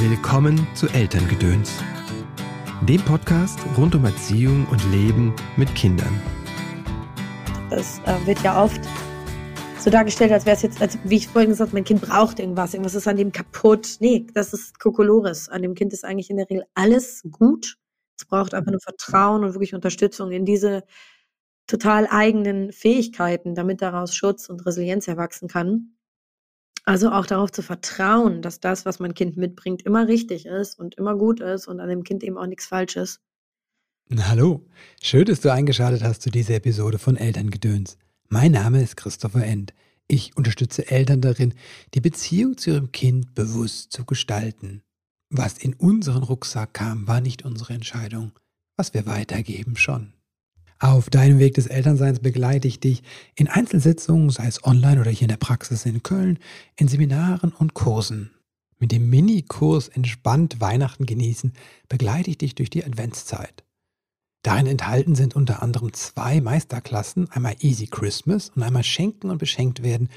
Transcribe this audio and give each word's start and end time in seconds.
Willkommen 0.00 0.64
zu 0.76 0.86
Elterngedöns, 0.86 1.82
dem 2.82 3.00
Podcast 3.00 3.58
rund 3.76 3.96
um 3.96 4.04
Erziehung 4.04 4.64
und 4.68 4.80
Leben 4.92 5.34
mit 5.56 5.74
Kindern. 5.74 6.22
Es 7.70 7.98
äh, 8.06 8.14
wird 8.24 8.40
ja 8.44 8.62
oft 8.62 8.80
so 9.80 9.90
dargestellt, 9.90 10.30
als 10.30 10.46
wäre 10.46 10.54
es 10.54 10.62
jetzt, 10.62 10.80
als, 10.80 10.96
wie 11.02 11.16
ich 11.16 11.26
vorhin 11.26 11.50
gesagt 11.50 11.70
habe, 11.70 11.78
mein 11.78 11.84
Kind 11.84 12.00
braucht 12.00 12.38
irgendwas, 12.38 12.74
irgendwas 12.74 12.94
ist 12.94 13.08
an 13.08 13.16
dem 13.16 13.32
kaputt. 13.32 13.96
Nee, 13.98 14.24
das 14.34 14.52
ist 14.52 14.78
Kokolores. 14.78 15.48
An 15.48 15.62
dem 15.62 15.74
Kind 15.74 15.92
ist 15.92 16.04
eigentlich 16.04 16.30
in 16.30 16.36
der 16.36 16.48
Regel 16.48 16.64
alles 16.74 17.24
gut. 17.28 17.76
Es 18.16 18.24
braucht 18.24 18.54
einfach 18.54 18.70
nur 18.70 18.80
Vertrauen 18.80 19.42
und 19.42 19.54
wirklich 19.54 19.74
Unterstützung 19.74 20.30
in 20.30 20.44
diese 20.44 20.84
total 21.66 22.06
eigenen 22.08 22.70
Fähigkeiten, 22.70 23.56
damit 23.56 23.82
daraus 23.82 24.14
Schutz 24.14 24.48
und 24.48 24.64
Resilienz 24.64 25.08
erwachsen 25.08 25.48
kann. 25.48 25.97
Also 26.84 27.10
auch 27.10 27.26
darauf 27.26 27.52
zu 27.52 27.62
vertrauen, 27.62 28.42
dass 28.42 28.60
das, 28.60 28.86
was 28.86 28.98
mein 28.98 29.14
Kind 29.14 29.36
mitbringt, 29.36 29.82
immer 29.82 30.08
richtig 30.08 30.46
ist 30.46 30.78
und 30.78 30.94
immer 30.94 31.16
gut 31.16 31.40
ist 31.40 31.66
und 31.68 31.80
an 31.80 31.88
dem 31.88 32.04
Kind 32.04 32.22
eben 32.22 32.38
auch 32.38 32.46
nichts 32.46 32.66
falsch 32.66 32.96
ist. 32.96 33.20
Hallo, 34.16 34.66
schön, 35.02 35.26
dass 35.26 35.40
du 35.40 35.52
eingeschaltet 35.52 36.02
hast 36.02 36.22
zu 36.22 36.30
dieser 36.30 36.54
Episode 36.54 36.98
von 36.98 37.16
Elterngedöns. 37.16 37.98
Mein 38.28 38.52
Name 38.52 38.82
ist 38.82 38.96
Christopher 38.96 39.44
End. 39.44 39.74
Ich 40.06 40.34
unterstütze 40.36 40.90
Eltern 40.90 41.20
darin, 41.20 41.52
die 41.92 42.00
Beziehung 42.00 42.56
zu 42.56 42.70
ihrem 42.70 42.92
Kind 42.92 43.34
bewusst 43.34 43.92
zu 43.92 44.06
gestalten. 44.06 44.82
Was 45.28 45.58
in 45.58 45.74
unseren 45.74 46.22
Rucksack 46.22 46.72
kam, 46.72 47.06
war 47.06 47.20
nicht 47.20 47.44
unsere 47.44 47.74
Entscheidung. 47.74 48.32
Was 48.76 48.94
wir 48.94 49.04
weitergeben, 49.04 49.76
schon. 49.76 50.14
Auf 50.80 51.10
deinem 51.10 51.40
Weg 51.40 51.54
des 51.54 51.66
Elternseins 51.66 52.20
begleite 52.20 52.68
ich 52.68 52.78
dich 52.78 53.02
in 53.34 53.48
Einzelsitzungen, 53.48 54.30
sei 54.30 54.46
es 54.46 54.62
online 54.64 55.00
oder 55.00 55.10
hier 55.10 55.22
in 55.22 55.28
der 55.28 55.36
Praxis 55.36 55.84
in 55.84 56.04
Köln, 56.04 56.38
in 56.76 56.86
Seminaren 56.86 57.52
und 57.52 57.74
Kursen. 57.74 58.30
Mit 58.78 58.92
dem 58.92 59.10
Minikurs 59.10 59.88
Entspannt 59.88 60.60
Weihnachten 60.60 61.04
genießen 61.04 61.52
begleite 61.88 62.30
ich 62.30 62.38
dich 62.38 62.54
durch 62.54 62.70
die 62.70 62.84
Adventszeit. 62.84 63.64
Darin 64.42 64.66
enthalten 64.66 65.16
sind 65.16 65.34
unter 65.34 65.62
anderem 65.62 65.92
zwei 65.94 66.40
Meisterklassen, 66.40 67.28
einmal 67.32 67.56
Easy 67.58 67.88
Christmas 67.88 68.50
und 68.50 68.62
einmal 68.62 68.84
Schenken 68.84 69.30
und 69.30 69.38
Beschenkt 69.38 69.82
werden. 69.82 70.08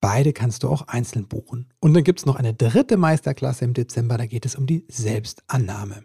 Beide 0.00 0.32
kannst 0.32 0.64
du 0.64 0.68
auch 0.68 0.88
einzeln 0.88 1.28
buchen. 1.28 1.72
Und 1.78 1.94
dann 1.94 2.02
gibt 2.02 2.18
es 2.18 2.26
noch 2.26 2.34
eine 2.34 2.52
dritte 2.52 2.96
Meisterklasse 2.96 3.64
im 3.64 3.74
Dezember, 3.74 4.18
da 4.18 4.26
geht 4.26 4.44
es 4.44 4.56
um 4.56 4.66
die 4.66 4.84
Selbstannahme. 4.88 6.04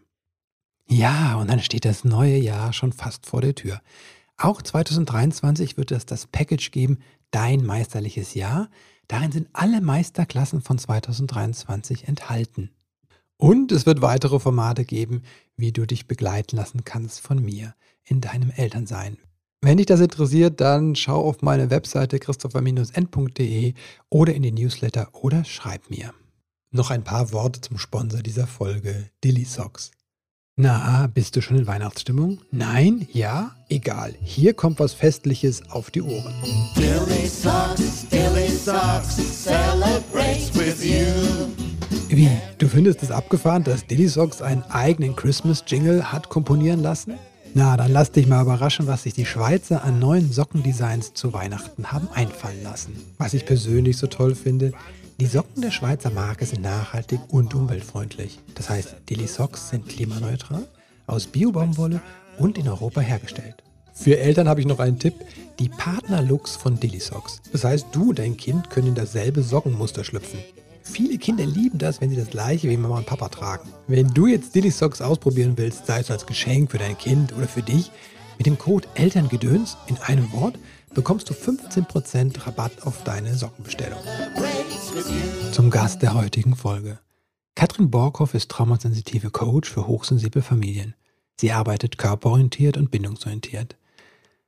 Ja, 0.90 1.36
und 1.36 1.50
dann 1.50 1.60
steht 1.60 1.86
das 1.86 2.04
neue 2.04 2.38
Jahr 2.38 2.74
schon 2.74 2.94
fast 2.94 3.26
vor 3.26 3.42
der 3.42 3.56
Tür. 3.56 3.80
Auch 4.38 4.62
2023 4.62 5.78
wird 5.78 5.92
es 5.92 6.06
das 6.06 6.26
Package 6.28 6.72
geben, 6.72 6.98
Dein 7.32 7.64
meisterliches 7.64 8.34
Jahr. 8.34 8.70
Darin 9.08 9.32
sind 9.32 9.50
alle 9.54 9.82
Meisterklassen 9.82 10.62
von 10.62 10.78
2023 10.78 12.08
enthalten. 12.08 12.72
Und 13.38 13.72
es 13.72 13.86
wird 13.86 14.02
weitere 14.02 14.40
Formate 14.40 14.84
geben, 14.84 15.24
wie 15.56 15.72
du 15.72 15.86
dich 15.86 16.08
begleiten 16.08 16.58
lassen 16.58 16.84
kannst 16.84 17.22
von 17.22 17.44
mir 17.44 17.76
in 18.04 18.22
deinem 18.22 18.52
Elternsein. 18.52 19.18
Wenn 19.62 19.78
dich 19.78 19.86
das 19.86 20.00
interessiert, 20.00 20.60
dann 20.62 20.96
schau 20.96 21.22
auf 21.22 21.42
meine 21.42 21.70
Webseite 21.70 22.18
christopher-n.de 22.20 23.74
oder 24.10 24.34
in 24.34 24.44
den 24.44 24.56
Newsletter 24.56 25.10
oder 25.14 25.46
schreib 25.46 25.90
mir. 25.90 26.14
Noch 26.72 26.92
ein 26.92 27.04
paar 27.04 27.32
Worte 27.32 27.62
zum 27.62 27.78
Sponsor 27.78 28.22
dieser 28.22 28.48
Folge, 28.48 29.10
Dilly 29.24 29.44
Socks. 29.44 29.92
Na, 30.62 31.08
bist 31.14 31.38
du 31.38 31.42
schon 31.42 31.56
in 31.56 31.68
Weihnachtsstimmung? 31.68 32.40
Nein? 32.52 33.08
Ja? 33.14 33.52
Egal. 33.70 34.14
Hier 34.22 34.54
kommt 34.54 34.82
was 34.82 34.92
Festliches 34.92 35.64
auf 35.70 35.90
die 35.90 36.02
Ohren. 36.02 36.34
Billy 36.76 37.28
Socks, 37.30 38.06
Billy 38.10 38.50
Socks, 38.50 39.16
celebrates 39.46 40.54
with 40.54 40.84
you. 40.84 41.48
Wie? 42.10 42.30
Du 42.58 42.68
findest 42.68 43.02
es 43.04 43.10
abgefahren, 43.10 43.64
dass 43.64 43.88
Dilly 43.88 44.10
Socks 44.10 44.42
einen 44.42 44.64
eigenen 44.64 45.16
Christmas-Jingle 45.16 46.12
hat 46.12 46.28
komponieren 46.28 46.82
lassen? 46.82 47.14
Na, 47.54 47.78
dann 47.78 47.94
lass 47.94 48.12
dich 48.12 48.28
mal 48.28 48.42
überraschen, 48.42 48.86
was 48.86 49.04
sich 49.04 49.14
die 49.14 49.26
Schweizer 49.26 49.86
an 49.86 49.98
neuen 49.98 50.30
Sockendesigns 50.30 51.14
zu 51.14 51.32
Weihnachten 51.32 51.94
haben 51.94 52.10
einfallen 52.14 52.62
lassen. 52.64 52.98
Was 53.18 53.34
ich 53.34 53.46
persönlich 53.46 53.96
so 53.96 54.08
toll 54.08 54.36
finde, 54.36 54.74
die 55.20 55.26
Socken 55.26 55.62
der 55.62 55.72
Schweizer 55.72 56.10
Marke 56.12 56.46
sind 56.46 56.62
nachhaltig 56.62 57.20
und 57.28 57.54
umweltfreundlich. 57.54 58.40
Das 58.56 58.70
heißt, 58.70 58.96
Dilly 59.10 59.28
Socks 59.28 59.70
sind 59.70 59.90
klimaneutral, 59.90 60.66
aus 61.08 61.28
Bio-Baumwolle 61.28 62.00
und 62.38 62.58
in 62.58 62.70
Europa 62.70 63.02
hergestellt. 63.02 63.62
Für 63.94 64.18
Eltern 64.18 64.48
habe 64.48 64.62
ich 64.62 64.66
noch 64.66 64.80
einen 64.80 64.98
Tipp, 64.98 65.16
die 65.60 65.68
Partner-Looks 65.68 66.56
von 66.56 66.80
Dilly 66.80 67.02
Socks. 67.02 67.42
Das 67.52 67.66
heißt, 67.66 67.88
du 67.92 68.12
und 68.12 68.20
dein 68.20 68.38
Kind 68.38 68.70
können 68.70 68.88
in 68.88 68.96
dasselbe 68.96 69.44
Sockenmuster 69.44 70.06
schlüpfen. 70.06 70.40
Viele 70.84 71.18
Kinder 71.18 71.46
lieben 71.46 71.80
das, 71.80 72.00
wenn 72.00 72.10
sie 72.10 72.16
das 72.16 72.30
gleiche 72.30 72.70
wie 72.70 72.78
Mama 72.78 73.00
und 73.00 73.06
Papa 73.06 73.28
tragen. 73.28 73.68
Wenn 73.88 74.14
du 74.14 74.26
jetzt 74.26 74.56
Dilly 74.56 74.72
Socks 74.72 75.02
ausprobieren 75.02 75.58
willst, 75.58 75.86
sei 75.86 76.00
es 76.00 76.10
als 76.10 76.26
Geschenk 76.26 76.72
für 76.72 76.78
dein 76.78 76.98
Kind 76.98 77.36
oder 77.36 77.48
für 77.48 77.62
dich, 77.62 77.92
mit 78.38 78.48
dem 78.48 78.58
Code 78.58 78.88
Elterngedöns 78.96 79.76
in 79.88 79.98
einem 79.98 80.32
Wort 80.32 80.58
bekommst 80.94 81.30
du 81.30 81.34
15% 81.34 82.48
Rabatt 82.48 82.72
auf 82.84 83.04
deine 83.04 83.36
Sockenbestellung. 83.36 84.00
Zum 85.52 85.70
Gast 85.70 86.02
der 86.02 86.14
heutigen 86.14 86.56
Folge. 86.56 87.00
Katrin 87.56 87.90
Borkhoff 87.90 88.34
ist 88.34 88.50
traumasensitive 88.50 89.30
Coach 89.30 89.70
für 89.70 89.88
hochsensible 89.88 90.42
Familien. 90.42 90.96
Sie 91.38 91.52
arbeitet 91.52 91.98
körperorientiert 91.98 92.76
und 92.76 92.92
bindungsorientiert. 92.92 93.78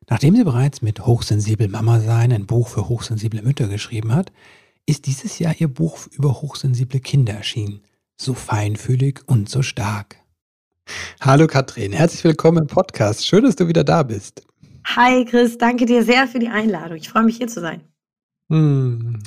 Nachdem 0.10 0.36
sie 0.36 0.44
bereits 0.44 0.82
mit 0.82 1.06
Hochsensibel 1.06 1.68
Mama 1.68 2.00
sein 2.00 2.34
ein 2.34 2.48
Buch 2.48 2.68
für 2.68 2.90
hochsensible 2.90 3.42
Mütter 3.42 3.68
geschrieben 3.68 4.14
hat, 4.14 4.32
ist 4.86 5.06
dieses 5.06 5.40
Jahr 5.40 5.56
ihr 5.58 5.68
Buch 5.68 6.08
über 6.12 6.42
hochsensible 6.42 7.00
Kinder 7.00 7.34
erschienen. 7.34 7.82
So 8.18 8.34
feinfühlig 8.34 9.22
und 9.28 9.50
so 9.50 9.62
stark. 9.62 10.18
Hallo 11.22 11.48
Katrin, 11.48 11.94
herzlich 11.94 12.24
willkommen 12.24 12.64
im 12.64 12.68
Podcast. 12.68 13.26
Schön, 13.26 13.44
dass 13.44 13.56
du 13.56 13.68
wieder 13.68 13.84
da 13.84 14.04
bist. 14.04 14.44
Hi 14.86 15.24
Chris, 15.24 15.58
danke 15.58 15.86
dir 15.86 16.04
sehr 16.04 16.28
für 16.28 16.40
die 16.40 16.50
Einladung. 16.50 16.98
Ich 16.98 17.10
freue 17.10 17.24
mich 17.24 17.38
hier 17.38 17.48
zu 17.48 17.62
sein. 17.62 17.82
Hm. 18.50 19.24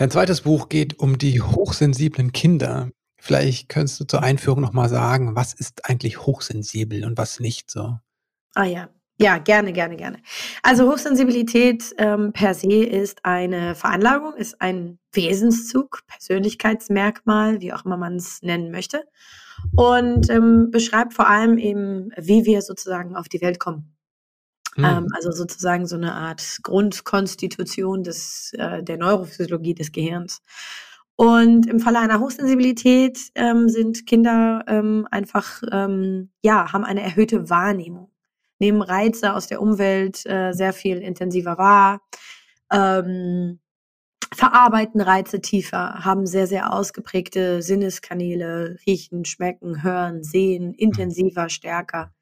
Dein 0.00 0.10
zweites 0.10 0.40
Buch 0.40 0.70
geht 0.70 0.98
um 0.98 1.18
die 1.18 1.42
hochsensiblen 1.42 2.32
Kinder. 2.32 2.88
Vielleicht 3.20 3.68
könntest 3.68 4.00
du 4.00 4.04
zur 4.06 4.22
Einführung 4.22 4.62
nochmal 4.62 4.88
sagen, 4.88 5.36
was 5.36 5.52
ist 5.52 5.84
eigentlich 5.84 6.22
hochsensibel 6.22 7.04
und 7.04 7.18
was 7.18 7.38
nicht 7.38 7.70
so? 7.70 7.98
Ah 8.54 8.64
ja, 8.64 8.88
ja, 9.18 9.36
gerne, 9.36 9.74
gerne, 9.74 9.96
gerne. 9.96 10.22
Also 10.62 10.90
Hochsensibilität 10.90 11.94
ähm, 11.98 12.32
per 12.32 12.54
se 12.54 12.82
ist 12.82 13.26
eine 13.26 13.74
Veranlagung, 13.74 14.32
ist 14.36 14.62
ein 14.62 14.98
Wesenszug, 15.12 16.00
Persönlichkeitsmerkmal, 16.06 17.60
wie 17.60 17.74
auch 17.74 17.84
immer 17.84 17.98
man 17.98 18.16
es 18.16 18.40
nennen 18.40 18.70
möchte. 18.70 19.04
Und 19.76 20.30
ähm, 20.30 20.70
beschreibt 20.70 21.12
vor 21.12 21.28
allem 21.28 21.58
eben, 21.58 22.08
wie 22.16 22.46
wir 22.46 22.62
sozusagen 22.62 23.16
auf 23.16 23.28
die 23.28 23.42
Welt 23.42 23.60
kommen. 23.60 23.94
Mhm. 24.80 24.84
Ähm, 24.86 25.06
also 25.14 25.30
sozusagen 25.30 25.86
so 25.86 25.96
eine 25.96 26.14
Art 26.14 26.58
Grundkonstitution 26.62 28.02
des, 28.02 28.52
äh, 28.58 28.82
der 28.82 28.96
Neurophysiologie 28.96 29.74
des 29.74 29.92
Gehirns. 29.92 30.40
Und 31.16 31.66
im 31.66 31.80
Falle 31.80 31.98
einer 31.98 32.18
Hochsensibilität 32.18 33.18
ähm, 33.34 33.68
sind 33.68 34.06
Kinder 34.06 34.64
ähm, 34.66 35.06
einfach, 35.10 35.62
ähm, 35.70 36.30
ja, 36.42 36.72
haben 36.72 36.84
eine 36.84 37.02
erhöhte 37.02 37.50
Wahrnehmung, 37.50 38.10
nehmen 38.58 38.80
Reize 38.80 39.34
aus 39.34 39.46
der 39.46 39.60
Umwelt 39.60 40.24
äh, 40.24 40.52
sehr 40.52 40.72
viel 40.72 40.96
intensiver 40.98 41.58
wahr, 41.58 42.00
ähm, 42.72 43.60
verarbeiten 44.32 45.02
Reize 45.02 45.42
tiefer, 45.42 46.04
haben 46.04 46.26
sehr, 46.26 46.46
sehr 46.46 46.72
ausgeprägte 46.72 47.60
Sinneskanäle, 47.60 48.78
riechen, 48.86 49.26
schmecken, 49.26 49.82
hören, 49.82 50.22
sehen, 50.22 50.68
mhm. 50.68 50.74
intensiver, 50.78 51.50
stärker. 51.50 52.14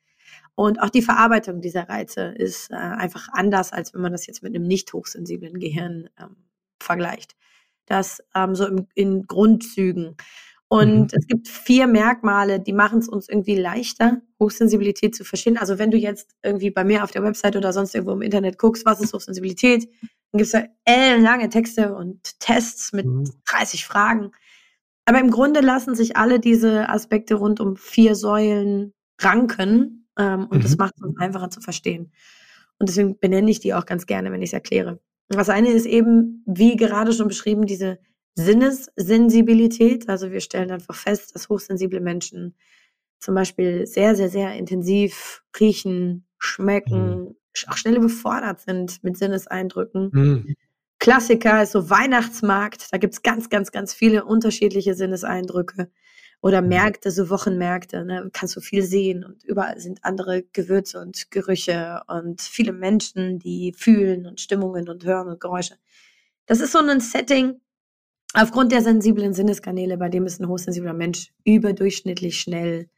Und 0.58 0.82
auch 0.82 0.90
die 0.90 1.02
Verarbeitung 1.02 1.60
dieser 1.60 1.88
Reize 1.88 2.34
ist 2.36 2.72
äh, 2.72 2.74
einfach 2.74 3.28
anders, 3.30 3.72
als 3.72 3.94
wenn 3.94 4.00
man 4.00 4.10
das 4.10 4.26
jetzt 4.26 4.42
mit 4.42 4.56
einem 4.56 4.66
nicht 4.66 4.92
hochsensiblen 4.92 5.60
Gehirn 5.60 6.10
ähm, 6.18 6.34
vergleicht. 6.82 7.36
Das 7.86 8.24
ähm, 8.34 8.56
so 8.56 8.66
im, 8.66 8.88
in 8.94 9.28
Grundzügen. 9.28 10.16
Und 10.66 11.12
mhm. 11.12 11.16
es 11.16 11.28
gibt 11.28 11.46
vier 11.46 11.86
Merkmale, 11.86 12.58
die 12.58 12.72
machen 12.72 12.98
es 12.98 13.08
uns 13.08 13.28
irgendwie 13.28 13.54
leichter, 13.54 14.20
Hochsensibilität 14.40 15.14
zu 15.14 15.22
verstehen. 15.22 15.58
Also 15.58 15.78
wenn 15.78 15.92
du 15.92 15.96
jetzt 15.96 16.34
irgendwie 16.42 16.72
bei 16.72 16.82
mir 16.82 17.04
auf 17.04 17.12
der 17.12 17.22
Website 17.22 17.54
oder 17.54 17.72
sonst 17.72 17.94
irgendwo 17.94 18.14
im 18.14 18.22
Internet 18.22 18.58
guckst, 18.58 18.84
was 18.84 19.00
ist 19.00 19.14
Hochsensibilität, 19.14 19.84
dann 19.84 20.38
gibt 20.38 20.46
es 20.46 20.50
da 20.50 20.64
ellenlange 20.84 21.50
Texte 21.50 21.94
und 21.94 22.40
Tests 22.40 22.92
mit 22.92 23.06
mhm. 23.06 23.30
30 23.46 23.86
Fragen. 23.86 24.32
Aber 25.04 25.20
im 25.20 25.30
Grunde 25.30 25.60
lassen 25.60 25.94
sich 25.94 26.16
alle 26.16 26.40
diese 26.40 26.88
Aspekte 26.88 27.36
rund 27.36 27.60
um 27.60 27.76
vier 27.76 28.16
Säulen 28.16 28.92
ranken 29.20 29.98
ähm, 30.18 30.46
und 30.46 30.58
mhm. 30.58 30.62
das 30.62 30.76
macht 30.76 30.94
es 30.96 31.02
uns 31.02 31.18
einfacher 31.18 31.50
zu 31.50 31.60
verstehen. 31.60 32.12
Und 32.78 32.88
deswegen 32.88 33.18
benenne 33.18 33.50
ich 33.50 33.60
die 33.60 33.74
auch 33.74 33.86
ganz 33.86 34.06
gerne, 34.06 34.30
wenn 34.30 34.42
ich 34.42 34.50
es 34.50 34.54
erkläre. 34.54 35.00
Das 35.28 35.48
eine 35.48 35.68
ist 35.68 35.86
eben, 35.86 36.42
wie 36.46 36.76
gerade 36.76 37.12
schon 37.12 37.28
beschrieben, 37.28 37.66
diese 37.66 37.98
Sinnessensibilität. 38.34 40.08
Also 40.08 40.30
wir 40.30 40.40
stellen 40.40 40.70
einfach 40.70 40.94
fest, 40.94 41.34
dass 41.34 41.48
hochsensible 41.48 42.00
Menschen 42.00 42.54
zum 43.18 43.34
Beispiel 43.34 43.86
sehr, 43.86 44.14
sehr, 44.14 44.28
sehr 44.28 44.54
intensiv 44.54 45.42
riechen, 45.58 46.26
schmecken, 46.38 47.20
mhm. 47.20 47.36
auch 47.66 47.76
schnell 47.76 47.98
befordert 47.98 48.60
sind 48.60 49.02
mit 49.02 49.16
Sinneseindrücken. 49.16 50.10
Mhm. 50.12 50.54
Klassiker 51.00 51.62
ist 51.62 51.72
so 51.72 51.90
Weihnachtsmarkt. 51.90 52.92
Da 52.92 52.98
gibt's 52.98 53.22
ganz, 53.22 53.50
ganz, 53.50 53.72
ganz 53.72 53.92
viele 53.92 54.24
unterschiedliche 54.24 54.94
Sinneseindrücke. 54.94 55.90
Oder 56.42 56.62
Mhm. 56.62 56.68
Märkte, 56.68 57.10
so 57.10 57.30
Wochenmärkte, 57.30 58.04
ne? 58.04 58.30
Kannst 58.32 58.56
du 58.56 58.60
viel 58.60 58.82
sehen 58.84 59.24
und 59.24 59.44
überall 59.44 59.80
sind 59.80 60.04
andere 60.04 60.42
Gewürze 60.52 61.00
und 61.00 61.30
Gerüche 61.30 62.02
und 62.08 62.40
viele 62.42 62.72
Menschen, 62.72 63.38
die 63.40 63.72
fühlen 63.76 64.26
und 64.26 64.40
Stimmungen 64.40 64.88
und 64.88 65.04
hören 65.04 65.28
und 65.28 65.40
Geräusche. 65.40 65.76
Das 66.46 66.60
ist 66.60 66.72
so 66.72 66.78
ein 66.78 67.00
Setting 67.00 67.60
aufgrund 68.34 68.72
der 68.72 68.82
sensiblen 68.82 69.34
Sinneskanäle, 69.34 69.98
bei 69.98 70.08
dem 70.10 70.26
ist 70.26 70.40
ein 70.40 70.48
hochsensibler 70.48 70.94
Mensch 70.94 71.32
überdurchschnittlich 71.44 72.40
schnell 72.40 72.88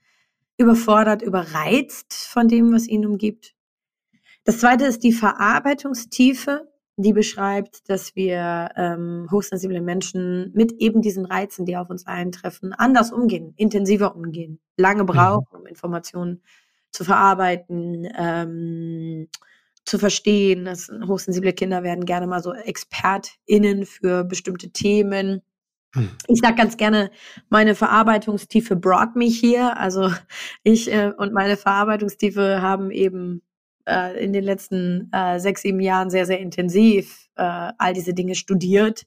überfordert, 0.59 1.23
überreizt 1.23 2.15
von 2.15 2.49
dem, 2.49 2.73
was 2.73 2.89
ihn 2.89 3.07
umgibt. 3.07 3.55
Das 4.45 4.61
zweite 4.61 4.87
ist 4.87 5.05
die 5.05 5.13
Verarbeitungstiefe, 5.13 6.70
die 7.03 7.13
beschreibt, 7.13 7.89
dass 7.89 8.17
wir 8.17 8.71
ähm, 8.77 9.29
hochsensible 9.31 9.81
Menschen 9.81 10.53
mit 10.55 10.73
eben 10.73 11.03
diesen 11.03 11.25
Reizen, 11.25 11.67
die 11.67 11.77
auf 11.77 11.91
uns 11.91 12.07
eintreffen, 12.07 12.73
anders 12.73 13.13
umgehen, 13.13 13.55
intensiver 13.57 14.15
umgehen, 14.17 14.61
lange 14.77 15.05
brauchen, 15.05 15.57
um 15.57 15.67
Informationen 15.67 16.43
zu 16.91 17.05
verarbeiten, 17.05 18.09
ähm, 18.19 19.29
zu 19.85 19.99
verstehen. 19.99 20.65
Dass 20.65 20.91
hochsensible 21.07 21.53
Kinder 21.53 21.83
werden 21.83 22.05
gerne 22.05 22.27
mal 22.27 22.43
so 22.43 22.53
ExpertInnen 22.53 23.87
für 23.87 24.25
bestimmte 24.25 24.71
Themen. 24.71 25.43
Mhm. 25.95 26.11
Ich 26.29 26.41
sage 26.41 26.57
ganz 26.57 26.77
gerne, 26.77 27.11
meine 27.49 27.75
Verarbeitungstiefe 27.75 28.77
brought 28.77 29.17
me 29.17 29.27
here. 29.27 29.77
Also 29.77 30.11
ich 30.63 30.93
äh, 30.93 31.13
und 31.17 31.33
meine 31.33 31.57
Verarbeitungstiefe 31.57 32.63
haben 32.63 32.91
eben 32.91 33.43
äh, 33.91 34.25
in 34.25 34.33
den 34.33 34.45
letzten 34.45 35.11
äh, 35.13 35.41
sechs, 35.41 35.63
sieben 35.63 35.81
Jahren 35.81 36.11
sehr, 36.11 36.27
sehr 36.27 36.41
intensiv 36.41 37.29
äh, 37.37 37.73
all 37.79 37.95
diese 37.95 38.15
Dinge 38.15 38.37
studiert 38.37 39.07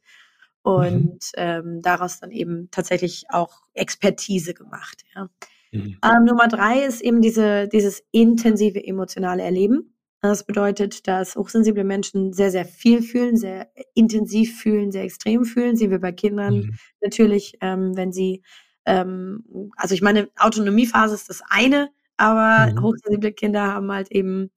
und 0.64 1.20
Mhm. 1.20 1.20
ähm, 1.38 1.82
daraus 1.82 2.20
dann 2.20 2.32
eben 2.32 2.70
tatsächlich 2.72 3.26
auch 3.30 3.64
Expertise 3.74 4.54
gemacht. 4.54 5.04
Ja. 5.16 5.30
Mhm. 5.72 5.98
Ähm, 6.04 6.26
Nummer 6.26 6.48
drei 6.48 6.84
ist 6.86 7.02
eben 7.02 7.22
diese, 7.22 7.68
dieses 7.68 8.04
intensive 8.12 8.84
emotionale 8.86 9.44
Erleben. 9.44 9.96
Das 10.22 10.46
bedeutet, 10.46 11.08
dass 11.08 11.36
hochsensible 11.36 11.84
Menschen 11.84 12.34
sehr, 12.34 12.52
sehr 12.52 12.66
viel 12.66 13.02
fühlen, 13.02 13.36
sehr 13.38 13.70
intensiv 13.94 14.60
fühlen, 14.62 14.92
sehr 14.92 15.04
extrem 15.04 15.46
fühlen. 15.46 15.76
Sehen 15.76 15.92
wir 15.92 16.00
bei 16.00 16.12
Kindern 16.14 16.66
Mhm. 16.66 16.78
natürlich, 17.02 17.58
ähm, 17.62 17.96
wenn 17.98 18.12
sie, 18.14 18.42
ähm, 18.86 19.44
also 19.78 19.96
ich 19.96 20.02
meine, 20.02 20.30
Autonomiephase 20.38 21.16
ist 21.16 21.30
das 21.30 21.42
eine, 21.50 21.90
aber 22.18 22.72
Mhm. 22.72 22.82
hochsensible 22.82 23.34
Kinder 23.34 23.64
haben 23.74 23.92
halt 23.92 24.12
eben 24.12 24.52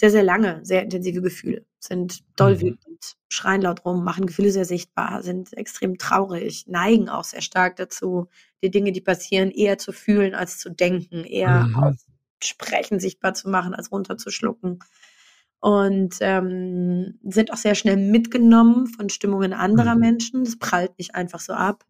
sehr, 0.00 0.10
sehr 0.10 0.22
lange, 0.22 0.60
sehr 0.64 0.82
intensive 0.82 1.20
Gefühle, 1.22 1.66
sind 1.78 2.20
doll 2.36 2.60
Mhm. 2.60 2.62
wütend, 2.62 3.16
schreien 3.28 3.62
laut 3.62 3.84
rum, 3.84 4.02
machen 4.04 4.26
Gefühle 4.26 4.50
sehr 4.50 4.64
sichtbar, 4.64 5.22
sind 5.22 5.52
extrem 5.56 5.98
traurig, 5.98 6.66
neigen 6.66 7.08
auch 7.10 7.24
sehr 7.24 7.42
stark 7.42 7.76
dazu, 7.76 8.28
die 8.62 8.70
Dinge, 8.70 8.92
die 8.92 9.02
passieren, 9.02 9.50
eher 9.50 9.78
zu 9.78 9.92
fühlen 9.92 10.34
als 10.34 10.58
zu 10.58 10.70
denken, 10.70 11.24
eher 11.24 11.68
Mhm. 11.68 11.98
aussprechen, 12.40 12.98
sichtbar 13.00 13.34
zu 13.34 13.50
machen, 13.50 13.74
als 13.74 13.92
runterzuschlucken. 13.92 14.78
Und 15.60 16.16
ähm, 16.20 17.18
sind 17.24 17.52
auch 17.52 17.58
sehr 17.58 17.74
schnell 17.74 17.96
mitgenommen 17.98 18.86
von 18.86 19.10
Stimmungen 19.10 19.52
anderer 19.52 19.94
Mhm. 19.94 20.00
Menschen. 20.00 20.44
Das 20.44 20.58
prallt 20.58 20.96
nicht 20.98 21.14
einfach 21.14 21.40
so 21.40 21.52
ab. 21.52 21.84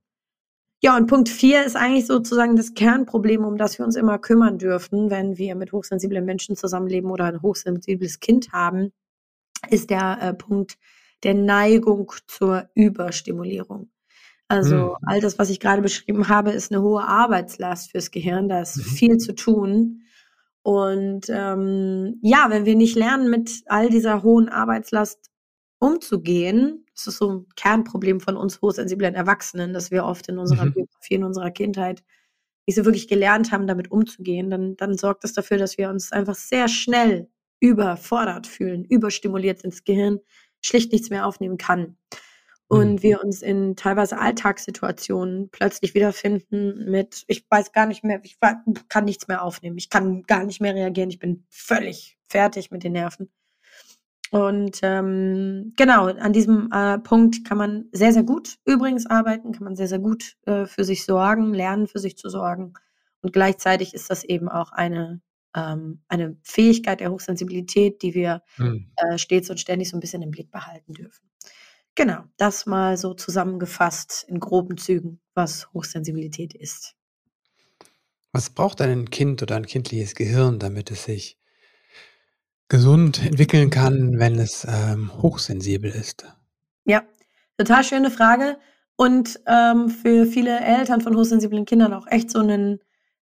Ja, 0.82 0.97
und 0.97 1.06
Punkt 1.09 1.29
vier 1.29 1.65
ist 1.65 1.77
eigentlich 1.77 2.06
sozusagen 2.06 2.56
das 2.56 2.73
Kernproblem, 2.75 3.44
um 3.44 3.59
das 3.59 3.79
wir 3.79 3.85
uns 3.85 3.97
immer 3.97 4.19
kümmern 4.19 4.56
dürfen, 4.59 5.11
wenn 5.11 5.37
wir 5.37 5.55
mit 5.55 5.73
hochsensiblen 5.73 6.25
Menschen 6.25 6.56
zusammenleben 6.56 7.11
oder 7.11 7.27
ein 7.27 7.43
hochsensibles 7.43 8.19
Kind 8.21 8.53
haben, 8.53 8.93
ist 9.71 9.91
der 9.91 10.19
äh, 10.23 10.35
Punkt 10.35 10.79
der 11.25 11.35
Neigung 11.35 12.12
zur 12.27 12.69
Überstimulierung. 12.75 13.91
Also 14.49 14.97
Mhm. 15.00 15.06
all 15.06 15.21
das, 15.21 15.38
was 15.38 15.50
ich 15.50 15.61
gerade 15.61 15.82
beschrieben 15.82 16.29
habe, 16.29 16.53
ist 16.53 16.73
eine 16.73 16.83
hohe 16.83 17.05
Arbeitslast 17.06 17.93
fürs 17.93 18.11
Gehirn. 18.11 18.49
Da 18.49 18.62
ist 18.62 18.76
Mhm. 18.79 18.83
viel 18.83 19.19
zu 19.19 19.35
tun. 19.35 20.03
Und 20.62 21.26
ähm, 21.31 22.19
ja, 22.23 22.47
wenn 22.50 22.67
wir 22.67 22.76
nicht 22.76 22.97
lernen, 22.97 23.31
mit 23.31 23.62
all 23.67 23.91
dieser 23.91 24.23
hohen 24.23 24.49
Arbeitslast 24.49 25.31
umzugehen, 25.79 26.87
das 27.06 27.14
ist 27.14 27.19
so 27.19 27.32
ein 27.32 27.47
Kernproblem 27.56 28.20
von 28.20 28.37
uns 28.37 28.61
hochsensiblen 28.62 29.14
Erwachsenen, 29.14 29.73
dass 29.73 29.91
wir 29.91 30.05
oft 30.05 30.29
in 30.29 30.38
unserer 30.38 30.67
Mhm. 30.67 30.73
Biografie, 30.75 31.14
in 31.14 31.25
unserer 31.25 31.50
Kindheit 31.50 32.02
nicht 32.67 32.76
so 32.76 32.85
wirklich 32.85 33.08
gelernt 33.08 33.52
haben, 33.52 33.67
damit 33.67 33.91
umzugehen, 33.91 34.50
dann, 34.50 34.76
dann 34.76 34.97
sorgt 34.97 35.25
das 35.25 35.32
dafür, 35.32 35.58
dass 35.58 35.79
wir 35.79 35.91
uns 35.91 36.12
einfach 36.12 36.35
sehr 36.37 36.69
schnell 36.69 37.29
überfordert 37.61 38.47
fühlen, 38.47 38.85
überstimuliert 38.85 39.62
ins 39.64 39.85
Gehirn, 39.85 40.20
schlicht 40.62 40.93
nichts 40.93 41.11
mehr 41.11 41.26
aufnehmen 41.26 41.58
kann. 41.58 41.97
Und 42.69 43.02
Mhm. 43.02 43.02
wir 43.02 43.23
uns 43.25 43.43
in 43.43 43.75
teilweise 43.76 44.19
Alltagssituationen 44.19 45.50
plötzlich 45.50 45.94
wiederfinden 45.94 46.91
mit, 46.91 47.25
ich 47.26 47.44
weiß 47.50 47.73
gar 47.73 47.87
nicht 47.87 48.05
mehr, 48.05 48.20
ich 48.25 48.38
kann 48.88 49.05
nichts 49.05 49.26
mehr 49.29 49.43
aufnehmen, 49.43 49.76
ich 49.79 49.91
kann 49.91 50.23
gar 50.25 50.44
nicht 50.44 50.61
mehr 50.61 50.75
reagieren, 50.75 51.11
ich 51.11 51.19
bin 51.19 51.44
völlig 51.50 52.19
fertig 52.29 52.70
mit 52.70 52.85
den 52.85 52.93
Nerven. 52.93 53.31
Und 54.31 54.79
ähm, 54.82 55.73
genau, 55.77 56.06
an 56.06 56.32
diesem 56.32 56.71
äh, 56.73 56.99
Punkt 56.99 57.44
kann 57.44 57.59
man 57.59 57.87
sehr, 57.93 58.12
sehr 58.12 58.23
gut 58.23 58.59
übrigens 58.65 59.06
arbeiten, 59.06 59.53
kann 59.53 59.65
man 59.65 59.75
sehr, 59.77 59.88
sehr 59.88 59.99
gut 59.99 60.37
äh, 60.47 60.67
für 60.67 60.85
sich 60.85 61.05
sorgen, 61.05 61.53
lernen, 61.53 61.88
für 61.88 61.99
sich 61.99 62.17
zu 62.17 62.29
sorgen. 62.29 62.75
Und 63.23 63.32
gleichzeitig 63.32 63.93
ist 63.93 64.09
das 64.09 64.23
eben 64.23 64.49
auch 64.49 64.71
eine, 64.71 65.21
ähm, 65.56 66.03
eine 66.09 66.37
Fähigkeit 66.44 67.00
der 67.00 67.11
Hochsensibilität, 67.11 68.03
die 68.03 68.15
wir 68.15 68.43
Mhm. 68.59 68.93
äh, 68.97 69.19
stets 69.19 69.50
und 69.50 69.59
ständig 69.59 69.91
so 69.91 69.97
ein 69.97 70.00
bisschen 70.00 70.23
im 70.23 70.31
Blick 70.31 70.50
behalten 70.53 70.94
dürfen. 70.94 71.29
Genau, 71.97 72.23
das 72.37 72.67
mal 72.67 72.97
so 72.97 73.15
zusammengefasst 73.15 74.25
in 74.29 74.38
groben 74.38 74.76
Zügen, 74.76 75.21
was 75.35 75.73
Hochsensibilität 75.75 76.55
ist. 76.55 76.94
Was 78.33 78.50
braucht 78.50 78.81
ein 78.81 79.11
Kind 79.11 79.43
oder 79.43 79.56
ein 79.56 79.67
kindliches 79.67 80.15
Gehirn, 80.15 80.61
damit 80.61 80.93
es 80.93 81.03
sich 81.05 81.40
gesund 82.71 83.23
entwickeln 83.23 83.69
kann, 83.69 84.19
wenn 84.19 84.39
es 84.39 84.67
ähm, 84.67 85.11
hochsensibel 85.21 85.91
ist? 85.91 86.25
Ja, 86.87 87.03
total 87.59 87.85
schöne 87.85 88.11
Frage. 88.11 88.57
Und 88.97 89.41
ähm, 89.47 89.91
für 89.91 90.25
viele 90.25 90.59
Eltern 90.61 91.01
von 91.03 91.17
hochsensiblen 91.17 91.67
Kindern 91.67 91.93
auch 91.93 92.07
echt 92.07 92.31
so 92.31 92.41
ein 92.41 92.79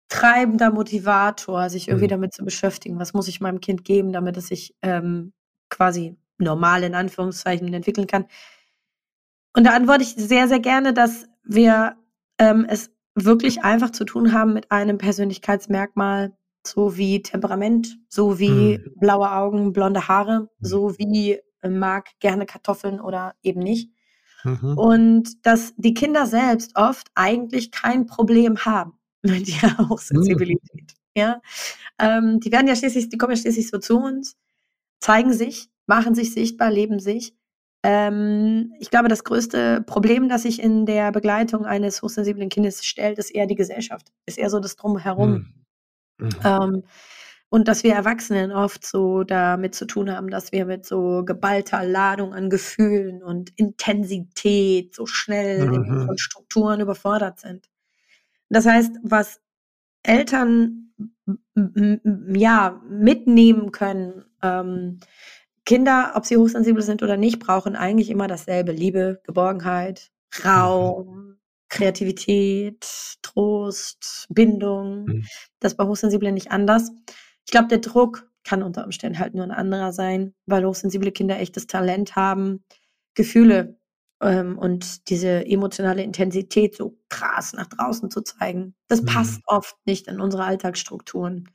treibender 0.09 0.71
Motivator, 0.71 1.69
sich 1.69 1.87
irgendwie 1.87 2.05
Mhm. 2.05 2.11
damit 2.11 2.33
zu 2.33 2.43
beschäftigen. 2.43 2.99
Was 2.99 3.13
muss 3.13 3.27
ich 3.27 3.41
meinem 3.41 3.61
Kind 3.61 3.83
geben, 3.83 4.11
damit 4.11 4.37
es 4.37 4.47
sich 4.47 4.75
ähm, 4.81 5.33
quasi 5.69 6.17
normal 6.37 6.83
in 6.83 6.93
Anführungszeichen 6.95 7.73
entwickeln 7.73 8.07
kann? 8.07 8.25
Und 9.55 9.65
da 9.65 9.71
antworte 9.71 10.03
ich 10.03 10.13
sehr, 10.15 10.47
sehr 10.47 10.59
gerne, 10.59 10.93
dass 10.93 11.25
wir 11.43 11.95
ähm, 12.37 12.65
es 12.69 12.91
wirklich 13.15 13.63
einfach 13.63 13.91
zu 13.91 14.03
tun 14.03 14.33
haben 14.33 14.53
mit 14.53 14.71
einem 14.71 14.97
Persönlichkeitsmerkmal, 14.97 16.33
so 16.67 16.97
wie 16.97 17.21
Temperament, 17.21 17.97
so 18.09 18.39
wie 18.39 18.77
Mhm. 18.79 18.93
blaue 18.99 19.31
Augen, 19.31 19.73
blonde 19.73 20.07
Haare, 20.07 20.41
Mhm. 20.59 20.65
so 20.65 20.97
wie 20.97 21.39
äh, 21.61 21.69
mag 21.69 22.09
gerne 22.19 22.45
Kartoffeln 22.45 22.99
oder 22.99 23.33
eben 23.41 23.61
nicht. 23.61 23.91
Mhm. 24.43 24.77
Und 24.77 25.45
dass 25.45 25.73
die 25.77 25.93
Kinder 25.93 26.25
selbst 26.27 26.75
oft 26.75 27.07
eigentlich 27.15 27.71
kein 27.71 28.05
Problem 28.05 28.57
haben 28.65 28.93
mit 29.23 29.47
ihrer 29.49 29.83
Mhm. 29.83 29.89
Hochsensibilität. 29.89 30.93
Ja, 31.15 31.41
ähm, 31.99 32.39
die 32.39 32.51
werden 32.51 32.67
ja 32.67 32.75
schließlich, 32.75 33.09
die 33.09 33.17
kommen 33.17 33.31
ja 33.33 33.37
schließlich 33.41 33.69
so 33.69 33.79
zu 33.79 33.97
uns, 33.99 34.35
zeigen 34.99 35.33
sich, 35.33 35.69
machen 35.87 36.13
sich 36.15 36.33
sichtbar, 36.33 36.71
leben 36.71 36.99
sich. 36.99 37.33
Ähm, 37.83 38.73
ich 38.79 38.89
glaube, 38.91 39.07
das 39.07 39.23
größte 39.23 39.81
Problem, 39.87 40.29
das 40.29 40.43
sich 40.43 40.61
in 40.61 40.85
der 40.85 41.11
Begleitung 41.11 41.65
eines 41.65 42.01
hochsensiblen 42.01 42.49
Kindes 42.49 42.85
stellt, 42.85 43.17
ist 43.19 43.31
eher 43.31 43.47
die 43.47 43.55
Gesellschaft, 43.55 44.11
ist 44.25 44.37
eher 44.37 44.49
so 44.49 44.59
das 44.59 44.75
Drumherum. 44.75 45.31
Mhm. 45.31 45.53
Mhm. 46.19 46.39
Ähm, 46.43 46.83
und 47.49 47.67
dass 47.69 47.83
wir 47.83 47.93
Erwachsenen 47.93 48.51
oft 48.51 48.85
so 48.85 49.23
damit 49.23 49.75
zu 49.75 49.85
tun 49.87 50.11
haben, 50.11 50.29
dass 50.29 50.51
wir 50.51 50.65
mit 50.65 50.85
so 50.85 51.23
geballter 51.25 51.83
Ladung 51.85 52.33
an 52.33 52.49
Gefühlen 52.49 53.23
und 53.23 53.51
Intensität 53.57 54.93
so 54.95 55.05
schnell 55.05 55.69
Mhm. 55.69 55.83
unseren 55.87 56.17
Strukturen 56.17 56.81
überfordert 56.81 57.39
sind. 57.39 57.69
Das 58.49 58.65
heißt, 58.67 58.93
was 59.03 59.41
Eltern 60.03 60.93
ja 62.33 62.81
mitnehmen 62.89 63.71
können, 63.71 64.25
ähm, 64.43 64.99
Kinder, 65.65 66.13
ob 66.15 66.25
sie 66.25 66.37
hochsensibel 66.37 66.81
sind 66.83 67.03
oder 67.03 67.17
nicht, 67.17 67.39
brauchen 67.39 67.75
eigentlich 67.77 68.09
immer 68.11 68.27
dasselbe: 68.27 68.71
Liebe, 68.73 69.21
Geborgenheit, 69.25 70.11
Mhm. 70.33 70.45
Raum, 70.45 71.37
Kreativität, 71.69 72.87
Trost, 73.21 74.25
Bindung. 74.29 75.05
Mhm. 75.05 75.25
Das 75.59 75.73
ist 75.73 75.77
bei 75.77 75.85
Hochsensiblen 75.85 76.33
nicht 76.33 76.51
anders. 76.51 76.91
Ich 77.45 77.51
glaube, 77.51 77.67
der 77.67 77.79
Druck 77.79 78.29
kann 78.43 78.63
unter 78.63 78.85
Umständen 78.85 79.19
halt 79.19 79.33
nur 79.35 79.43
ein 79.43 79.51
anderer 79.51 79.91
sein, 79.91 80.33
weil 80.45 80.65
hochsensible 80.65 81.11
Kinder 81.11 81.39
echtes 81.39 81.67
Talent 81.67 82.15
haben, 82.15 82.63
Gefühle 83.15 83.77
ähm, 84.21 84.57
und 84.57 85.09
diese 85.09 85.45
emotionale 85.45 86.03
Intensität 86.03 86.75
so 86.75 86.97
krass 87.09 87.53
nach 87.53 87.67
draußen 87.67 88.09
zu 88.09 88.21
zeigen. 88.21 88.75
Das 88.87 89.03
passt 89.03 89.37
Mhm. 89.39 89.43
oft 89.47 89.75
nicht 89.85 90.07
in 90.07 90.21
unsere 90.21 90.45
Alltagsstrukturen. 90.45 91.49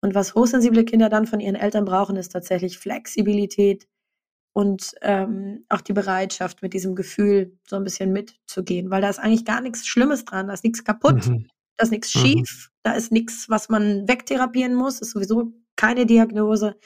Und 0.00 0.14
was 0.14 0.34
hochsensible 0.34 0.84
Kinder 0.84 1.08
dann 1.08 1.26
von 1.26 1.40
ihren 1.40 1.54
Eltern 1.54 1.84
brauchen, 1.84 2.16
ist 2.16 2.30
tatsächlich 2.32 2.78
Flexibilität, 2.78 3.86
und 4.54 4.94
ähm, 5.02 5.66
auch 5.68 5.82
die 5.82 5.92
Bereitschaft, 5.94 6.62
mit 6.62 6.74
diesem 6.74 6.94
Gefühl 6.96 7.58
so 7.68 7.76
ein 7.76 7.84
bisschen 7.84 8.12
mitzugehen, 8.12 8.90
weil 8.90 9.02
da 9.02 9.10
ist 9.10 9.18
eigentlich 9.20 9.44
gar 9.44 9.60
nichts 9.60 9.86
Schlimmes 9.86 10.24
dran, 10.24 10.48
da 10.48 10.54
ist 10.54 10.64
nichts 10.64 10.84
kaputt, 10.84 11.26
Mhm. 11.28 11.48
da 11.76 11.84
ist 11.84 11.90
nichts 11.92 12.14
Mhm. 12.14 12.20
schief, 12.20 12.70
da 12.84 12.94
ist 12.94 13.12
nichts, 13.12 13.50
was 13.50 13.68
man 13.68 14.08
wegtherapieren 14.08 14.74
muss, 14.74 15.00
ist 15.02 15.10
sowieso 15.12 15.52
keine 15.76 16.06
Diagnose. 16.06 16.76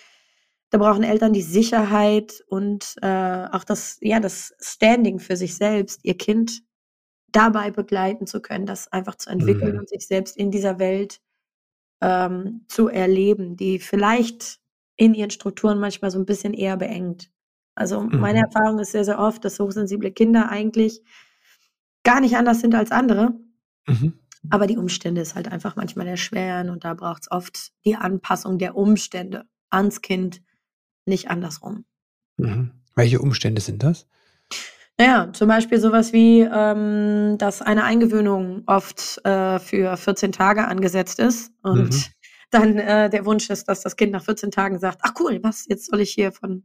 Da 0.70 0.78
brauchen 0.78 1.04
Eltern 1.04 1.32
die 1.32 1.42
Sicherheit 1.42 2.44
und 2.48 2.96
äh, 3.02 3.46
auch 3.52 3.64
das, 3.64 3.98
ja, 4.02 4.20
das 4.20 4.54
Standing 4.60 5.18
für 5.20 5.36
sich 5.36 5.56
selbst, 5.56 6.00
ihr 6.04 6.16
Kind 6.18 6.62
dabei 7.32 7.70
begleiten 7.70 8.26
zu 8.26 8.40
können, 8.42 8.66
das 8.66 8.88
einfach 8.92 9.16
zu 9.16 9.30
entwickeln 9.30 9.74
Mhm. 9.74 9.80
und 9.80 9.88
sich 9.90 10.06
selbst 10.06 10.36
in 10.38 10.50
dieser 10.50 10.78
Welt 10.80 11.20
ähm, 12.02 12.64
zu 12.68 12.88
erleben, 12.88 13.56
die 13.56 13.78
vielleicht 13.80 14.60
in 14.96 15.14
ihren 15.14 15.30
Strukturen 15.30 15.80
manchmal 15.80 16.10
so 16.10 16.18
ein 16.18 16.26
bisschen 16.26 16.54
eher 16.54 16.76
beengt. 16.76 17.30
Also 17.78 18.00
meine 18.02 18.40
Mhm. 18.40 18.44
Erfahrung 18.44 18.78
ist 18.80 18.92
sehr, 18.92 19.04
sehr 19.04 19.18
oft, 19.18 19.44
dass 19.44 19.60
hochsensible 19.60 20.10
Kinder 20.10 20.48
eigentlich 20.50 21.00
gar 22.04 22.20
nicht 22.20 22.36
anders 22.36 22.60
sind 22.60 22.74
als 22.74 22.90
andere, 22.90 23.34
Mhm. 23.86 24.14
aber 24.50 24.66
die 24.66 24.76
Umstände 24.76 25.20
es 25.20 25.34
halt 25.34 25.50
einfach 25.50 25.76
manchmal 25.76 26.06
erschweren 26.08 26.70
und 26.70 26.84
da 26.84 26.94
braucht 26.94 27.22
es 27.22 27.30
oft 27.30 27.70
die 27.84 27.96
Anpassung 27.96 28.58
der 28.58 28.76
Umstände 28.76 29.44
ans 29.70 30.00
Kind, 30.00 30.42
nicht 31.06 31.30
andersrum. 31.30 31.84
Mhm. 32.36 32.72
Welche 32.94 33.20
Umstände 33.20 33.60
sind 33.60 33.82
das? 33.82 34.06
Naja, 34.98 35.32
zum 35.32 35.46
Beispiel 35.46 35.78
sowas 35.78 36.12
wie, 36.12 36.40
ähm, 36.40 37.36
dass 37.38 37.62
eine 37.62 37.84
Eingewöhnung 37.84 38.64
oft 38.66 39.24
äh, 39.24 39.60
für 39.60 39.96
14 39.96 40.32
Tage 40.32 40.66
angesetzt 40.66 41.20
ist 41.20 41.52
und 41.62 41.90
Mhm. 41.90 42.04
dann 42.50 42.78
äh, 42.78 43.08
der 43.10 43.24
Wunsch 43.24 43.48
ist, 43.50 43.68
dass 43.68 43.82
das 43.82 43.94
Kind 43.94 44.10
nach 44.12 44.24
14 44.24 44.50
Tagen 44.50 44.78
sagt, 44.80 44.98
ach 45.02 45.12
cool, 45.20 45.38
was, 45.42 45.66
jetzt 45.68 45.86
soll 45.90 46.00
ich 46.00 46.10
hier 46.10 46.32
von 46.32 46.64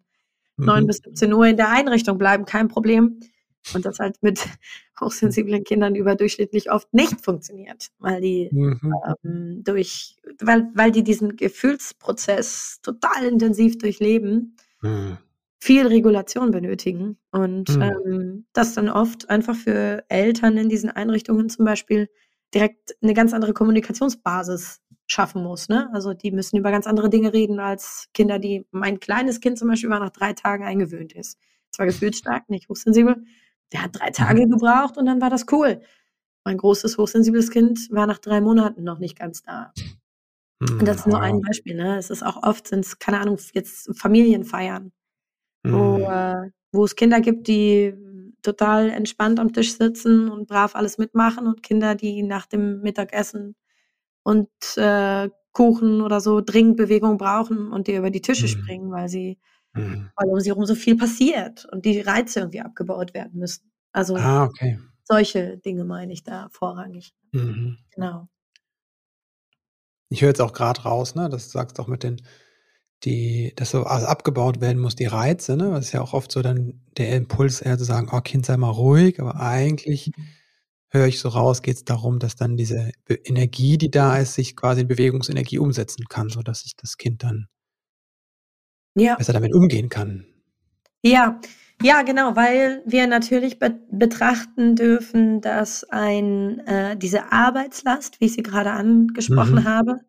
9 0.57 0.83
Mhm. 0.83 0.87
bis 0.87 0.97
17 0.97 1.33
Uhr 1.33 1.45
in 1.47 1.57
der 1.57 1.69
Einrichtung 1.69 2.17
bleiben, 2.17 2.45
kein 2.45 2.67
Problem. 2.67 3.19
Und 3.73 3.85
das 3.85 3.99
halt 3.99 4.17
mit 4.21 4.39
hochsensiblen 5.01 5.63
Kindern 5.63 5.95
überdurchschnittlich 5.95 6.71
oft 6.71 6.93
nicht 6.93 7.21
funktioniert, 7.21 7.89
weil 7.99 8.21
die 8.21 8.49
Mhm. 8.51 8.93
ähm, 9.23 9.63
durch, 9.63 10.17
weil, 10.41 10.69
weil 10.75 10.91
die 10.91 11.03
diesen 11.03 11.35
Gefühlsprozess 11.37 12.79
total 12.83 13.25
intensiv 13.25 13.77
durchleben, 13.77 14.55
Mhm. 14.81 15.17
viel 15.59 15.87
Regulation 15.87 16.51
benötigen 16.51 17.17
und 17.31 17.69
Mhm. 17.79 17.81
ähm, 18.05 18.45
das 18.53 18.73
dann 18.73 18.89
oft 18.89 19.29
einfach 19.29 19.55
für 19.55 20.03
Eltern 20.09 20.57
in 20.57 20.69
diesen 20.69 20.89
Einrichtungen 20.91 21.49
zum 21.49 21.65
Beispiel 21.65 22.09
direkt 22.53 22.95
eine 23.01 23.13
ganz 23.15 23.33
andere 23.33 23.53
Kommunikationsbasis 23.53 24.81
schaffen 25.07 25.43
muss. 25.43 25.69
Ne? 25.69 25.89
Also 25.93 26.13
die 26.13 26.31
müssen 26.31 26.57
über 26.57 26.71
ganz 26.71 26.87
andere 26.87 27.09
Dinge 27.09 27.33
reden 27.33 27.59
als 27.59 28.07
Kinder, 28.13 28.39
die 28.39 28.65
mein 28.71 28.99
kleines 28.99 29.41
Kind 29.41 29.59
zum 29.59 29.67
Beispiel 29.69 29.89
war 29.89 29.99
nach 29.99 30.09
drei 30.11 30.33
Tagen 30.33 30.63
eingewöhnt 30.63 31.13
ist. 31.13 31.37
Zwar 31.71 31.85
gefühlsstark, 31.87 32.49
nicht 32.49 32.69
hochsensibel. 32.69 33.23
Der 33.73 33.83
hat 33.83 33.99
drei 33.99 34.09
Tage 34.11 34.45
Mhm. 34.45 34.51
gebraucht 34.51 34.97
und 34.97 35.05
dann 35.05 35.21
war 35.21 35.29
das 35.29 35.45
cool. 35.51 35.81
Mein 36.45 36.57
großes 36.57 36.97
hochsensibles 36.97 37.51
Kind 37.51 37.89
war 37.91 38.07
nach 38.07 38.19
drei 38.19 38.41
Monaten 38.41 38.83
noch 38.83 38.99
nicht 38.99 39.17
ganz 39.17 39.43
da. 39.43 39.73
Und 40.61 40.85
das 40.87 40.97
ist 40.97 41.07
nur 41.07 41.21
ein. 41.21 41.41
Beispiel. 41.41 41.75
Ne? 41.75 41.97
Es 41.97 42.09
ist 42.09 42.23
auch 42.23 42.43
oft, 42.43 42.67
sind 42.67 42.85
es, 42.85 42.99
keine 42.99 43.19
Ahnung, 43.19 43.37
jetzt 43.53 43.89
Familienfeiern 43.99 44.91
wo, 45.65 45.97
Mhm. 45.99 46.03
äh, 46.05 46.51
wo 46.73 46.85
es 46.85 46.95
Kinder 46.95 47.21
gibt, 47.21 47.47
die 47.47 47.93
total 48.41 48.89
entspannt 48.89 49.39
am 49.39 49.53
Tisch 49.53 49.75
sitzen 49.77 50.29
und 50.29 50.47
brav 50.47 50.75
alles 50.75 50.97
mitmachen 50.97 51.47
und 51.47 51.63
Kinder, 51.63 51.95
die 51.95 52.23
nach 52.23 52.45
dem 52.47 52.81
Mittagessen 52.81 53.55
und 54.23 54.49
äh, 54.77 55.29
Kuchen 55.53 56.01
oder 56.01 56.19
so 56.21 56.41
dringend 56.41 56.77
Bewegung 56.77 57.17
brauchen 57.17 57.71
und 57.71 57.87
die 57.87 57.95
über 57.95 58.09
die 58.11 58.21
Tische 58.21 58.47
Mhm. 58.47 58.49
springen, 58.49 58.91
weil 58.91 59.09
sie, 59.09 59.39
Mhm. 59.75 60.11
weil 60.17 60.29
um 60.29 60.39
sie 60.41 60.49
herum 60.51 60.65
so 60.67 60.75
viel 60.75 60.97
passiert 60.97 61.65
und 61.71 61.85
die 61.85 62.01
Reize 62.01 62.41
irgendwie 62.41 62.61
abgebaut 62.61 63.13
werden 63.15 63.39
müssen. 63.39 63.71
Also 63.93 64.25
Ah, 64.25 64.43
okay. 64.45 64.77
solche 65.05 65.57
Dinge 65.59 65.85
meine 65.85 66.13
ich 66.13 66.23
da 66.23 66.49
vorrangig. 66.51 67.13
Mhm. 67.33 67.77
Genau. 67.91 68.27
Ich 70.11 70.21
höre 70.21 70.29
jetzt 70.29 70.41
auch 70.41 70.53
gerade 70.53 70.81
raus, 70.83 71.15
ne, 71.15 71.29
dass 71.29 71.45
du 71.47 71.51
sagst 71.51 71.79
auch 71.79 71.87
mit 71.87 72.03
den 72.03 72.21
die 73.05 73.53
dass 73.57 73.71
so 73.71 73.83
also 73.85 74.07
abgebaut 74.07 74.61
werden 74.61 74.81
muss, 74.81 74.95
die 74.95 75.05
Reize, 75.05 75.57
ne? 75.57 75.71
Das 75.71 75.87
ist 75.87 75.93
ja 75.93 76.01
auch 76.01 76.13
oft 76.13 76.31
so 76.31 76.41
dann 76.41 76.81
der 76.97 77.15
Impuls 77.17 77.61
eher 77.61 77.77
zu 77.77 77.83
sagen: 77.85 78.09
„Oh, 78.11 78.21
Kind, 78.21 78.45
sei 78.45 78.57
mal 78.57 78.69
ruhig“, 78.71 79.19
aber 79.21 79.37
eigentlich 79.39 80.13
höre 80.93 81.07
ich 81.07 81.19
so 81.19 81.29
raus, 81.29 81.61
geht's 81.61 81.83
darum, 81.83 82.19
dass 82.19 82.35
dann 82.35 82.55
diese 82.55 82.91
Energie, 83.25 83.77
die 83.77 83.91
da 83.91 84.17
ist, 84.17 84.35
sich 84.35 84.55
quasi 84.55 84.81
in 84.81 84.87
Bewegungsenergie 84.87 85.59
umsetzen 85.59 86.05
kann, 86.07 86.29
sodass 86.29 86.61
sich 86.61 86.75
das 86.75 86.97
Kind 86.97 87.23
dann 87.23 87.47
Ja. 88.95 89.15
besser 89.15 89.33
damit 89.33 89.53
umgehen 89.53 89.89
kann. 89.89 90.25
Ja, 91.03 91.39
ja, 91.81 92.01
genau, 92.03 92.35
weil 92.35 92.81
wir 92.85 93.07
natürlich 93.07 93.59
be 93.59 93.77
betrachten 93.91 94.75
dürfen, 94.75 95.41
dass 95.41 95.83
ein 95.85 96.59
äh, 96.67 96.95
diese 96.95 97.31
Arbeitslast, 97.31 98.21
wie 98.21 98.25
ich 98.25 98.33
sie 98.33 98.43
gerade 98.43 98.71
angesprochen 98.71 99.59
Mhm. 99.61 99.65
habe 99.65 99.99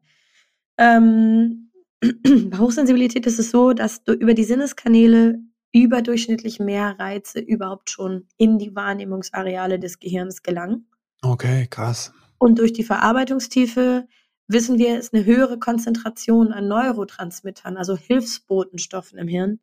ähm, 0.78 1.70
bei 2.02 2.58
Hochsensibilität 2.58 3.26
ist 3.26 3.38
es 3.38 3.50
so, 3.50 3.72
dass 3.72 4.04
du 4.04 4.12
über 4.12 4.34
die 4.34 4.44
Sinneskanäle 4.44 5.38
überdurchschnittlich 5.74 6.60
mehr 6.60 6.98
Reize 7.00 7.40
überhaupt 7.40 7.90
schon 7.90 8.28
in 8.38 8.58
die 8.58 8.74
Wahrnehmungsareale 8.76 9.78
des 9.80 10.00
Gehirns 10.00 10.42
gelangen. 10.44 10.86
Okay, 11.22 11.66
krass. 11.70 12.12
Und 12.40 12.58
durch 12.58 12.72
die 12.72 12.84
Verarbeitungstiefe 12.84 14.06
wissen 14.48 14.78
wir, 14.78 14.98
ist 14.98 15.12
'ne 15.12 15.24
höhere 15.24 15.58
Konzentration 15.58 16.52
an 16.52 16.68
Neurotransmittern, 16.68 17.76
also 17.76 17.96
Hilfsbotenstoffen 17.96 19.18
im 19.18 19.28
Hirn, 19.28 19.60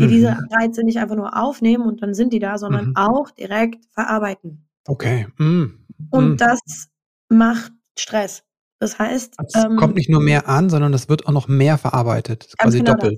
die 0.00 0.06
diese 0.06 0.36
Mhm. 0.36 0.48
Reize 0.50 0.84
nicht 0.84 0.98
einfach 0.98 1.16
nur 1.16 1.36
aufnehmen 1.36 1.86
und 1.86 2.02
dann 2.02 2.14
sind 2.14 2.32
die 2.32 2.38
da, 2.40 2.58
sondern 2.58 2.88
Mhm. 2.88 2.94
auch 2.94 3.30
direkt 3.30 3.86
verarbeiten. 3.92 4.68
Okay. 4.86 5.26
Mhm. 5.38 5.86
Und 6.12 6.36
Mhm. 6.36 6.40
das 6.40 6.60
macht 7.28 7.72
Stress. 7.98 8.44
Das 8.78 8.98
heißt, 8.98 9.40
Es 9.40 9.66
kommt 9.76 9.94
ähm 9.94 9.96
nicht 9.96 10.10
nur 10.10 10.20
mehr 10.20 10.48
an, 10.48 10.68
sondern 10.68 10.92
es 10.94 11.08
wird 11.08 11.26
auch 11.26 11.32
noch 11.32 11.46
mehr 11.48 11.78
verarbeitet, 11.78 12.54
quasi 12.58 12.82
genau 12.82 12.94
das. 12.96 13.12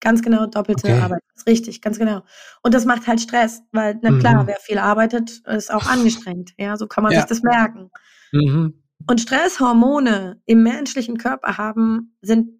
Ganz 0.00 0.22
genau, 0.22 0.46
doppelte 0.46 0.88
Okay. 0.88 1.00
Arbeit. 1.00 1.22
Richtig, 1.46 1.80
ganz 1.80 1.98
genau. 1.98 2.22
Und 2.62 2.74
das 2.74 2.84
macht 2.84 3.06
halt 3.06 3.20
Stress, 3.20 3.62
weil, 3.72 3.98
na 4.02 4.12
klar, 4.12 4.42
Mhm. 4.42 4.46
wer 4.48 4.56
viel 4.60 4.78
arbeitet, 4.78 5.40
ist 5.46 5.72
auch 5.72 5.86
angestrengt, 5.86 6.52
ja, 6.58 6.76
so 6.76 6.86
kann 6.86 7.02
man 7.04 7.12
sich 7.12 7.22
Ja. 7.22 7.26
das 7.26 7.42
merken. 7.42 7.90
Mhm. 8.32 8.82
Und 9.08 9.20
Stresshormone 9.20 10.40
im 10.46 10.62
menschlichen 10.62 11.16
Körper 11.18 11.56
haben 11.58 12.16
sind 12.22 12.50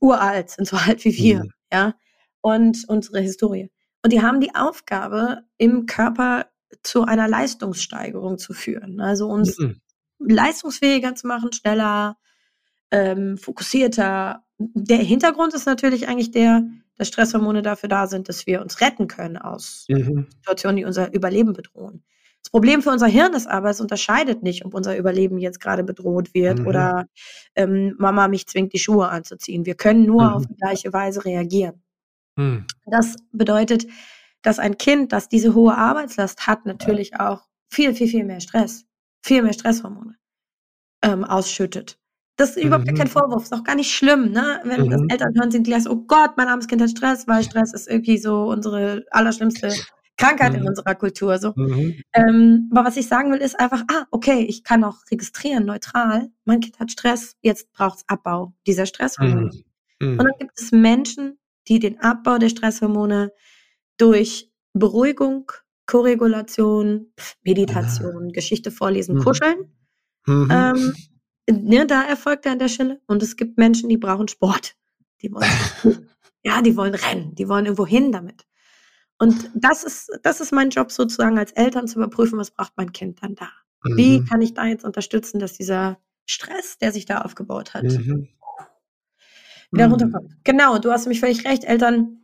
uralt, 0.00 0.50
sind 0.50 0.66
so 0.66 0.76
alt 0.76 1.04
wie 1.04 1.16
wir, 1.16 1.40
Mhm. 1.44 1.50
ja, 1.72 1.94
und 2.40 2.84
unsere 2.88 3.20
Historie. 3.20 3.70
Und 4.02 4.12
die 4.12 4.22
haben 4.22 4.40
die 4.40 4.54
Aufgabe, 4.54 5.42
im 5.58 5.86
Körper 5.86 6.46
zu 6.82 7.04
einer 7.04 7.28
Leistungssteigerung 7.28 8.38
zu 8.38 8.54
führen. 8.54 9.00
Also 9.00 9.28
uns 9.28 9.58
Mhm. 9.58 9.80
leistungsfähiger 10.18 11.14
zu 11.14 11.26
machen, 11.28 11.52
schneller, 11.52 12.16
ähm, 12.92 13.36
fokussierter. 13.38 14.44
Der 14.58 14.98
Hintergrund 14.98 15.54
ist 15.54 15.66
natürlich 15.66 16.06
eigentlich 16.08 16.30
der, 16.30 16.62
dass 16.96 17.08
Stresshormone 17.08 17.62
dafür 17.62 17.88
da 17.88 18.06
sind, 18.06 18.28
dass 18.28 18.46
wir 18.46 18.62
uns 18.62 18.80
retten 18.80 19.08
können 19.08 19.36
aus 19.38 19.86
Mhm. 19.88 20.28
Situationen, 20.36 20.76
die 20.76 20.84
unser 20.84 21.12
Überleben 21.12 21.52
bedrohen. 21.52 22.04
Das 22.44 22.50
Problem 22.50 22.82
für 22.82 22.90
unser 22.90 23.06
Hirn 23.06 23.32
ist 23.34 23.46
aber, 23.48 23.70
es 23.70 23.80
unterscheidet 23.80 24.42
nicht, 24.42 24.64
ob 24.64 24.74
unser 24.74 24.96
Überleben 24.96 25.38
jetzt 25.38 25.58
gerade 25.60 25.82
bedroht 25.84 26.34
wird 26.34 26.60
Mhm. 26.60 26.66
oder 26.66 27.06
ähm, 27.56 27.94
Mama 27.98 28.28
mich 28.28 28.46
zwingt, 28.46 28.72
die 28.72 28.78
Schuhe 28.78 29.08
anzuziehen. 29.08 29.64
Wir 29.66 29.74
können 29.74 30.04
nur 30.04 30.34
auf 30.34 30.42
Mhm. 30.42 30.48
die 30.48 30.56
gleiche 30.56 30.92
Weise 30.92 31.24
reagieren. 31.24 31.82
Mhm. 32.36 32.66
Das 32.86 33.16
bedeutet, 33.32 33.86
dass 34.42 34.58
ein 34.58 34.76
Kind, 34.76 35.12
das 35.12 35.28
diese 35.28 35.54
hohe 35.54 35.76
Arbeitslast 35.76 36.46
hat, 36.46 36.66
natürlich 36.66 37.18
auch 37.18 37.42
viel, 37.70 37.94
viel, 37.94 38.08
viel 38.08 38.24
mehr 38.24 38.40
Stress, 38.40 38.84
viel 39.22 39.42
mehr 39.42 39.52
Stresshormone 39.52 40.16
ähm, 41.02 41.24
ausschüttet. 41.24 41.98
Das 42.42 42.56
ist 42.56 42.64
überhaupt 42.64 42.86
gar 42.86 42.94
kein 42.94 43.06
Mhm. 43.06 43.10
Vorwurf, 43.10 43.44
ist 43.44 43.52
auch 43.54 43.62
gar 43.62 43.76
nicht 43.76 43.92
schlimm, 43.94 44.32
ne? 44.32 44.60
Wenn 44.64 44.88
das 44.88 45.00
Mhm. 45.00 45.06
Eltern 45.08 45.32
hören, 45.36 45.50
sind 45.52 45.62
gleich 45.64 45.84
so: 45.84 45.90
„Oh 45.92 46.04
Gott, 46.08 46.32
mein 46.36 46.48
armes 46.48 46.66
Kind 46.66 46.82
hat 46.82 46.90
Stress“, 46.90 47.28
weil 47.28 47.44
Stress 47.44 47.72
ist 47.72 47.88
irgendwie 47.88 48.18
so 48.18 48.46
unsere 48.50 49.04
allerschlimmste 49.12 49.72
Krankheit 50.16 50.54
in 50.54 50.62
Mhm. 50.62 50.66
unserer 50.66 50.96
Kultur 50.96 51.38
so. 51.38 51.52
Mhm. 51.54 52.02
Ähm, 52.14 52.68
aber 52.72 52.84
was 52.84 52.96
ich 52.96 53.06
sagen 53.06 53.30
will, 53.32 53.38
ist 53.40 53.60
einfach: 53.60 53.84
„Ah, 53.92 54.06
okay, 54.10 54.40
ich 54.48 54.64
kann 54.64 54.82
auch 54.82 54.96
registrieren, 55.12 55.64
neutral, 55.66 56.30
mein 56.44 56.58
Kind 56.60 56.80
hat 56.80 56.90
Stress, 56.90 57.36
jetzt 57.42 57.72
braucht's 57.72 58.02
Abbau 58.08 58.52
dieser 58.66 58.86
Stresshormone.“ 58.86 59.42
Mhm. 59.44 59.64
Und 60.18 60.18
dann 60.18 60.26
Mhm. 60.26 60.38
gibt 60.40 60.60
es 60.60 60.72
Menschen, 60.72 61.38
die 61.68 61.78
den 61.78 62.00
Abbau 62.00 62.38
der 62.38 62.48
Stresshormone 62.48 63.32
durch 63.98 64.50
Beruhigung, 64.74 65.52
Koregulation, 65.86 67.12
Ah. 67.18 67.24
Meditation, 67.44 68.32
Geschichte 68.32 68.70
vorlesen, 68.72 69.16
Mhm. 69.16 69.20
kuscheln, 69.24 69.56
Mhm. 70.26 70.50
ähm, 70.50 70.94
ne, 71.50 71.86
da 71.86 72.02
erfolgt 72.02 72.46
er 72.46 72.52
an 72.52 72.58
der 72.58 72.68
Stelle. 72.68 73.00
Und 73.06 73.22
es 73.22 73.36
gibt 73.36 73.58
Menschen, 73.58 73.88
die 73.88 73.96
brauchen 73.96 74.28
Sport. 74.28 74.76
Die 75.22 75.32
wollen 75.32 75.44
ja, 76.44 76.62
die 76.62 76.76
wollen 76.76 76.94
rennen, 76.94 77.34
die 77.34 77.48
wollen 77.48 77.66
irgendwo 77.66 77.86
hin 77.86 78.12
damit. 78.12 78.46
Und 79.18 79.50
das 79.54 79.84
ist 79.84 80.10
das 80.22 80.40
ist 80.40 80.52
mein 80.52 80.70
Job 80.70 80.90
sozusagen 80.90 81.38
als 81.38 81.52
Eltern 81.52 81.86
zu 81.86 81.98
überprüfen, 81.98 82.38
was 82.38 82.50
braucht 82.50 82.72
mein 82.76 82.92
Kind 82.92 83.22
dann 83.22 83.34
da? 83.36 83.48
Wie 83.84 84.20
Mhm. 84.20 84.26
kann 84.26 84.42
ich 84.42 84.54
da 84.54 84.64
jetzt 84.66 84.84
unterstützen, 84.84 85.38
dass 85.38 85.54
dieser 85.54 85.98
Stress, 86.26 86.78
der 86.78 86.92
sich 86.92 87.04
da 87.06 87.20
aufgebaut 87.22 87.74
hat 87.74 87.84
Mhm. 87.84 88.28
wieder 89.70 89.86
Mhm. 89.86 89.92
runterkommt. 89.92 90.32
Genau, 90.44 90.78
du 90.78 90.90
hast 90.90 91.04
nämlich 91.04 91.20
völlig 91.20 91.44
recht. 91.46 91.64
Eltern 91.64 92.21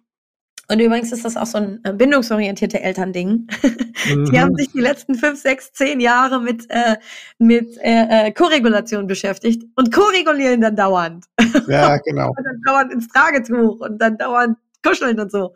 Und 0.70 0.80
übrigens 0.80 1.12
ist 1.12 1.24
das 1.24 1.36
auch 1.36 1.46
so 1.46 1.58
ein 1.58 1.80
äh, 1.84 1.92
bindungsorientierte 1.92 2.80
Elternding. 2.80 3.46
Mhm. 4.06 4.30
Die 4.30 4.40
haben 4.40 4.54
sich 4.54 4.70
die 4.70 4.80
letzten 4.80 5.16
fünf, 5.16 5.42
sechs, 5.42 5.72
zehn 5.72 5.98
Jahre 5.98 6.40
mit, 6.40 6.70
äh, 6.70 6.96
mit 7.38 7.76
äh, 7.78 8.28
äh, 8.28 8.32
Koregulation 8.32 9.08
beschäftigt 9.08 9.64
und 9.74 9.92
koregulieren 9.92 10.60
dann 10.60 10.76
dauernd. 10.76 11.24
Ja, 11.66 11.96
genau. 12.04 12.28
und 12.28 12.44
dann 12.44 12.60
dauernd 12.64 12.92
ins 12.92 13.08
Tragetuch 13.08 13.80
und 13.80 14.00
dann 14.00 14.16
dauernd 14.16 14.56
kuscheln 14.86 15.18
und 15.18 15.32
so. 15.32 15.52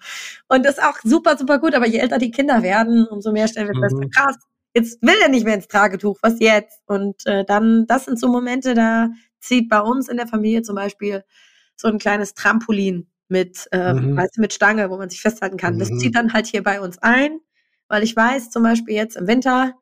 Und 0.48 0.66
das 0.66 0.78
ist 0.78 0.84
auch 0.84 0.98
super, 1.04 1.36
super 1.36 1.60
gut. 1.60 1.74
Aber 1.76 1.86
je 1.86 1.98
älter 1.98 2.18
die 2.18 2.32
Kinder 2.32 2.64
werden, 2.64 3.06
umso 3.06 3.30
mehr 3.30 3.46
stellen 3.46 3.68
wir 3.68 3.80
fest, 3.80 3.96
mhm. 3.96 4.10
krass, 4.10 4.36
jetzt 4.74 5.00
will 5.02 5.16
er 5.22 5.28
nicht 5.28 5.44
mehr 5.44 5.54
ins 5.54 5.68
Tragetuch, 5.68 6.18
was 6.20 6.40
jetzt? 6.40 6.80
Und 6.86 7.24
äh, 7.26 7.44
dann, 7.44 7.86
das 7.86 8.06
sind 8.06 8.18
so 8.18 8.26
Momente, 8.26 8.74
da 8.74 9.10
zieht 9.38 9.68
bei 9.68 9.80
uns 9.80 10.08
in 10.08 10.16
der 10.16 10.26
Familie 10.26 10.62
zum 10.62 10.74
Beispiel 10.74 11.22
so 11.76 11.86
ein 11.86 11.98
kleines 11.98 12.34
Trampolin 12.34 13.06
mit, 13.32 13.68
äh, 13.72 13.94
mhm. 13.94 14.16
weißt 14.16 14.36
du, 14.36 14.40
mit 14.40 14.52
Stange, 14.52 14.90
wo 14.90 14.96
man 14.96 15.10
sich 15.10 15.20
festhalten 15.20 15.56
kann. 15.56 15.74
Mhm. 15.74 15.78
Das 15.80 15.88
zieht 15.98 16.14
dann 16.14 16.32
halt 16.32 16.46
hier 16.46 16.62
bei 16.62 16.80
uns 16.80 16.98
ein, 16.98 17.40
weil 17.88 18.04
ich 18.04 18.14
weiß, 18.14 18.50
zum 18.50 18.62
Beispiel 18.62 18.94
jetzt 18.94 19.16
im 19.16 19.26
Winter, 19.26 19.74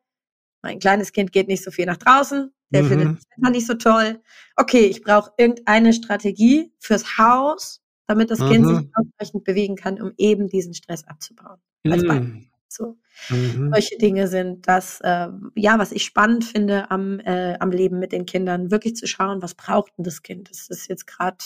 mein 0.63 0.79
kleines 0.79 1.11
Kind 1.11 1.31
geht 1.31 1.47
nicht 1.47 1.63
so 1.63 1.69
viel 1.69 1.85
nach 1.85 1.97
draußen, 1.97 2.51
der 2.71 2.83
mhm. 2.83 2.87
findet 2.87 3.07
das 3.17 3.25
Wetter 3.37 3.51
nicht 3.51 3.67
so 3.67 3.73
toll. 3.75 4.21
Okay, 4.55 4.85
ich 4.85 5.03
brauche 5.03 5.31
irgendeine 5.37 5.93
Strategie 5.93 6.73
fürs 6.79 7.17
Haus, 7.17 7.81
damit 8.07 8.31
das 8.31 8.39
Kind 8.39 8.65
sich 8.65 8.77
mhm. 8.77 8.91
ausreichend 8.93 9.43
bewegen 9.43 9.75
kann, 9.75 10.01
um 10.01 10.13
eben 10.17 10.49
diesen 10.49 10.73
Stress 10.73 11.05
abzubauen. 11.07 11.59
Als 11.87 12.03
mhm. 12.03 12.47
So. 12.67 12.97
Mhm. 13.29 13.69
Solche 13.73 13.97
Dinge 13.97 14.29
sind 14.29 14.67
das, 14.67 15.01
äh, 15.01 15.27
ja, 15.55 15.77
was 15.77 15.91
ich 15.91 16.05
spannend 16.05 16.45
finde 16.45 16.89
am, 16.89 17.19
äh, 17.19 17.57
am 17.59 17.71
Leben 17.71 17.99
mit 17.99 18.13
den 18.13 18.25
Kindern, 18.25 18.71
wirklich 18.71 18.95
zu 18.95 19.07
schauen, 19.07 19.41
was 19.41 19.55
braucht 19.55 19.97
denn 19.97 20.05
das 20.05 20.21
Kind? 20.21 20.49
Das 20.49 20.69
ist 20.69 20.87
jetzt 20.87 21.05
gerade 21.05 21.37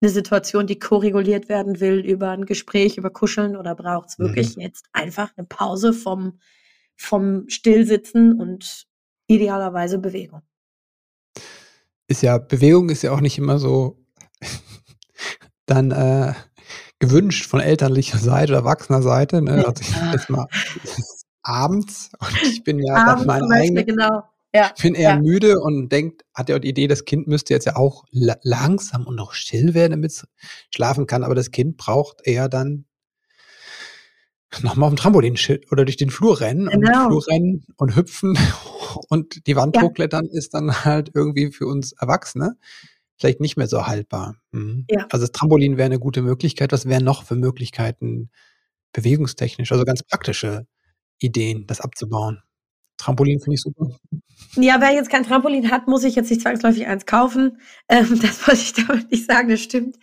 eine 0.00 0.10
Situation, 0.10 0.66
die 0.66 0.78
koreguliert 0.78 1.48
werden 1.48 1.80
will 1.80 1.98
über 1.98 2.30
ein 2.30 2.46
Gespräch, 2.46 2.96
über 2.96 3.10
Kuscheln 3.10 3.56
oder 3.56 3.74
braucht 3.74 4.10
es 4.10 4.18
wirklich 4.18 4.56
mhm. 4.56 4.62
jetzt 4.62 4.86
einfach 4.92 5.30
eine 5.36 5.46
Pause 5.46 5.92
vom, 5.92 6.38
vom 6.96 7.48
Stillsitzen 7.48 8.40
und 8.40 8.86
idealerweise 9.26 9.98
Bewegung? 9.98 10.42
Ist 12.08 12.22
ja, 12.22 12.38
Bewegung 12.38 12.88
ist 12.90 13.02
ja 13.02 13.12
auch 13.12 13.20
nicht 13.20 13.38
immer 13.38 13.58
so 13.58 13.98
dann 15.66 15.90
äh, 15.90 16.34
gewünscht 16.98 17.46
von 17.46 17.60
elterlicher 17.60 18.18
Seite 18.18 18.52
oder 18.52 18.60
erwachsener 18.60 19.02
Seite. 19.02 19.42
Ne? 19.42 19.64
Also 19.66 19.82
ich 19.82 20.12
jetzt 20.12 20.30
mal 20.30 20.46
abends 21.42 22.10
und 22.18 22.42
ich 22.42 22.64
bin 22.64 22.78
ja 22.78 22.94
abends 22.94 23.26
mein 23.26 23.42
eigenes, 23.52 23.86
genau. 23.86 24.22
Ja, 24.54 24.72
ich 24.76 24.82
bin 24.82 24.94
eher 24.94 25.10
ja. 25.10 25.20
müde 25.20 25.60
und 25.60 25.90
denkt, 25.90 26.24
hat 26.34 26.48
ja 26.48 26.58
die 26.58 26.68
Idee, 26.68 26.88
das 26.88 27.04
Kind 27.04 27.28
müsste 27.28 27.54
jetzt 27.54 27.66
ja 27.66 27.76
auch 27.76 28.04
langsam 28.10 29.06
und 29.06 29.14
noch 29.14 29.32
still 29.32 29.74
werden, 29.74 29.92
damit 29.92 30.10
es 30.10 30.26
schlafen 30.74 31.06
kann. 31.06 31.22
Aber 31.22 31.34
das 31.34 31.52
Kind 31.52 31.76
braucht 31.76 32.26
eher 32.26 32.48
dann 32.48 32.86
nochmal 34.62 34.88
auf 34.88 34.94
dem 34.94 34.96
Trampolin 34.96 35.38
oder 35.70 35.84
durch 35.84 35.96
den 35.96 36.10
Flur 36.10 36.40
rennen 36.40 36.68
genau. 36.68 37.04
und 37.04 37.06
Flur 37.06 37.28
rennen 37.28 37.64
und 37.76 37.94
hüpfen 37.94 38.36
und 39.08 39.46
die 39.46 39.54
Wand 39.54 39.76
ja. 39.76 39.82
hochklettern 39.82 40.26
ist 40.26 40.54
dann 40.54 40.84
halt 40.84 41.12
irgendwie 41.14 41.52
für 41.52 41.66
uns 41.66 41.92
Erwachsene 41.92 42.56
vielleicht 43.20 43.40
nicht 43.40 43.56
mehr 43.56 43.68
so 43.68 43.86
haltbar. 43.86 44.36
Mhm. 44.50 44.86
Ja. 44.88 45.06
Also 45.10 45.24
das 45.26 45.32
Trampolin 45.32 45.76
wäre 45.76 45.86
eine 45.86 45.98
gute 45.98 46.22
Möglichkeit. 46.22 46.72
Was 46.72 46.86
wären 46.86 47.04
noch 47.04 47.24
für 47.24 47.36
Möglichkeiten 47.36 48.30
bewegungstechnisch, 48.92 49.70
also 49.70 49.84
ganz 49.84 50.02
praktische 50.02 50.66
Ideen, 51.18 51.66
das 51.66 51.80
abzubauen? 51.80 52.42
Trampolin 53.00 53.40
finde 53.40 53.54
ich 53.54 53.62
super. 53.62 53.90
Ja, 54.56 54.80
wer 54.80 54.92
jetzt 54.92 55.10
kein 55.10 55.24
Trampolin 55.24 55.70
hat, 55.70 55.86
muss 55.86 56.04
ich 56.04 56.14
jetzt 56.16 56.30
nicht 56.30 56.42
zwangsläufig 56.42 56.86
eins 56.86 57.06
kaufen. 57.06 57.58
Ähm, 57.88 58.18
das 58.22 58.46
wollte 58.46 58.60
ich 58.60 58.72
damit 58.72 59.10
nicht 59.10 59.26
sagen, 59.26 59.48
das 59.48 59.60
stimmt. 59.60 59.96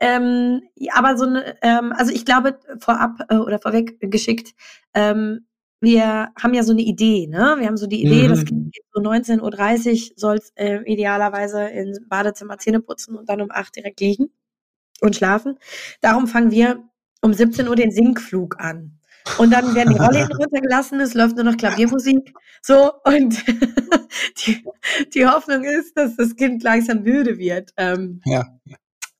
Ähm, 0.00 0.62
aber 0.92 1.16
so 1.16 1.26
eine, 1.26 1.56
ähm, 1.62 1.92
also 1.92 2.12
ich 2.12 2.24
glaube, 2.24 2.58
vorab 2.78 3.18
äh, 3.28 3.36
oder 3.36 3.58
vorweg 3.58 3.98
geschickt, 4.00 4.54
ähm, 4.94 5.46
wir 5.80 6.30
haben 6.40 6.54
ja 6.54 6.62
so 6.62 6.72
eine 6.72 6.80
Idee, 6.80 7.26
ne? 7.26 7.56
Wir 7.58 7.66
haben 7.66 7.76
so 7.76 7.86
die 7.86 8.02
Idee, 8.02 8.24
mhm. 8.24 8.28
das 8.28 8.44
Kind 8.44 8.72
geht 8.72 8.84
so 8.90 9.02
19.30 9.02 10.10
Uhr, 10.10 10.12
soll 10.16 10.36
es 10.36 10.50
äh, 10.54 10.80
idealerweise 10.90 11.64
ins 11.68 12.00
Badezimmer 12.08 12.56
Zähne 12.58 12.80
putzen 12.80 13.16
und 13.16 13.28
dann 13.28 13.42
um 13.42 13.50
8 13.50 13.76
direkt 13.76 14.00
liegen 14.00 14.30
und 15.00 15.14
schlafen. 15.14 15.58
Darum 16.00 16.26
fangen 16.26 16.50
wir 16.50 16.82
um 17.20 17.34
17 17.34 17.68
Uhr 17.68 17.76
den 17.76 17.90
Sinkflug 17.90 18.58
an. 18.58 18.98
Und 19.38 19.50
dann 19.50 19.74
werden 19.74 19.94
die 19.94 20.00
Rollläden 20.00 20.36
runtergelassen, 20.36 21.00
es 21.00 21.14
läuft 21.14 21.36
nur 21.36 21.44
noch 21.44 21.56
Klaviermusik. 21.56 22.34
So, 22.62 22.92
und 23.04 23.42
die, 24.46 24.64
die 25.14 25.26
Hoffnung 25.26 25.64
ist, 25.64 25.96
dass 25.96 26.16
das 26.16 26.36
Kind 26.36 26.62
langsam 26.62 27.02
müde 27.02 27.38
wird. 27.38 27.72
Ähm, 27.76 28.20
ja. 28.24 28.44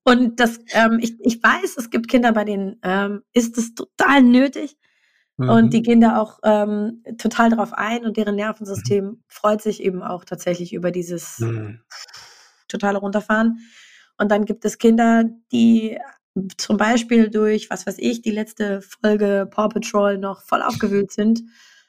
Und 0.05 0.39
das, 0.39 0.59
ähm, 0.73 0.99
ich, 1.01 1.17
ich 1.21 1.43
weiß, 1.43 1.77
es 1.79 1.91
gibt 1.91 2.09
Kinder, 2.09 2.33
bei 2.33 2.45
denen 2.45 2.77
ähm, 2.83 3.23
ist 3.33 3.57
es 3.57 3.75
total 3.75 4.23
nötig. 4.23 4.77
Mhm. 5.39 5.49
Und 5.49 5.73
die 5.73 5.83
gehen 5.83 6.01
da 6.01 6.19
auch 6.19 6.39
ähm, 6.45 7.03
total 7.19 7.51
drauf 7.51 7.73
ein 7.73 8.05
und 8.05 8.17
deren 8.17 8.37
Nervensystem 8.37 9.05
mhm. 9.05 9.23
freut 9.27 9.63
sich 9.63 9.83
eben 9.83 10.03
auch 10.03 10.25
tatsächlich 10.25 10.75
über 10.75 10.91
dieses 10.91 11.41
mhm. 11.41 11.81
totale 12.69 12.99
Runterfahren. 12.99 13.59
Und 14.19 14.31
dann 14.31 14.45
gibt 14.45 14.65
es 14.65 14.79
Kinder, 14.79 15.25
die 15.51 15.99
zum 16.57 16.77
Beispiel 16.77 17.31
durch, 17.31 17.71
was 17.71 17.87
weiß 17.87 17.97
ich, 17.99 18.23
die 18.23 18.31
letzte 18.31 18.83
Folge 18.83 19.49
Paw 19.51 19.69
Patrol 19.69 20.19
noch 20.19 20.43
voll 20.43 20.63
aufgewühlt 20.63 21.13
sind 21.13 21.43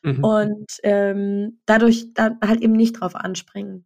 mhm. 0.04 0.24
und 0.24 0.66
ähm, 0.84 1.60
dadurch 1.66 2.14
dann 2.14 2.38
halt 2.46 2.62
eben 2.62 2.74
nicht 2.74 3.00
drauf 3.00 3.16
anspringen. 3.16 3.86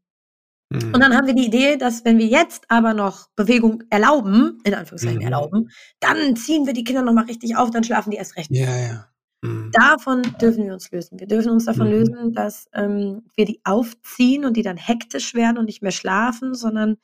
Mhm. 0.70 0.94
Und 0.94 1.00
dann 1.00 1.16
haben 1.16 1.28
wir 1.28 1.34
die 1.34 1.48
Idee, 1.48 1.78
dass 1.78 2.06
wenn 2.06 2.18
wir 2.18 2.28
jetzt 2.28 2.66
aber 2.70 2.94
noch 2.94 3.30
Bewegung 3.36 3.84
erlauben, 3.90 4.60
in 4.64 4.74
Anführungszeichen 4.74 5.20
mhm. 5.20 5.26
erlauben, 5.26 5.70
dann 6.00 6.36
ziehen 6.36 6.66
wir 6.66 6.74
die 6.74 6.84
Kinder 6.84 7.02
nochmal 7.02 7.26
richtig 7.26 7.56
auf, 7.58 7.72
dann 7.72 7.84
schlafen 7.84 8.12
die 8.12 8.18
erst 8.18 8.36
recht. 8.38 8.52
Ja, 8.52 8.78
ja. 8.78 9.06
Mhm. 9.42 9.72
Davon 9.72 10.22
dürfen 10.42 10.66
wir 10.66 10.74
uns 10.74 10.92
lösen. 10.92 11.20
Wir 11.20 11.28
dürfen 11.28 11.52
uns 11.52 11.66
davon 11.66 11.88
mhm. 11.88 11.94
lösen, 11.94 12.34
dass 12.34 12.70
ähm, 12.74 13.24
wir 13.36 13.46
die 13.46 13.62
aufziehen 13.64 14.46
und 14.46 14.58
die 14.58 14.64
dann 14.64 14.78
hektisch 14.78 15.34
werden 15.34 15.58
und 15.58 15.66
nicht 15.66 15.82
mehr 15.82 15.92
schlafen, 15.92 16.54
sondern 16.54 16.98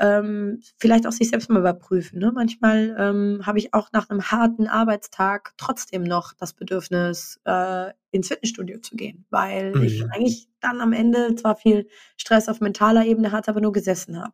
ähm, 0.00 0.62
vielleicht 0.78 1.06
auch 1.06 1.12
sich 1.12 1.28
selbst 1.28 1.50
mal 1.50 1.60
überprüfen. 1.60 2.18
Ne? 2.18 2.32
Manchmal 2.32 2.96
ähm, 2.98 3.42
habe 3.44 3.58
ich 3.58 3.74
auch 3.74 3.92
nach 3.92 4.08
einem 4.08 4.22
harten 4.30 4.66
Arbeitstag 4.66 5.52
trotzdem 5.58 6.02
noch 6.02 6.32
das 6.32 6.54
Bedürfnis, 6.54 7.38
äh, 7.44 7.90
ins 8.10 8.28
Fitnessstudio 8.28 8.78
zu 8.80 8.96
gehen, 8.96 9.26
weil 9.28 9.74
mhm. 9.74 9.82
ich 9.82 10.04
eigentlich 10.10 10.48
dann 10.60 10.80
am 10.80 10.94
Ende 10.94 11.34
zwar 11.34 11.54
viel 11.54 11.86
Stress 12.16 12.48
auf 12.48 12.60
mentaler 12.60 13.04
Ebene 13.04 13.30
hatte, 13.30 13.50
aber 13.50 13.60
nur 13.60 13.72
gesessen 13.72 14.18
habe. 14.18 14.32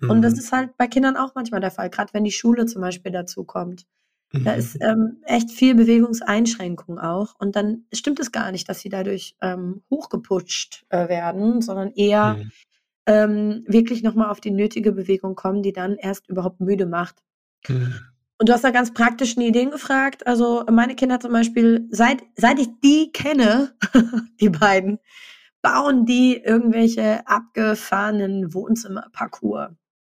Mhm. 0.00 0.10
Und 0.10 0.22
das 0.22 0.34
mhm. 0.34 0.38
ist 0.38 0.52
halt 0.52 0.76
bei 0.76 0.86
Kindern 0.86 1.16
auch 1.16 1.34
manchmal 1.34 1.60
der 1.60 1.72
Fall, 1.72 1.90
gerade 1.90 2.14
wenn 2.14 2.24
die 2.24 2.30
Schule 2.30 2.66
zum 2.66 2.80
Beispiel 2.80 3.10
dazu 3.10 3.44
kommt. 3.44 3.86
Da 4.32 4.52
ist 4.52 4.76
mhm. 4.76 4.86
ähm, 4.88 5.16
echt 5.24 5.50
viel 5.50 5.74
Bewegungseinschränkung 5.74 6.98
auch. 6.98 7.34
Und 7.38 7.54
dann 7.54 7.84
stimmt 7.92 8.18
es 8.18 8.32
gar 8.32 8.50
nicht, 8.50 8.66
dass 8.68 8.80
sie 8.80 8.88
dadurch 8.88 9.34
ähm, 9.42 9.82
hochgeputscht 9.90 10.86
äh, 10.88 11.08
werden, 11.08 11.60
sondern 11.60 11.90
eher 11.90 12.34
mhm 12.34 12.50
ähm, 13.06 13.64
wirklich 13.66 14.02
nochmal 14.02 14.30
auf 14.30 14.40
die 14.40 14.50
nötige 14.50 14.92
Bewegung 14.92 15.34
kommen, 15.34 15.62
die 15.62 15.72
dann 15.72 15.96
erst 15.96 16.28
überhaupt 16.28 16.60
müde 16.60 16.86
macht. 16.86 17.22
Mhm. 17.68 17.94
Und 18.38 18.48
du 18.48 18.52
hast 18.52 18.64
da 18.64 18.70
ganz 18.70 18.92
praktischen 18.92 19.42
Ideen 19.42 19.70
gefragt. 19.70 20.26
Also 20.26 20.64
meine 20.70 20.96
Kinder 20.96 21.20
zum 21.20 21.32
Beispiel, 21.32 21.86
seit, 21.90 22.22
seit 22.36 22.58
ich 22.58 22.68
die 22.82 23.12
kenne, 23.12 23.76
die 24.40 24.48
beiden, 24.48 24.98
bauen 25.62 26.06
die 26.06 26.36
irgendwelche 26.36 27.26
abgefahrenen 27.26 28.52
Wohnzimmerparcours. 28.52 29.70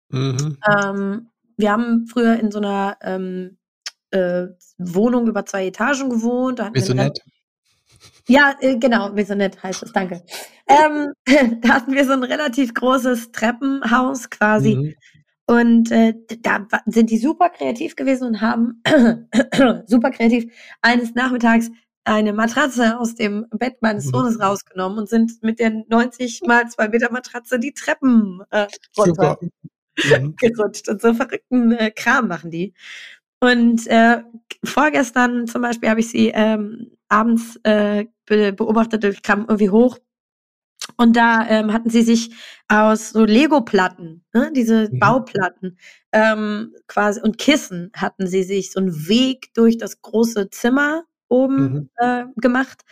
Mhm. 0.08 0.58
Ähm, 0.66 1.30
wir 1.56 1.70
haben 1.70 2.06
früher 2.06 2.40
in 2.40 2.50
so 2.50 2.58
einer 2.58 2.96
ähm, 3.02 3.58
äh, 4.10 4.46
Wohnung 4.78 5.28
über 5.28 5.44
zwei 5.44 5.66
Etagen 5.66 6.08
gewohnt. 6.08 6.58
Da 6.58 6.70
nett? 6.70 7.20
Ja, 8.26 8.54
äh, 8.60 8.78
genau, 8.78 9.12
Maisonette 9.12 9.62
heißt 9.62 9.82
es, 9.82 9.92
danke. 9.92 10.22
Ähm, 10.66 11.12
da 11.60 11.68
hatten 11.74 11.94
wir 11.94 12.04
so 12.04 12.12
ein 12.12 12.24
relativ 12.24 12.74
großes 12.74 13.32
Treppenhaus 13.32 14.30
quasi. 14.30 14.76
Mhm. 14.76 14.94
Und 15.46 15.90
äh, 15.90 16.14
da 16.40 16.66
sind 16.86 17.10
die 17.10 17.18
super 17.18 17.50
kreativ 17.50 17.96
gewesen 17.96 18.28
und 18.28 18.40
haben 18.40 18.82
super 19.86 20.10
kreativ 20.10 20.50
eines 20.80 21.14
Nachmittags 21.14 21.70
eine 22.04 22.32
Matratze 22.32 22.98
aus 22.98 23.14
dem 23.14 23.46
Bett 23.50 23.76
meines 23.80 24.06
mhm. 24.06 24.10
Sohnes 24.10 24.40
rausgenommen 24.40 24.98
und 24.98 25.08
sind 25.08 25.42
mit 25.42 25.58
der 25.58 25.84
90 25.88 26.42
mal 26.46 26.68
2 26.68 26.88
Meter 26.88 27.12
Matratze 27.12 27.58
die 27.58 27.72
Treppen 27.72 28.42
äh, 28.50 28.66
runter 28.96 29.38
mhm. 29.40 30.34
gerutscht. 30.40 30.88
Und 30.88 31.02
so 31.02 31.12
verrückten 31.14 31.72
äh, 31.72 31.90
Kram 31.90 32.28
machen 32.28 32.50
die. 32.50 32.74
Und 33.40 33.86
äh, 33.88 34.22
vorgestern 34.64 35.46
zum 35.46 35.60
Beispiel 35.60 35.90
habe 35.90 36.00
ich 36.00 36.08
sie 36.08 36.28
ähm, 36.28 36.92
abends 37.08 37.58
äh, 37.64 38.06
beobachtet, 38.26 39.04
ich 39.04 39.22
kam 39.22 39.40
irgendwie 39.40 39.68
hoch 39.68 39.98
und 40.96 41.16
da 41.16 41.46
ähm, 41.48 41.72
hatten 41.72 41.90
sie 41.90 42.02
sich 42.02 42.30
aus 42.68 43.10
so 43.10 43.24
Lego-Platten, 43.24 44.24
ne, 44.32 44.52
diese 44.54 44.88
mhm. 44.90 44.98
Bauplatten, 44.98 45.78
ähm, 46.12 46.74
quasi 46.86 47.20
und 47.20 47.38
Kissen 47.38 47.90
hatten 47.96 48.26
sie 48.26 48.42
sich 48.42 48.72
so 48.72 48.80
einen 48.80 49.08
Weg 49.08 49.52
durch 49.54 49.76
das 49.76 50.02
große 50.02 50.50
Zimmer 50.50 51.04
oben 51.28 51.72
mhm. 51.72 51.90
äh, 51.96 52.24
gemacht. 52.36 52.82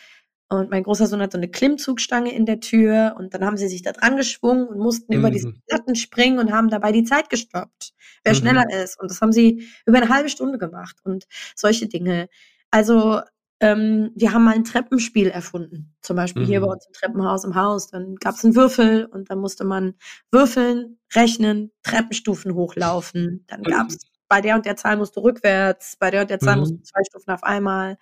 und 0.49 0.71
mein 0.71 0.83
großer 0.83 1.07
Sohn 1.07 1.21
hat 1.21 1.33
so 1.33 1.39
eine 1.39 1.51
Klimmzugstange 1.51 2.33
in 2.35 2.45
der 2.45 2.61
Tür 2.61 3.15
und 3.19 3.35
dann 3.35 3.45
haben 3.45 3.57
sie 3.57 3.69
sich 3.69 3.83
da 3.83 3.93
dran 3.93 4.17
geschwungen 4.17 4.67
und 4.69 4.79
mussten 4.79 5.13
mhm. 5.13 5.19
über 5.21 5.31
diese 5.31 5.49
mhm. 5.49 5.63
Platten 5.69 5.95
springen 5.95 6.39
und 6.39 6.53
haben 6.53 6.69
dabei 6.69 6.93
die 6.93 7.05
Zeit 7.05 7.31
gestoppt, 7.31 7.93
wer 8.25 8.35
mhm. 8.35 8.39
schneller 8.39 8.65
ist. 8.83 9.01
Und 9.01 9.11
das 9.11 9.21
haben 9.21 9.33
sie 9.33 9.67
über 9.87 9.99
eine 9.99 10.09
halbe 10.09 10.29
Stunde 10.29 10.59
gemacht 10.59 10.97
und 11.05 11.25
solche 11.55 11.89
Dinge. 11.89 12.29
Also 12.71 13.21
ähm, 13.63 14.11
wir 14.17 14.33
haben 14.33 14.43
mal 14.45 14.55
ein 14.55 14.65
Treppenspiel 14.65 15.29
erfunden. 15.29 15.95
Zum 16.03 16.17
Beispiel 16.17 16.43
mhm. 16.43 16.47
hier 16.47 16.61
bei 16.61 16.67
mhm. 16.67 16.73
uns 16.73 16.87
im 16.87 16.93
Treppenhaus 16.93 17.45
im 17.45 17.55
Haus. 17.55 17.87
Dann 17.87 18.17
gab 18.17 18.35
es 18.35 18.45
einen 18.45 18.57
Würfel 18.57 19.07
und 19.07 19.31
dann 19.31 19.39
musste 19.39 19.65
man 19.65 19.95
würfeln, 20.33 20.99
rechnen, 21.15 21.71
Treppenstufen 21.85 22.55
hochlaufen. 22.55 23.45
Dann 23.47 23.63
gab 23.63 23.89
es 23.89 23.99
bei 24.29 24.41
der 24.41 24.57
und 24.57 24.67
der 24.67 24.77
Zahl 24.77 24.97
musst 24.97 25.17
du 25.17 25.21
rückwärts, 25.21 25.97
bei 25.97 26.11
der 26.11 26.23
und 26.23 26.31
der 26.31 26.41
Zahl 26.41 26.57
mhm. 26.57 26.61
musst 26.61 26.73
du 26.73 26.83
zwei 26.83 27.05
Stufen 27.05 27.31
auf 27.31 27.45
einmal. 27.45 27.99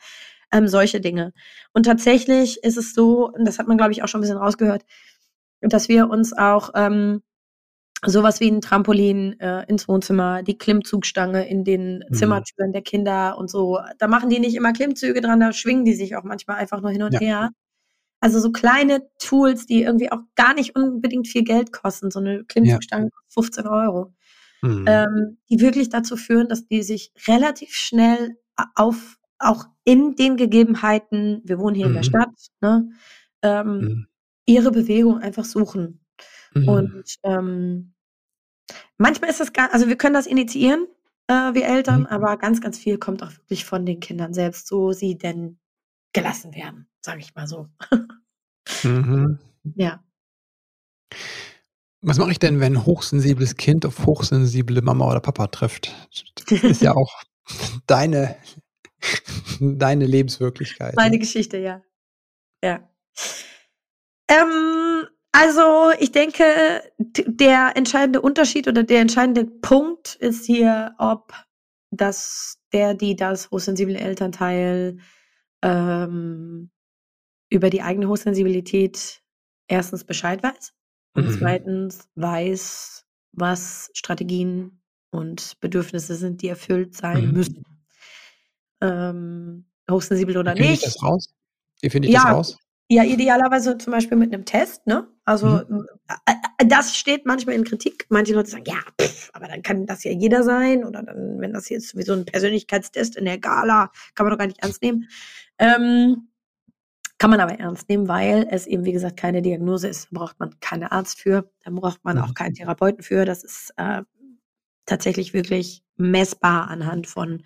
Ähm, 0.50 0.66
solche 0.66 1.00
Dinge. 1.00 1.32
Und 1.74 1.84
tatsächlich 1.84 2.64
ist 2.64 2.76
es 2.76 2.94
so, 2.94 3.30
und 3.30 3.44
das 3.44 3.58
hat 3.58 3.68
man, 3.68 3.76
glaube 3.76 3.92
ich, 3.92 4.02
auch 4.02 4.08
schon 4.08 4.18
ein 4.18 4.22
bisschen 4.22 4.38
rausgehört, 4.38 4.84
dass 5.60 5.88
wir 5.88 6.08
uns 6.08 6.32
auch 6.32 6.70
ähm, 6.74 7.22
sowas 8.06 8.40
wie 8.40 8.50
ein 8.50 8.60
Trampolin 8.60 9.38
äh, 9.40 9.64
ins 9.66 9.88
Wohnzimmer, 9.88 10.42
die 10.42 10.56
Klimmzugstange 10.56 11.46
in 11.48 11.64
den 11.64 12.04
mhm. 12.08 12.14
Zimmertüren 12.14 12.72
der 12.72 12.82
Kinder 12.82 13.36
und 13.38 13.50
so. 13.50 13.78
Da 13.98 14.08
machen 14.08 14.30
die 14.30 14.40
nicht 14.40 14.54
immer 14.54 14.72
Klimmzüge 14.72 15.20
dran, 15.20 15.40
da 15.40 15.52
schwingen 15.52 15.84
die 15.84 15.94
sich 15.94 16.16
auch 16.16 16.24
manchmal 16.24 16.56
einfach 16.56 16.80
nur 16.80 16.90
hin 16.90 17.02
und 17.02 17.14
ja. 17.14 17.20
her. 17.20 17.50
Also 18.20 18.38
so 18.38 18.52
kleine 18.52 19.08
Tools, 19.18 19.66
die 19.66 19.82
irgendwie 19.82 20.12
auch 20.12 20.20
gar 20.34 20.54
nicht 20.54 20.76
unbedingt 20.76 21.26
viel 21.26 21.42
Geld 21.42 21.72
kosten. 21.72 22.10
So 22.10 22.20
eine 22.20 22.44
Klimmzugstange 22.44 23.06
ja. 23.06 23.10
15 23.28 23.66
Euro. 23.66 24.12
Mhm. 24.62 24.84
Ähm, 24.86 25.38
die 25.48 25.60
wirklich 25.60 25.88
dazu 25.88 26.16
führen, 26.16 26.48
dass 26.48 26.66
die 26.66 26.82
sich 26.82 27.12
relativ 27.26 27.74
schnell 27.74 28.36
auf, 28.74 29.16
auch 29.38 29.64
in 29.84 30.16
den 30.16 30.36
Gegebenheiten, 30.36 31.40
wir 31.44 31.58
wohnen 31.58 31.74
hier 31.74 31.88
mhm. 31.88 31.96
in 31.96 32.02
der 32.02 32.10
mhm. 32.10 32.24
Stadt, 32.24 32.50
ne, 32.60 32.90
ähm, 33.42 33.78
mhm. 33.78 34.06
ihre 34.44 34.70
Bewegung 34.70 35.18
einfach 35.18 35.46
suchen. 35.46 35.99
Mhm. 36.54 36.68
Und 36.68 37.14
ähm, 37.22 37.94
manchmal 38.98 39.30
ist 39.30 39.40
das 39.40 39.52
gar, 39.52 39.72
also 39.72 39.88
wir 39.88 39.96
können 39.96 40.14
das 40.14 40.26
initiieren, 40.26 40.86
äh, 41.26 41.54
wir 41.54 41.66
Eltern, 41.66 42.00
mhm. 42.00 42.06
aber 42.06 42.36
ganz, 42.36 42.60
ganz 42.60 42.78
viel 42.78 42.98
kommt 42.98 43.22
auch 43.22 43.30
wirklich 43.32 43.64
von 43.64 43.86
den 43.86 44.00
Kindern 44.00 44.34
selbst, 44.34 44.66
so 44.66 44.92
sie 44.92 45.16
denn 45.16 45.58
gelassen 46.12 46.54
werden, 46.54 46.88
sage 47.00 47.20
ich 47.20 47.34
mal 47.34 47.46
so. 47.46 47.68
mhm. 48.82 49.38
Ja. 49.74 50.02
Was 52.00 52.16
mache 52.16 52.30
ich 52.30 52.38
denn, 52.38 52.60
wenn 52.60 52.76
ein 52.76 52.86
hochsensibles 52.86 53.56
Kind 53.56 53.84
auf 53.84 54.06
hochsensible 54.06 54.80
Mama 54.80 55.06
oder 55.06 55.20
Papa 55.20 55.48
trifft? 55.48 55.94
Das 56.48 56.62
ist 56.62 56.80
ja 56.80 56.92
auch 56.96 57.22
deine, 57.86 58.36
deine 59.60 60.06
Lebenswirklichkeit. 60.06 60.96
Meine 60.96 61.16
ne? 61.16 61.18
Geschichte, 61.18 61.58
ja. 61.58 61.82
Ja. 62.64 62.88
Ähm, 64.28 65.06
also 65.32 65.90
ich 65.98 66.12
denke, 66.12 66.44
der 66.98 67.76
entscheidende 67.76 68.20
Unterschied 68.20 68.68
oder 68.68 68.82
der 68.82 69.00
entscheidende 69.00 69.44
Punkt 69.44 70.16
ist 70.16 70.44
hier, 70.44 70.94
ob 70.98 71.32
das 71.90 72.58
der, 72.72 72.94
die 72.94 73.16
das 73.16 73.50
hochsensible 73.50 73.98
Elternteil 73.98 74.98
ähm, 75.62 76.70
über 77.48 77.70
die 77.70 77.82
eigene 77.82 78.08
Hochsensibilität 78.08 79.22
erstens 79.68 80.04
Bescheid 80.04 80.42
weiß 80.42 80.72
und 81.14 81.26
mhm. 81.26 81.38
zweitens 81.38 82.08
weiß, 82.14 83.04
was 83.32 83.90
Strategien 83.94 84.82
und 85.10 85.58
Bedürfnisse 85.60 86.14
sind, 86.14 86.42
die 86.42 86.48
erfüllt 86.48 86.96
sein 86.96 87.26
mhm. 87.26 87.32
müssen. 87.32 87.64
Ähm, 88.80 89.66
hochsensibel 89.90 90.36
oder 90.36 90.54
Wie 90.56 90.60
nicht. 90.60 90.86
Ich 90.86 90.94
das 90.94 91.02
raus? 91.02 91.34
Wie 91.80 91.90
finde 91.90 92.08
ich 92.08 92.14
ja, 92.14 92.24
das 92.24 92.32
raus? 92.32 92.58
Ja, 92.92 93.04
idealerweise 93.04 93.78
zum 93.78 93.92
Beispiel 93.92 94.18
mit 94.18 94.34
einem 94.34 94.44
Test, 94.44 94.86
ne? 94.86 95.06
Also 95.24 95.62
mhm. 95.68 95.86
Das 96.66 96.96
steht 96.96 97.24
manchmal 97.24 97.54
in 97.54 97.64
Kritik. 97.64 98.06
Manche 98.10 98.34
Leute 98.34 98.50
sagen, 98.50 98.64
ja, 98.66 98.80
pff, 99.00 99.30
aber 99.32 99.46
dann 99.46 99.62
kann 99.62 99.86
das 99.86 100.04
ja 100.04 100.10
jeder 100.10 100.42
sein. 100.42 100.84
Oder 100.84 101.02
dann, 101.02 101.40
wenn 101.40 101.52
das 101.52 101.68
jetzt 101.68 101.96
wie 101.96 102.02
so 102.02 102.12
ein 102.12 102.24
Persönlichkeitstest 102.26 103.16
in 103.16 103.24
der 103.24 103.38
Gala, 103.38 103.90
kann 104.14 104.26
man 104.26 104.32
doch 104.32 104.38
gar 104.38 104.46
nicht 104.46 104.62
ernst 104.62 104.82
nehmen. 104.82 105.08
Ähm, 105.58 106.28
kann 107.18 107.30
man 107.30 107.40
aber 107.40 107.58
ernst 107.58 107.88
nehmen, 107.88 108.08
weil 108.08 108.46
es 108.50 108.66
eben, 108.66 108.84
wie 108.84 108.92
gesagt, 108.92 109.16
keine 109.16 109.40
Diagnose 109.40 109.88
ist. 109.88 110.08
Da 110.10 110.18
braucht 110.18 110.40
man 110.40 110.58
keinen 110.60 110.84
Arzt 110.84 111.20
für, 111.20 111.50
da 111.64 111.70
braucht 111.70 112.04
man 112.04 112.18
auch 112.18 112.34
keinen 112.34 112.54
Therapeuten 112.54 113.02
für. 113.02 113.24
Das 113.24 113.44
ist 113.44 113.72
äh, 113.76 114.02
tatsächlich 114.86 115.32
wirklich 115.32 115.82
messbar 115.96 116.68
anhand 116.68 117.06
von 117.06 117.42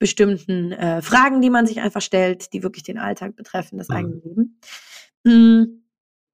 bestimmten 0.00 0.72
äh, 0.72 1.02
Fragen, 1.02 1.40
die 1.40 1.50
man 1.50 1.66
sich 1.66 1.80
einfach 1.80 2.00
stellt, 2.00 2.52
die 2.52 2.64
wirklich 2.64 2.82
den 2.82 2.98
Alltag 2.98 3.36
betreffen, 3.36 3.78
das 3.78 3.88
mhm. 3.88 3.94
eigene 3.94 4.20
Leben. 4.24 4.60
Mm, 5.24 5.82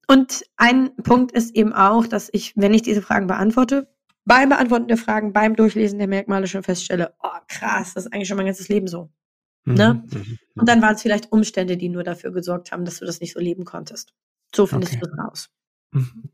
und 0.07 0.45
ein 0.57 0.97
Punkt 0.97 1.33
ist 1.33 1.55
eben 1.55 1.73
auch, 1.73 2.07
dass 2.07 2.31
ich, 2.33 2.57
wenn 2.57 2.73
ich 2.73 2.83
diese 2.83 3.03
Fragen 3.03 3.27
beantworte, 3.27 3.93
beim 4.25 4.49
Beantworten 4.49 4.87
der 4.87 4.97
Fragen, 4.97 5.33
beim 5.33 5.57
Durchlesen 5.57 5.99
der 5.99 6.09
Merkmale 6.09 6.47
schon 6.47 6.63
feststelle, 6.63 7.13
oh 7.23 7.39
krass, 7.49 7.95
das 7.95 8.07
ist 8.07 8.13
eigentlich 8.13 8.29
schon 8.29 8.37
mein 8.37 8.47
ganzes 8.47 8.69
Leben 8.69 8.87
so. 8.87 9.11
Mhm. 9.65 9.75
Ne? 9.75 9.95
Mhm. 9.95 10.19
mhm. 10.19 10.39
Und 10.55 10.69
dann 10.69 10.81
waren 10.81 10.95
es 10.95 11.03
vielleicht 11.03 11.33
Umstände, 11.33 11.77
die 11.77 11.89
nur 11.89 12.05
dafür 12.05 12.31
gesorgt 12.31 12.71
haben, 12.71 12.85
dass 12.85 13.01
du 13.01 13.05
das 13.05 13.21
nicht 13.21 13.33
so 13.33 13.41
leben 13.41 13.65
konntest. 13.65 14.15
So 14.55 14.67
findest 14.67 14.95
okay. 14.95 15.03
du 15.03 15.11
es 15.11 15.19
raus. 15.19 15.51
Mhm. 15.93 16.31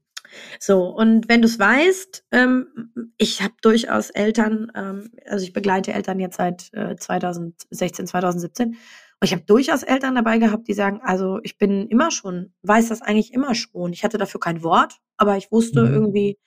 So, 0.58 0.86
und 0.86 1.28
wenn 1.28 1.42
du 1.42 1.46
es 1.46 1.58
weißt, 1.58 2.24
ähm, 2.32 2.92
ich 3.18 3.42
habe 3.42 3.54
durchaus 3.62 4.10
Eltern, 4.10 4.70
ähm, 4.74 5.10
also 5.26 5.44
ich 5.44 5.52
begleite 5.52 5.92
Eltern 5.92 6.20
jetzt 6.20 6.36
seit 6.36 6.72
äh, 6.72 6.96
2016, 6.96 8.06
2017, 8.06 8.68
und 9.22 9.26
ich 9.26 9.32
habe 9.32 9.44
durchaus 9.44 9.84
Eltern 9.84 10.16
dabei 10.16 10.38
gehabt, 10.38 10.66
die 10.66 10.74
sagen, 10.74 11.00
also 11.00 11.38
ich 11.44 11.56
bin 11.56 11.86
immer 11.86 12.10
schon, 12.10 12.52
weiß 12.62 12.88
das 12.88 13.02
eigentlich 13.02 13.32
immer 13.32 13.54
schon. 13.54 13.92
Ich 13.92 14.02
hatte 14.02 14.18
dafür 14.18 14.40
kein 14.40 14.64
Wort, 14.64 14.96
aber 15.16 15.36
ich 15.36 15.52
wusste 15.52 15.84
mhm. 15.84 15.94
irgendwie, 15.94 16.38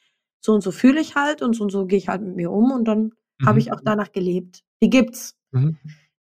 so 0.41 0.53
und 0.53 0.61
so 0.61 0.71
fühle 0.71 0.99
ich 0.99 1.15
halt 1.15 1.41
und 1.41 1.55
so 1.55 1.63
und 1.63 1.69
so 1.69 1.85
gehe 1.85 1.97
ich 1.97 2.09
halt 2.09 2.21
mit 2.21 2.35
mir 2.35 2.51
um 2.51 2.71
und 2.71 2.85
dann 2.85 3.13
mhm. 3.39 3.45
habe 3.45 3.59
ich 3.59 3.71
auch 3.71 3.79
danach 3.81 4.11
gelebt. 4.11 4.63
Die 4.83 4.89
gibt's. 4.89 5.37
Mhm. 5.51 5.77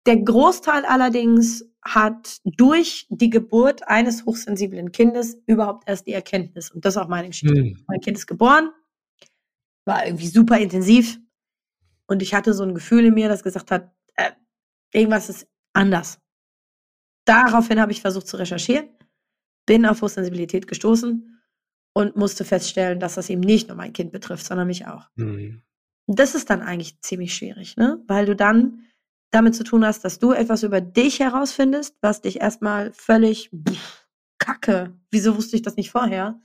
Der 0.06 0.16
Großteil 0.16 0.84
allerdings 0.84 1.69
hat 1.82 2.40
durch 2.44 3.06
die 3.10 3.30
Geburt 3.30 3.88
eines 3.88 4.26
hochsensiblen 4.26 4.92
Kindes 4.92 5.38
überhaupt 5.46 5.88
erst 5.88 6.06
die 6.06 6.12
Erkenntnis. 6.12 6.70
Und 6.70 6.84
das 6.84 6.94
ist 6.94 7.02
auch 7.02 7.08
meine 7.08 7.28
Geschichte. 7.28 7.62
Mhm. 7.62 7.84
Mein 7.86 8.00
Kind 8.00 8.18
ist 8.18 8.26
geboren, 8.26 8.70
war 9.86 10.04
irgendwie 10.04 10.26
super 10.26 10.58
intensiv. 10.58 11.18
Und 12.06 12.22
ich 12.22 12.34
hatte 12.34 12.52
so 12.54 12.64
ein 12.64 12.74
Gefühl 12.74 13.06
in 13.06 13.14
mir, 13.14 13.28
das 13.28 13.42
gesagt 13.42 13.70
hat, 13.70 13.94
äh, 14.16 14.30
irgendwas 14.92 15.28
ist 15.28 15.48
anders. 15.72 16.20
Daraufhin 17.24 17.80
habe 17.80 17.92
ich 17.92 18.00
versucht 18.00 18.26
zu 18.26 18.36
recherchieren, 18.36 18.88
bin 19.66 19.86
auf 19.86 20.02
Hochsensibilität 20.02 20.66
gestoßen 20.66 21.40
und 21.92 22.16
musste 22.16 22.44
feststellen, 22.44 23.00
dass 23.00 23.14
das 23.14 23.30
eben 23.30 23.40
nicht 23.40 23.68
nur 23.68 23.76
mein 23.76 23.92
Kind 23.92 24.12
betrifft, 24.12 24.44
sondern 24.44 24.66
mich 24.66 24.86
auch. 24.86 25.08
Mhm. 25.14 25.62
Das 26.06 26.34
ist 26.34 26.50
dann 26.50 26.60
eigentlich 26.60 27.00
ziemlich 27.00 27.34
schwierig, 27.34 27.76
ne? 27.76 28.02
weil 28.06 28.26
du 28.26 28.34
dann 28.34 28.89
damit 29.30 29.54
zu 29.54 29.64
tun 29.64 29.84
hast, 29.84 30.04
dass 30.04 30.18
du 30.18 30.32
etwas 30.32 30.62
über 30.62 30.80
dich 30.80 31.20
herausfindest, 31.20 31.96
was 32.00 32.20
dich 32.20 32.40
erstmal 32.40 32.92
völlig 32.92 33.50
pff, 33.68 34.08
kacke. 34.38 34.94
Wieso 35.10 35.36
wusste 35.36 35.56
ich 35.56 35.62
das 35.62 35.76
nicht 35.76 35.90
vorher? 35.90 36.40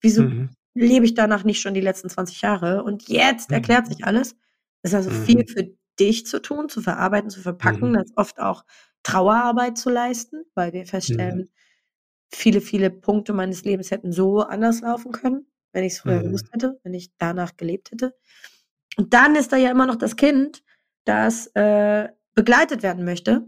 Wieso 0.00 0.22
mhm. 0.22 0.50
lebe 0.74 1.04
ich 1.04 1.14
danach 1.14 1.44
nicht 1.44 1.60
schon 1.60 1.74
die 1.74 1.80
letzten 1.80 2.08
20 2.08 2.40
Jahre? 2.40 2.82
Und 2.82 3.08
jetzt 3.08 3.50
mhm. 3.50 3.54
erklärt 3.54 3.86
sich 3.86 4.04
alles. 4.04 4.36
Es 4.82 4.92
ist 4.92 4.94
also 4.94 5.10
mhm. 5.10 5.24
viel 5.24 5.46
für 5.46 5.70
dich 5.98 6.26
zu 6.26 6.40
tun, 6.40 6.68
zu 6.68 6.80
verarbeiten, 6.80 7.28
zu 7.28 7.40
verpacken, 7.40 7.90
mhm. 7.90 7.94
das 7.94 8.12
oft 8.16 8.40
auch 8.40 8.64
Trauerarbeit 9.02 9.76
zu 9.76 9.90
leisten, 9.90 10.44
weil 10.54 10.72
wir 10.72 10.86
feststellen, 10.86 11.50
viele, 12.32 12.60
viele 12.60 12.90
Punkte 12.90 13.32
meines 13.32 13.64
Lebens 13.64 13.90
hätten 13.90 14.12
so 14.12 14.40
anders 14.40 14.80
laufen 14.80 15.12
können, 15.12 15.46
wenn 15.72 15.84
ich 15.84 15.94
es 15.94 16.00
früher 16.00 16.22
gewusst 16.22 16.46
mhm. 16.46 16.52
hätte, 16.52 16.80
wenn 16.84 16.94
ich 16.94 17.10
danach 17.18 17.56
gelebt 17.56 17.90
hätte. 17.90 18.14
Und 18.96 19.12
dann 19.14 19.36
ist 19.36 19.52
da 19.52 19.56
ja 19.56 19.70
immer 19.70 19.86
noch 19.86 19.96
das 19.96 20.16
Kind, 20.16 20.62
das 21.04 21.48
äh, 21.54 22.08
begleitet 22.40 22.82
werden 22.82 23.04
möchte. 23.04 23.46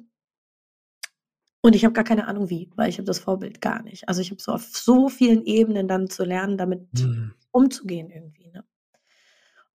Und 1.63 1.75
ich 1.75 1.87
habe 1.87 1.95
gar 1.95 2.05
keine 2.05 2.27
Ahnung 2.27 2.51
wie, 2.51 2.71
weil 2.77 2.91
ich 2.91 2.99
habe 2.99 3.07
das 3.07 3.21
Vorbild 3.21 3.63
gar 3.63 3.83
nicht. 3.83 4.07
Also 4.07 4.21
ich 4.21 4.31
habe 4.31 4.43
so 4.43 4.53
auf 4.53 4.65
so 4.65 5.09
vielen 5.09 5.47
Ebenen 5.47 5.89
dann 5.89 6.11
zu 6.11 6.25
lernen, 6.25 6.59
damit 6.59 6.93
mhm. 6.93 7.33
umzugehen 7.53 8.11
irgendwie. 8.11 8.51
Ne? 8.51 8.65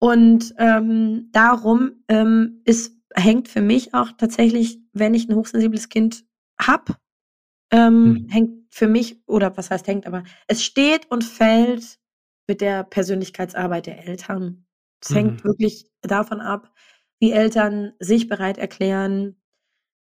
Und 0.01 0.53
ähm, 0.59 1.29
darum 1.31 2.03
ähm, 2.09 2.61
ist, 2.65 2.97
hängt 3.15 3.47
für 3.47 3.61
mich 3.61 3.95
auch 3.95 4.11
tatsächlich, 4.19 4.81
wenn 4.93 5.15
ich 5.15 5.29
ein 5.29 5.37
hochsensibles 5.37 5.89
Kind 5.89 6.25
habe, 6.61 6.97
ähm, 7.71 8.15
mhm. 8.15 8.29
hängt 8.31 8.75
für 8.75 8.89
mich, 8.89 9.23
oder 9.29 9.57
was 9.57 9.71
heißt 9.71 9.87
hängt, 9.87 10.09
aber 10.09 10.25
es 10.49 10.65
steht 10.65 11.09
und 11.09 11.23
fällt 11.23 12.01
mit 12.49 12.63
der 12.63 12.83
Persönlichkeitsarbeit 12.83 13.87
der 13.87 14.09
Eltern. 14.09 14.67
Es 15.01 15.11
mhm. 15.11 15.15
hängt 15.15 15.45
wirklich 15.45 15.87
davon 16.03 16.41
ab, 16.41 16.75
wie 17.25 17.33
Eltern 17.33 17.95
sich 18.01 18.29
bereit 18.29 18.59
erklären, 18.59 19.37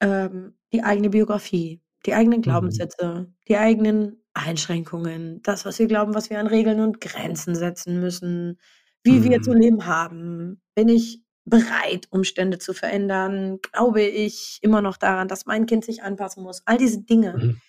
ähm, 0.01 0.55
die 0.73 0.83
eigene 0.83 1.11
Biografie, 1.11 1.81
die 2.07 2.13
eigenen 2.13 2.41
mhm. 2.41 2.43
Glaubenssätze, 2.43 3.29
mhm. 3.29 3.35
die 3.47 3.57
eigenen 3.57 4.25
Einschränkungen, 4.33 5.41
das, 5.43 5.65
was 5.65 5.79
wir 5.79 5.87
glauben, 5.87 6.15
was 6.15 6.29
wir 6.29 6.41
an 6.41 6.49
Regeln 6.49 6.81
und 6.81 7.01
Grenzen 7.01 7.55
setzen 7.55 8.01
müssen, 8.01 8.59
wie 9.05 9.21
mhm. 9.21 9.25
wir 9.25 9.43
zu 9.43 9.53
leben 9.53 9.87
haben. 9.87 10.61
Bin 10.75 10.89
ich 10.89 11.23
bereit, 11.45 12.09
Umstände 12.11 12.59
zu 12.59 12.73
verändern? 12.73 13.61
Glaube 13.63 14.03
ich 14.03 14.59
immer 14.63 14.83
noch 14.83 14.97
daran, 14.97 15.29
dass 15.29 15.47
mein 15.47 15.67
Kind 15.67 15.85
sich 15.85 16.03
anpassen 16.03 16.43
muss? 16.43 16.63
All 16.65 16.79
diese 16.79 17.01
Dinge. 17.03 17.37
Mhm. 17.37 17.61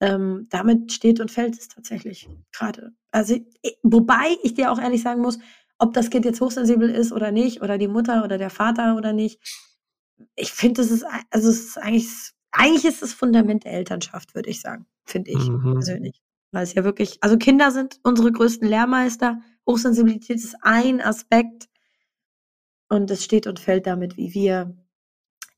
ähm, 0.00 0.46
damit 0.50 0.90
steht 0.90 1.20
und 1.20 1.30
fällt 1.30 1.56
es 1.56 1.68
tatsächlich 1.68 2.28
gerade. 2.50 2.90
Also, 3.12 3.38
wobei 3.84 4.34
ich 4.42 4.54
dir 4.54 4.72
auch 4.72 4.80
ehrlich 4.80 5.02
sagen 5.02 5.20
muss, 5.20 5.38
ob 5.82 5.94
das 5.94 6.10
Kind 6.10 6.24
jetzt 6.24 6.40
hochsensibel 6.40 6.88
ist 6.88 7.10
oder 7.10 7.32
nicht, 7.32 7.60
oder 7.60 7.76
die 7.76 7.88
Mutter 7.88 8.22
oder 8.22 8.38
der 8.38 8.50
Vater 8.50 8.94
oder 8.96 9.12
nicht, 9.12 9.40
ich 10.36 10.52
finde, 10.52 10.80
das 10.80 10.92
ist, 10.92 11.04
also 11.30 11.48
es 11.48 11.64
ist 11.64 11.78
eigentlich, 11.78 12.08
eigentlich 12.52 12.84
ist 12.84 13.02
das 13.02 13.12
Fundament 13.12 13.64
der 13.64 13.72
Elternschaft, 13.72 14.36
würde 14.36 14.48
ich 14.48 14.60
sagen, 14.60 14.86
finde 15.04 15.32
ich 15.32 15.48
mhm. 15.48 15.72
persönlich. 15.72 16.22
Weil 16.52 16.62
es 16.62 16.74
ja 16.74 16.84
wirklich, 16.84 17.18
also 17.20 17.36
Kinder 17.36 17.72
sind 17.72 17.98
unsere 18.04 18.30
größten 18.30 18.68
Lehrmeister. 18.68 19.40
Hochsensibilität 19.66 20.36
ist 20.36 20.54
ein 20.62 21.00
Aspekt 21.00 21.68
und 22.88 23.10
es 23.10 23.24
steht 23.24 23.48
und 23.48 23.58
fällt 23.58 23.88
damit, 23.88 24.16
wie 24.16 24.34
wir 24.34 24.76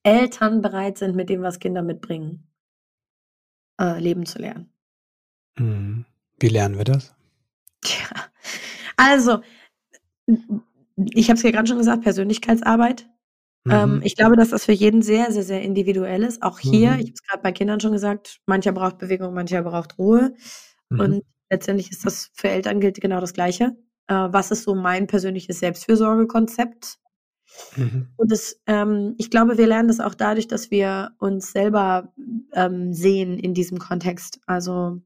Eltern 0.05 0.63
bereit 0.63 0.97
sind, 0.97 1.17
mit 1.17 1.29
dem, 1.29 1.43
was 1.43 1.59
Kinder 1.59 1.83
mitbringen, 1.83 2.49
äh, 3.79 4.01
leben 4.01 4.25
zu 4.25 4.39
lernen. 4.39 4.73
Mhm. 5.59 6.07
Wie 6.41 6.49
lernen 6.49 6.79
wir 6.79 6.85
das? 6.85 7.15
Ja, 7.85 8.25
also, 8.97 9.41
ich 10.97 11.29
habe 11.29 11.37
es 11.37 11.43
ja 11.43 11.51
gerade 11.51 11.67
schon 11.67 11.79
gesagt, 11.79 12.03
Persönlichkeitsarbeit. 12.03 13.09
Ähm, 13.67 13.97
mhm. 13.97 14.03
ich 14.03 14.15
glaube, 14.15 14.37
dass 14.37 14.51
das 14.51 14.67
für 14.67 14.73
jeden 14.73 15.01
sehr, 15.01 15.33
sehr, 15.33 15.43
sehr 15.43 15.63
individuell 15.63 16.23
ist. 16.23 16.43
Auch 16.43 16.59
hier, 16.59 16.93
mhm. 16.93 16.99
ich 16.99 17.07
habe 17.07 17.15
es 17.15 17.23
gerade 17.23 17.43
bei 17.43 17.53
Kindern 17.53 17.81
schon 17.81 17.93
gesagt, 17.93 18.41
mancher 18.47 18.73
braucht 18.73 18.99
Bewegung, 18.99 19.33
mancher 19.33 19.63
braucht 19.63 19.99
Ruhe. 19.99 20.35
Mhm. 20.91 21.01
Und 21.01 21.23
letztendlich 21.51 21.91
ist 21.91 22.05
das 22.05 22.31
für 22.35 22.51
Eltern 22.51 22.81
gilt 22.81 23.01
genau 23.01 23.21
das 23.21 23.33
Gleiche. 23.33 23.77
Äh, 24.07 24.15
was 24.15 24.51
ist 24.51 24.65
so 24.65 24.75
mein 24.75 25.07
persönliches 25.07 25.61
Selbstfürsorgekonzept? 25.61 26.99
Mhm. 27.77 28.09
Und 28.17 28.33
das, 28.33 28.61
ähm, 28.67 29.15
ich 29.17 29.31
glaube, 29.31 29.57
wir 29.57 29.67
lernen 29.67 29.89
das 29.89 30.01
auch 30.01 30.15
dadurch, 30.15 30.47
dass 30.47 30.71
wir 30.71 31.13
uns 31.19 31.53
selber 31.53 32.13
ähm, 32.53 32.93
sehen 32.93 33.39
in 33.39 33.55
diesem 33.55 33.79
Kontext. 33.79 34.41
Also 34.47 35.01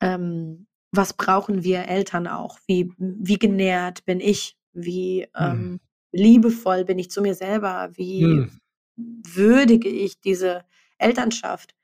ähm, 0.00 0.66
was 0.92 1.14
brauchen 1.14 1.64
wir 1.64 1.88
Eltern 1.88 2.26
auch? 2.26 2.58
Wie, 2.66 2.92
wie 2.98 3.38
genährt 3.38 4.04
bin 4.04 4.20
ich? 4.20 4.56
Wie 4.74 5.26
mhm. 5.38 5.80
liebevoll 6.12 6.84
bin 6.84 6.98
ich 6.98 7.10
zu 7.10 7.22
mir 7.22 7.34
selber? 7.34 7.90
Wie 7.94 8.24
mhm. 8.24 8.60
würdige 8.96 9.88
ich 9.88 10.20
diese 10.20 10.64
Elternschaft? 10.98 11.74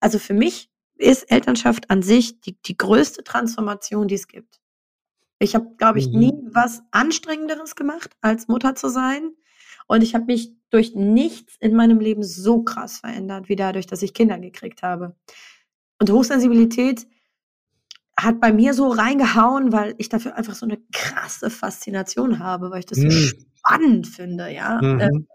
Also 0.00 0.18
für 0.18 0.34
mich 0.34 0.68
ist 0.96 1.30
Elternschaft 1.30 1.90
an 1.90 2.02
sich 2.02 2.40
die, 2.40 2.60
die 2.62 2.76
größte 2.76 3.22
Transformation, 3.22 4.08
die 4.08 4.16
es 4.16 4.26
gibt. 4.26 4.60
Ich 5.38 5.54
habe, 5.54 5.74
glaube 5.76 5.98
ich, 6.00 6.08
mhm. 6.08 6.18
nie 6.18 6.34
was 6.50 6.82
Anstrengenderes 6.90 7.76
gemacht, 7.76 8.16
als 8.20 8.48
Mutter 8.48 8.74
zu 8.74 8.88
sein. 8.88 9.32
Und 9.86 10.02
ich 10.02 10.14
habe 10.14 10.24
mich 10.24 10.52
durch 10.70 10.94
nichts 10.94 11.56
in 11.60 11.76
meinem 11.76 12.00
Leben 12.00 12.24
so 12.24 12.64
krass 12.64 12.98
verändert, 12.98 13.48
wie 13.48 13.56
dadurch, 13.56 13.86
dass 13.86 14.02
ich 14.02 14.14
Kinder 14.14 14.38
gekriegt 14.38 14.82
habe. 14.82 15.14
Und 16.00 16.10
Hochsensibilität 16.10 17.06
hat 18.18 18.40
bei 18.40 18.52
mir 18.52 18.74
so 18.74 18.88
reingehauen, 18.88 19.72
weil 19.72 19.94
ich 19.98 20.08
dafür 20.08 20.36
einfach 20.36 20.54
so 20.54 20.66
eine 20.66 20.78
krasse 20.92 21.50
Faszination 21.50 22.38
habe, 22.38 22.70
weil 22.70 22.80
ich 22.80 22.86
das 22.86 22.98
mhm. 22.98 23.10
so 23.10 23.36
spannend 23.54 24.06
finde, 24.06 24.50
ja. 24.50 24.80
Mhm. 24.82 25.00
Ähm, 25.00 25.26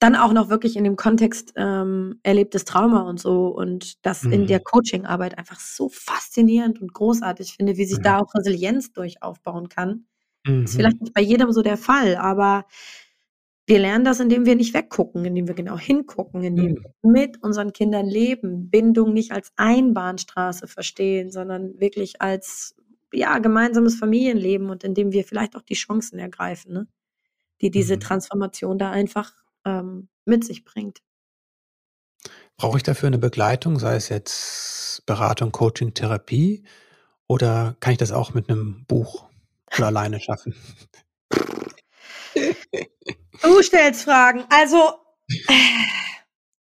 dann 0.00 0.16
auch 0.16 0.32
noch 0.32 0.48
wirklich 0.48 0.76
in 0.76 0.84
dem 0.84 0.96
Kontext 0.96 1.52
ähm, 1.56 2.18
erlebtes 2.22 2.64
Trauma 2.64 3.02
und 3.02 3.20
so 3.20 3.48
und 3.48 4.04
das 4.04 4.24
mhm. 4.24 4.32
in 4.32 4.46
der 4.46 4.60
Coachingarbeit 4.60 5.38
einfach 5.38 5.60
so 5.60 5.88
faszinierend 5.88 6.80
und 6.80 6.92
großartig 6.92 7.54
finde, 7.56 7.76
wie 7.76 7.84
sich 7.84 8.00
da 8.00 8.18
auch 8.18 8.34
Resilienz 8.34 8.92
durch 8.92 9.22
aufbauen 9.22 9.68
kann. 9.68 10.06
Ist 10.46 10.76
vielleicht 10.76 10.96
mhm. 10.96 11.04
nicht 11.04 11.14
bei 11.14 11.22
jedem 11.22 11.52
so 11.52 11.62
der 11.62 11.78
Fall, 11.78 12.16
aber 12.16 12.66
wir 13.66 13.78
lernen 13.78 14.04
das, 14.04 14.20
indem 14.20 14.44
wir 14.44 14.56
nicht 14.56 14.74
weggucken, 14.74 15.24
indem 15.24 15.48
wir 15.48 15.54
genau 15.54 15.78
hingucken, 15.78 16.42
indem 16.42 16.72
mhm. 16.72 16.84
wir 17.02 17.10
mit 17.10 17.42
unseren 17.42 17.72
Kindern 17.72 18.06
leben, 18.06 18.68
Bindung 18.68 19.14
nicht 19.14 19.32
als 19.32 19.52
Einbahnstraße 19.56 20.66
verstehen, 20.68 21.30
sondern 21.30 21.80
wirklich 21.80 22.20
als 22.20 22.76
ja, 23.12 23.38
gemeinsames 23.38 23.96
Familienleben 23.96 24.68
und 24.70 24.84
indem 24.84 25.12
wir 25.12 25.24
vielleicht 25.24 25.56
auch 25.56 25.62
die 25.62 25.74
Chancen 25.74 26.18
ergreifen, 26.18 26.72
ne? 26.72 26.88
die 27.60 27.70
diese 27.70 27.96
mhm. 27.96 28.00
Transformation 28.00 28.78
da 28.78 28.90
einfach 28.90 29.32
ähm, 29.64 30.08
mit 30.24 30.44
sich 30.44 30.64
bringt. 30.64 31.00
Brauche 32.56 32.76
ich 32.76 32.82
dafür 32.82 33.06
eine 33.06 33.18
Begleitung, 33.18 33.78
sei 33.78 33.96
es 33.96 34.08
jetzt 34.08 35.06
Beratung, 35.06 35.52
Coaching, 35.52 35.94
Therapie 35.94 36.64
oder 37.26 37.76
kann 37.80 37.92
ich 37.92 37.98
das 37.98 38.12
auch 38.12 38.34
mit 38.34 38.48
einem 38.50 38.84
Buch 38.86 39.28
oder 39.76 39.86
alleine 39.86 40.20
schaffen? 40.20 40.54
Du 43.44 43.62
stellst 43.62 44.04
Fragen. 44.04 44.44
Also, 44.48 44.94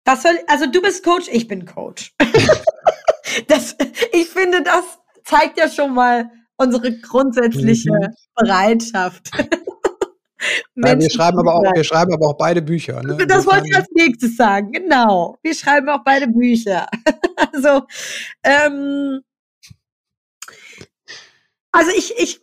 was 0.05 0.21
soll, 0.21 0.39
also 0.47 0.67
du 0.67 0.81
bist 0.81 1.03
Coach, 1.03 1.27
ich 1.31 1.47
bin 1.47 1.65
Coach. 1.65 2.13
das, 3.47 3.75
ich 4.13 4.29
finde, 4.29 4.63
das 4.63 4.83
zeigt 5.23 5.57
ja 5.57 5.69
schon 5.69 5.93
mal 5.93 6.29
unsere 6.57 6.99
grundsätzliche 6.99 7.91
mhm. 7.91 8.13
Bereitschaft. 8.35 9.31
Nein, 10.75 11.01
wir, 11.01 11.09
schreiben 11.09 11.39
aber 11.39 11.55
auch, 11.55 11.75
wir 11.75 11.83
schreiben 11.83 12.13
aber 12.13 12.27
auch 12.27 12.37
beide 12.37 12.61
Bücher. 12.61 13.03
Ne? 13.03 13.17
Das 13.27 13.45
wollte 13.45 13.67
ich 13.67 13.75
als 13.75 13.87
nächstes 13.93 14.37
sagen, 14.37 14.71
genau. 14.71 15.37
Wir 15.41 15.53
schreiben 15.53 15.89
auch 15.89 16.03
beide 16.03 16.27
Bücher. 16.27 16.87
also, 17.53 17.81
ähm, 18.43 19.21
also 21.71 21.91
ich, 21.95 22.13
ich, 22.17 22.41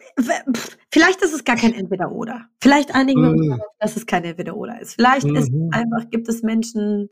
vielleicht 0.93 1.21
ist 1.23 1.35
es 1.35 1.45
gar 1.45 1.57
kein 1.57 1.75
Entweder-Oder. 1.75 2.49
Vielleicht 2.61 2.95
einigen 2.95 3.23
wir 3.23 3.31
uns 3.31 3.43
mhm. 3.43 3.51
darauf, 3.51 3.75
dass 3.81 3.97
es 3.97 4.07
kein 4.07 4.25
Entweder-Oder 4.25 4.81
ist. 4.81 4.95
Vielleicht 4.95 5.27
ist 5.27 5.53
mhm. 5.53 5.71
einfach, 5.73 6.09
gibt 6.11 6.29
es 6.29 6.43
Menschen, 6.43 7.11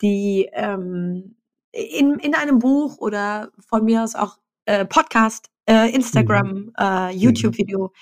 die 0.00 0.48
ähm, 0.52 1.36
in, 1.72 2.18
in 2.20 2.34
einem 2.34 2.60
Buch 2.60 2.98
oder 2.98 3.50
von 3.58 3.84
mir 3.84 4.04
aus 4.04 4.14
auch 4.14 4.38
äh, 4.66 4.84
Podcast, 4.84 5.50
äh, 5.66 5.90
Instagram, 5.92 6.48
mhm. 6.48 6.72
äh, 6.78 7.10
YouTube-Video 7.10 7.92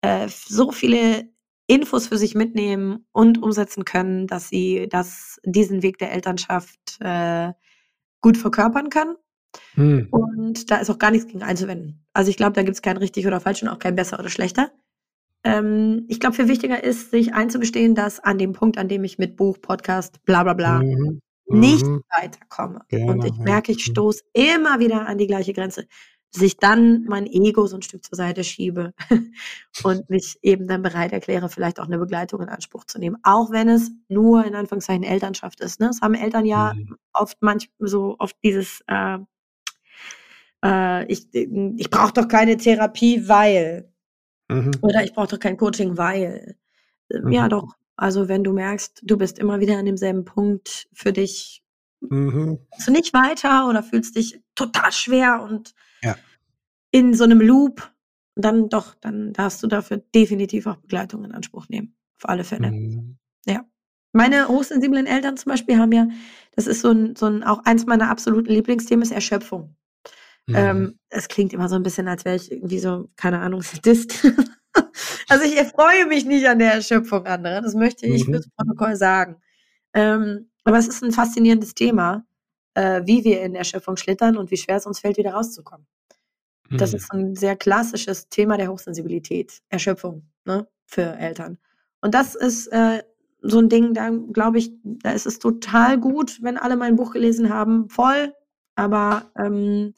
äh, 0.00 0.28
so 0.28 0.72
viele 0.72 1.28
Infos 1.66 2.08
für 2.08 2.16
sich 2.16 2.34
mitnehmen 2.34 3.06
und 3.12 3.42
umsetzen 3.42 3.84
können, 3.84 4.26
dass 4.26 4.48
sie 4.48 4.88
das, 4.88 5.38
diesen 5.44 5.82
Weg 5.82 5.98
der 5.98 6.12
Elternschaft 6.12 6.98
äh, 7.00 7.52
gut 8.20 8.36
verkörpern 8.36 8.88
können 8.88 9.16
hm. 9.74 10.08
Und 10.10 10.31
da 10.70 10.76
ist 10.76 10.90
auch 10.90 10.98
gar 10.98 11.10
nichts 11.10 11.26
gegen 11.26 11.42
einzuwenden. 11.42 12.04
Also 12.12 12.30
ich 12.30 12.36
glaube, 12.36 12.52
da 12.52 12.62
gibt 12.62 12.74
es 12.74 12.82
kein 12.82 12.96
richtig 12.96 13.26
oder 13.26 13.40
falsch 13.40 13.62
und 13.62 13.68
auch 13.68 13.78
kein 13.78 13.94
besser 13.94 14.18
oder 14.18 14.28
schlechter. 14.28 14.70
Ähm, 15.44 16.04
ich 16.08 16.20
glaube, 16.20 16.36
viel 16.36 16.48
wichtiger 16.48 16.82
ist, 16.82 17.10
sich 17.10 17.34
einzugestehen, 17.34 17.94
dass 17.94 18.20
an 18.20 18.38
dem 18.38 18.52
Punkt, 18.52 18.78
an 18.78 18.88
dem 18.88 19.04
ich 19.04 19.18
mit 19.18 19.36
Buch, 19.36 19.60
Podcast, 19.60 20.24
bla 20.24 20.44
bla 20.44 20.54
bla 20.54 20.82
mhm. 20.82 21.20
nicht 21.46 21.84
mhm. 21.84 22.02
weiterkomme. 22.10 22.82
Genau, 22.88 23.12
und 23.12 23.24
ich 23.24 23.36
merke, 23.38 23.72
ich 23.72 23.88
mhm. 23.88 23.92
stoße 23.92 24.22
immer 24.32 24.78
wieder 24.78 25.06
an 25.06 25.18
die 25.18 25.26
gleiche 25.26 25.52
Grenze 25.52 25.86
dass 26.32 26.42
ich 26.42 26.56
dann 26.56 27.04
mein 27.04 27.26
Ego 27.26 27.66
so 27.66 27.76
ein 27.76 27.82
Stück 27.82 28.04
zur 28.04 28.16
Seite 28.16 28.42
schiebe 28.42 28.94
und 29.84 30.08
mich 30.08 30.38
eben 30.42 30.66
dann 30.66 30.82
bereit 30.82 31.12
erkläre, 31.12 31.48
vielleicht 31.48 31.78
auch 31.78 31.86
eine 31.86 31.98
Begleitung 31.98 32.40
in 32.40 32.48
Anspruch 32.48 32.84
zu 32.84 32.98
nehmen. 32.98 33.18
Auch 33.22 33.50
wenn 33.50 33.68
es 33.68 33.90
nur 34.08 34.44
in 34.44 34.54
Anführungszeichen 34.54 35.02
Elternschaft 35.02 35.60
ist. 35.60 35.80
Ne? 35.80 35.88
Das 35.88 36.00
haben 36.00 36.14
Eltern 36.14 36.46
ja 36.46 36.72
mhm. 36.74 36.96
oft 37.12 37.36
manchmal 37.40 37.88
so 37.88 38.16
oft 38.18 38.36
dieses 38.42 38.82
äh, 38.86 39.18
äh, 40.64 41.04
ich, 41.06 41.32
ich 41.34 41.90
brauche 41.90 42.12
doch 42.12 42.28
keine 42.28 42.56
Therapie, 42.56 43.28
weil. 43.28 43.92
Mhm. 44.48 44.72
Oder 44.80 45.04
ich 45.04 45.12
brauche 45.12 45.28
doch 45.28 45.38
kein 45.38 45.56
Coaching, 45.56 45.96
weil. 45.96 46.56
Ähm, 47.12 47.24
mhm. 47.24 47.32
Ja, 47.32 47.48
doch. 47.48 47.74
Also 47.96 48.28
wenn 48.28 48.42
du 48.42 48.52
merkst, 48.52 49.02
du 49.04 49.16
bist 49.16 49.38
immer 49.38 49.60
wieder 49.60 49.78
an 49.78 49.86
demselben 49.86 50.24
Punkt 50.24 50.88
für 50.92 51.12
dich, 51.12 51.62
mhm. 52.00 52.58
du 52.84 52.92
nicht 52.92 53.12
weiter 53.12 53.68
oder 53.68 53.82
fühlst 53.82 54.16
dich 54.16 54.40
total 54.54 54.92
schwer 54.92 55.42
und 55.42 55.74
ja. 56.02 56.16
in 56.90 57.14
so 57.14 57.24
einem 57.24 57.40
Loop, 57.40 57.92
dann 58.34 58.68
doch, 58.68 58.94
dann 58.94 59.32
darfst 59.34 59.62
du 59.62 59.66
dafür 59.66 59.98
definitiv 60.14 60.66
auch 60.66 60.76
Begleitung 60.76 61.24
in 61.24 61.32
Anspruch 61.32 61.68
nehmen. 61.68 61.94
Auf 62.16 62.28
alle 62.28 62.44
Fälle. 62.44 62.70
Mhm. 62.70 63.18
Ja. 63.46 63.64
Meine 64.12 64.48
hochsensiblen 64.48 65.06
Eltern 65.06 65.36
zum 65.36 65.50
Beispiel 65.50 65.78
haben 65.78 65.92
ja, 65.92 66.08
das 66.54 66.66
ist 66.66 66.80
so 66.80 66.90
ein, 66.90 67.14
so 67.16 67.26
ein, 67.26 67.42
auch 67.42 67.64
eins 67.64 67.86
meiner 67.86 68.10
absoluten 68.10 68.50
Lieblingsthemen 68.50 69.02
ist 69.02 69.12
Erschöpfung. 69.12 69.76
Mhm. 70.46 70.54
Ähm, 70.56 70.98
es 71.08 71.28
klingt 71.28 71.52
immer 71.52 71.68
so 71.68 71.76
ein 71.76 71.82
bisschen, 71.82 72.08
als 72.08 72.24
wäre 72.24 72.36
ich 72.36 72.50
irgendwie 72.50 72.78
so, 72.78 73.08
keine 73.16 73.40
Ahnung, 73.40 73.62
Sadist. 73.62 74.26
also 75.28 75.44
ich 75.44 75.56
erfreue 75.56 76.06
mich 76.06 76.24
nicht 76.24 76.46
an 76.46 76.58
der 76.58 76.74
Erschöpfung 76.74 77.26
anderer. 77.26 77.60
Das 77.60 77.74
möchte 77.74 78.06
ich 78.06 78.26
mhm. 78.26 78.34
fürs 78.34 78.48
Protokoll 78.56 78.96
sagen. 78.96 79.36
Ähm, 79.94 80.50
aber 80.64 80.78
es 80.78 80.88
ist 80.88 81.02
ein 81.02 81.12
faszinierendes 81.12 81.74
Thema, 81.74 82.24
äh, 82.74 83.02
wie 83.04 83.24
wir 83.24 83.42
in 83.42 83.54
Erschöpfung 83.54 83.96
schlittern 83.96 84.36
und 84.36 84.50
wie 84.50 84.56
schwer 84.56 84.76
es 84.76 84.86
uns 84.86 85.00
fällt, 85.00 85.16
wieder 85.16 85.32
rauszukommen. 85.32 85.86
Mhm. 86.70 86.78
Das 86.78 86.94
ist 86.94 87.12
ein 87.12 87.34
sehr 87.34 87.56
klassisches 87.56 88.28
Thema 88.28 88.56
der 88.56 88.68
Hochsensibilität, 88.70 89.60
Erschöpfung 89.68 90.26
ne, 90.44 90.66
für 90.86 91.16
Eltern. 91.16 91.58
Und 92.00 92.14
das 92.14 92.34
ist 92.34 92.68
äh, 92.68 93.02
so 93.42 93.58
ein 93.58 93.68
Ding, 93.68 93.92
da 93.92 94.10
glaube 94.10 94.58
ich, 94.58 94.72
da 94.82 95.12
ist 95.12 95.26
es 95.26 95.38
total 95.38 95.98
gut, 95.98 96.38
wenn 96.42 96.56
alle 96.56 96.76
mein 96.76 96.96
Buch 96.96 97.12
gelesen 97.12 97.52
haben, 97.52 97.88
voll. 97.88 98.32
Aber 98.74 99.30
ähm, 99.36 99.94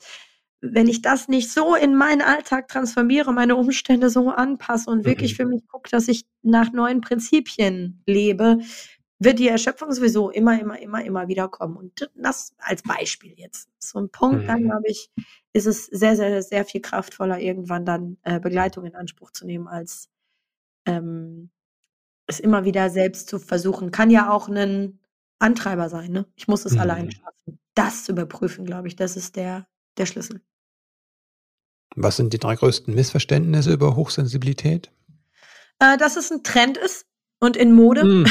wenn 0.72 0.88
ich 0.88 1.02
das 1.02 1.28
nicht 1.28 1.50
so 1.52 1.74
in 1.74 1.94
meinen 1.94 2.22
Alltag 2.22 2.68
transformiere, 2.68 3.32
meine 3.32 3.56
Umstände 3.56 4.08
so 4.10 4.30
anpasse 4.30 4.90
und 4.90 5.04
wirklich 5.04 5.32
mhm. 5.32 5.36
für 5.36 5.46
mich 5.46 5.66
gucke, 5.68 5.90
dass 5.90 6.08
ich 6.08 6.24
nach 6.42 6.72
neuen 6.72 7.00
Prinzipien 7.02 8.02
lebe, 8.06 8.58
wird 9.18 9.38
die 9.38 9.48
Erschöpfung 9.48 9.92
sowieso 9.92 10.30
immer, 10.30 10.58
immer, 10.60 10.78
immer, 10.80 11.04
immer 11.04 11.28
wieder 11.28 11.48
kommen. 11.48 11.76
Und 11.76 12.10
das 12.14 12.54
als 12.58 12.82
Beispiel 12.82 13.34
jetzt. 13.36 13.68
So 13.78 13.98
ein 14.00 14.10
Punkt, 14.10 14.48
dann 14.48 14.62
Mhm. 14.62 14.64
glaube 14.70 14.88
ich, 14.88 15.10
ist 15.52 15.66
es 15.66 15.86
sehr, 15.86 16.16
sehr, 16.16 16.42
sehr 16.42 16.64
viel 16.64 16.80
kraftvoller, 16.80 17.38
irgendwann 17.40 17.84
dann 17.84 18.16
äh, 18.22 18.40
Begleitung 18.40 18.84
in 18.84 18.94
Anspruch 18.96 19.30
zu 19.32 19.46
nehmen, 19.46 19.68
als 19.68 20.08
ähm, 20.86 21.50
es 22.26 22.40
immer 22.40 22.64
wieder 22.64 22.90
selbst 22.90 23.28
zu 23.28 23.38
versuchen. 23.38 23.90
Kann 23.90 24.10
ja 24.10 24.30
auch 24.30 24.48
ein 24.48 25.00
Antreiber 25.38 25.88
sein, 25.88 26.12
ne? 26.12 26.26
Ich 26.36 26.48
muss 26.48 26.64
es 26.64 26.76
alleine 26.78 27.06
Mhm. 27.06 27.10
schaffen. 27.12 27.58
Das 27.74 28.04
zu 28.04 28.12
überprüfen, 28.12 28.64
glaube 28.64 28.88
ich, 28.88 28.96
das 28.96 29.16
ist 29.16 29.36
der, 29.36 29.66
der 29.98 30.06
Schlüssel. 30.06 30.40
Was 31.96 32.16
sind 32.16 32.32
die 32.32 32.38
drei 32.38 32.56
größten 32.56 32.94
Missverständnisse 32.94 33.72
über 33.72 33.96
Hochsensibilität? 33.96 34.90
Äh, 35.78 35.96
dass 35.96 36.16
es 36.16 36.30
ein 36.30 36.42
Trend 36.42 36.76
ist 36.76 37.06
und 37.40 37.56
in 37.56 37.72
Mode, 37.72 38.04
Mhm. 38.04 38.26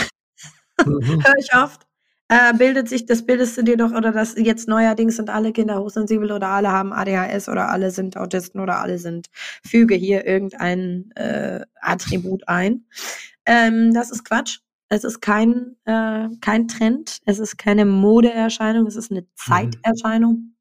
Mhm. 0.86 1.24
höre 1.24 1.38
ich 1.38 1.54
oft. 1.56 1.86
Äh, 2.30 2.54
bildet 2.58 2.90
sich, 2.90 3.06
das 3.06 3.26
bildest 3.26 3.58
du 3.58 3.64
dir 3.64 3.78
doch, 3.78 3.92
oder 3.92 4.12
das 4.12 4.36
jetzt 4.38 4.68
neuerdings 4.68 5.18
sind 5.18 5.30
alle 5.30 5.52
Kinder 5.52 5.80
hochsensibel 5.80 6.32
oder 6.32 6.48
alle 6.48 6.72
haben 6.72 6.92
ADHS 6.94 7.48
oder 7.50 7.70
alle 7.70 7.92
sind 7.92 8.18
Autisten 8.18 8.60
oder 8.60 8.80
alle 8.80 8.98
sind, 8.98 9.28
füge 9.64 9.94
hier 9.94 10.26
irgendein 10.26 11.12
äh, 11.16 11.62
Attribut 11.82 12.48
ein. 12.48 12.86
Ähm, 13.46 13.94
das 13.94 14.10
ist 14.10 14.24
Quatsch. 14.24 14.60
Es 14.90 15.04
ist 15.04 15.22
kein, 15.22 15.76
äh, 15.86 16.28
kein 16.42 16.68
Trend, 16.68 17.20
es 17.26 17.40
ist 17.40 17.58
keine 17.58 17.86
Modeerscheinung, 17.86 18.88
es 18.88 18.96
ist 18.96 19.12
eine 19.12 19.26
Zeiterscheinung. 19.36 20.53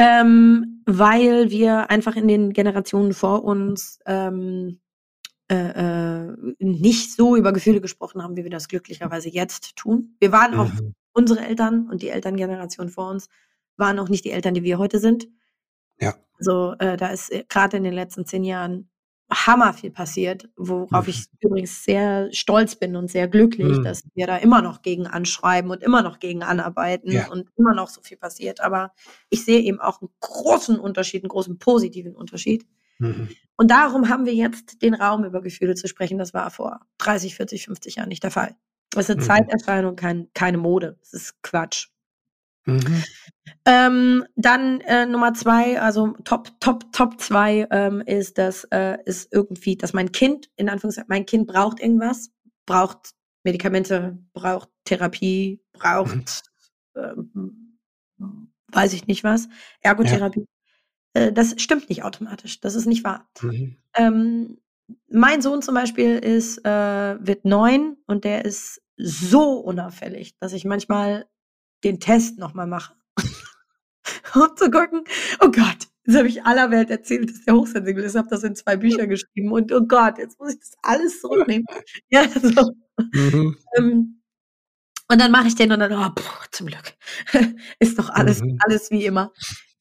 Ähm, 0.00 0.82
weil 0.86 1.50
wir 1.50 1.90
einfach 1.90 2.16
in 2.16 2.26
den 2.26 2.52
Generationen 2.52 3.12
vor 3.12 3.44
uns 3.44 3.98
ähm, 4.06 4.80
äh, 5.50 6.28
äh, 6.28 6.36
nicht 6.58 7.12
so 7.12 7.36
über 7.36 7.52
Gefühle 7.52 7.80
gesprochen 7.80 8.22
haben, 8.22 8.36
wie 8.36 8.44
wir 8.44 8.50
das 8.50 8.68
glücklicherweise 8.68 9.28
jetzt 9.28 9.76
tun. 9.76 10.16
Wir 10.18 10.32
waren 10.32 10.54
auch, 10.54 10.72
Mhm. 10.72 10.94
unsere 11.12 11.40
Eltern 11.40 11.88
und 11.90 12.02
die 12.02 12.08
Elterngeneration 12.08 12.88
vor 12.88 13.10
uns 13.10 13.28
waren 13.76 13.98
auch 13.98 14.08
nicht 14.08 14.24
die 14.24 14.30
Eltern, 14.30 14.54
die 14.54 14.62
wir 14.62 14.78
heute 14.78 14.98
sind. 15.00 15.28
Ja. 16.00 16.14
Also 16.38 16.74
äh, 16.78 16.96
da 16.96 17.08
ist 17.08 17.30
äh, 17.30 17.44
gerade 17.48 17.76
in 17.76 17.84
den 17.84 17.92
letzten 17.92 18.24
zehn 18.24 18.44
Jahren 18.44 18.88
hammer 19.32 19.72
viel 19.74 19.90
passiert, 19.90 20.48
worauf 20.56 21.04
Mhm. 21.06 21.10
ich 21.10 21.26
übrigens 21.40 21.84
sehr 21.84 22.32
stolz 22.32 22.74
bin 22.76 22.96
und 22.96 23.10
sehr 23.10 23.28
glücklich, 23.28 23.78
Mhm. 23.78 23.84
dass 23.84 24.02
wir 24.14 24.26
da 24.26 24.36
immer 24.36 24.60
noch 24.62 24.82
gegen 24.82 25.06
anschreiben 25.06 25.70
und 25.70 25.82
immer 25.82 26.02
noch 26.02 26.18
gegen 26.18 26.42
anarbeiten 26.42 27.10
Ja. 27.12 27.28
und 27.30 27.48
immer 27.56 27.74
noch 27.74 27.88
so 27.88 28.00
viel 28.02 28.16
passiert. 28.16 28.60
Aber 28.60 28.92
ich 29.28 29.44
sehe 29.44 29.60
eben 29.60 29.80
auch 29.80 30.00
einen 30.00 30.10
großen 30.20 30.78
Unterschied, 30.78 31.22
einen 31.22 31.28
großen 31.30 31.58
positiven 31.58 32.14
Unterschied. 32.16 32.66
Mhm. 32.98 33.28
Und 33.56 33.70
darum 33.70 34.08
haben 34.08 34.26
wir 34.26 34.34
jetzt 34.34 34.82
den 34.82 34.94
Raum, 34.94 35.24
über 35.24 35.40
Gefühle 35.42 35.74
zu 35.74 35.86
sprechen. 35.88 36.18
Das 36.18 36.34
war 36.34 36.50
vor 36.50 36.80
30, 36.98 37.34
40, 37.36 37.64
50 37.66 37.96
Jahren 37.96 38.08
nicht 38.08 38.22
der 38.24 38.30
Fall. 38.30 38.56
Das 38.90 39.08
ist 39.08 39.10
eine 39.10 39.20
Mhm. 39.22 39.26
Zeiterscheinung, 39.26 39.96
kein, 39.96 40.28
keine 40.34 40.58
Mode. 40.58 40.96
Das 41.00 41.12
ist 41.12 41.42
Quatsch. 41.42 41.88
Mhm. 42.66 43.04
Ähm, 43.64 44.24
dann 44.36 44.80
äh, 44.82 45.06
Nummer 45.06 45.34
zwei, 45.34 45.80
also 45.80 46.14
Top, 46.24 46.50
Top, 46.60 46.92
Top 46.92 47.20
zwei 47.20 47.66
ähm, 47.70 48.00
ist, 48.00 48.38
dass 48.38 48.64
äh, 48.64 48.98
ist 49.04 49.32
irgendwie, 49.32 49.76
dass 49.76 49.92
mein 49.92 50.12
Kind, 50.12 50.50
in 50.56 50.68
Anführungszeichen, 50.68 51.08
mein 51.08 51.26
Kind 51.26 51.46
braucht 51.46 51.80
irgendwas, 51.80 52.30
braucht 52.66 53.12
Medikamente, 53.44 54.18
braucht 54.32 54.68
Therapie, 54.84 55.62
braucht 55.72 56.42
ähm, 56.96 57.78
weiß 58.72 58.92
ich 58.92 59.06
nicht 59.06 59.24
was, 59.24 59.48
Ergotherapie. 59.80 60.46
Äh, 61.14 61.32
das 61.32 61.60
stimmt 61.60 61.88
nicht 61.88 62.04
automatisch. 62.04 62.60
Das 62.60 62.74
ist 62.74 62.86
nicht 62.86 63.04
wahr. 63.04 63.28
Mhm. 63.40 63.76
Ähm, 63.94 64.58
mein 65.08 65.42
Sohn 65.42 65.62
zum 65.62 65.74
Beispiel 65.74 66.18
ist, 66.18 66.64
äh, 66.64 67.16
wird 67.24 67.44
neun 67.44 67.96
und 68.06 68.24
der 68.24 68.44
ist 68.44 68.82
so 68.96 69.58
unauffällig, 69.58 70.36
dass 70.38 70.52
ich 70.52 70.64
manchmal 70.64 71.26
den 71.84 72.00
Test 72.00 72.38
nochmal 72.38 72.66
mache. 72.66 72.94
um 74.34 74.56
zu 74.56 74.70
gucken, 74.70 75.04
oh 75.40 75.50
Gott, 75.50 75.88
das 76.04 76.16
habe 76.16 76.28
ich 76.28 76.44
aller 76.44 76.70
Welt 76.70 76.90
erzählt, 76.90 77.30
dass 77.30 77.44
der 77.44 77.54
hochsensibel 77.54 78.02
ist, 78.02 78.16
habe 78.16 78.28
das 78.28 78.42
in 78.42 78.54
zwei 78.56 78.76
Bücher 78.76 79.06
geschrieben 79.06 79.52
und 79.52 79.72
oh 79.72 79.82
Gott, 79.82 80.18
jetzt 80.18 80.38
muss 80.38 80.54
ich 80.54 80.60
das 80.60 80.72
alles 80.82 81.20
zurücknehmen. 81.20 81.66
ja, 82.10 82.28
so. 82.28 82.72
Mhm. 83.12 83.56
Ähm, 83.76 84.22
und 85.10 85.20
dann 85.20 85.32
mache 85.32 85.48
ich 85.48 85.56
den 85.56 85.72
und 85.72 85.80
dann, 85.80 85.92
oh, 85.92 86.10
puh, 86.14 86.44
zum 86.52 86.68
Glück. 86.68 86.94
ist 87.80 87.98
doch 87.98 88.10
alles, 88.10 88.40
Mhm. 88.40 88.58
alles 88.60 88.90
wie 88.90 89.04
immer. 89.04 89.32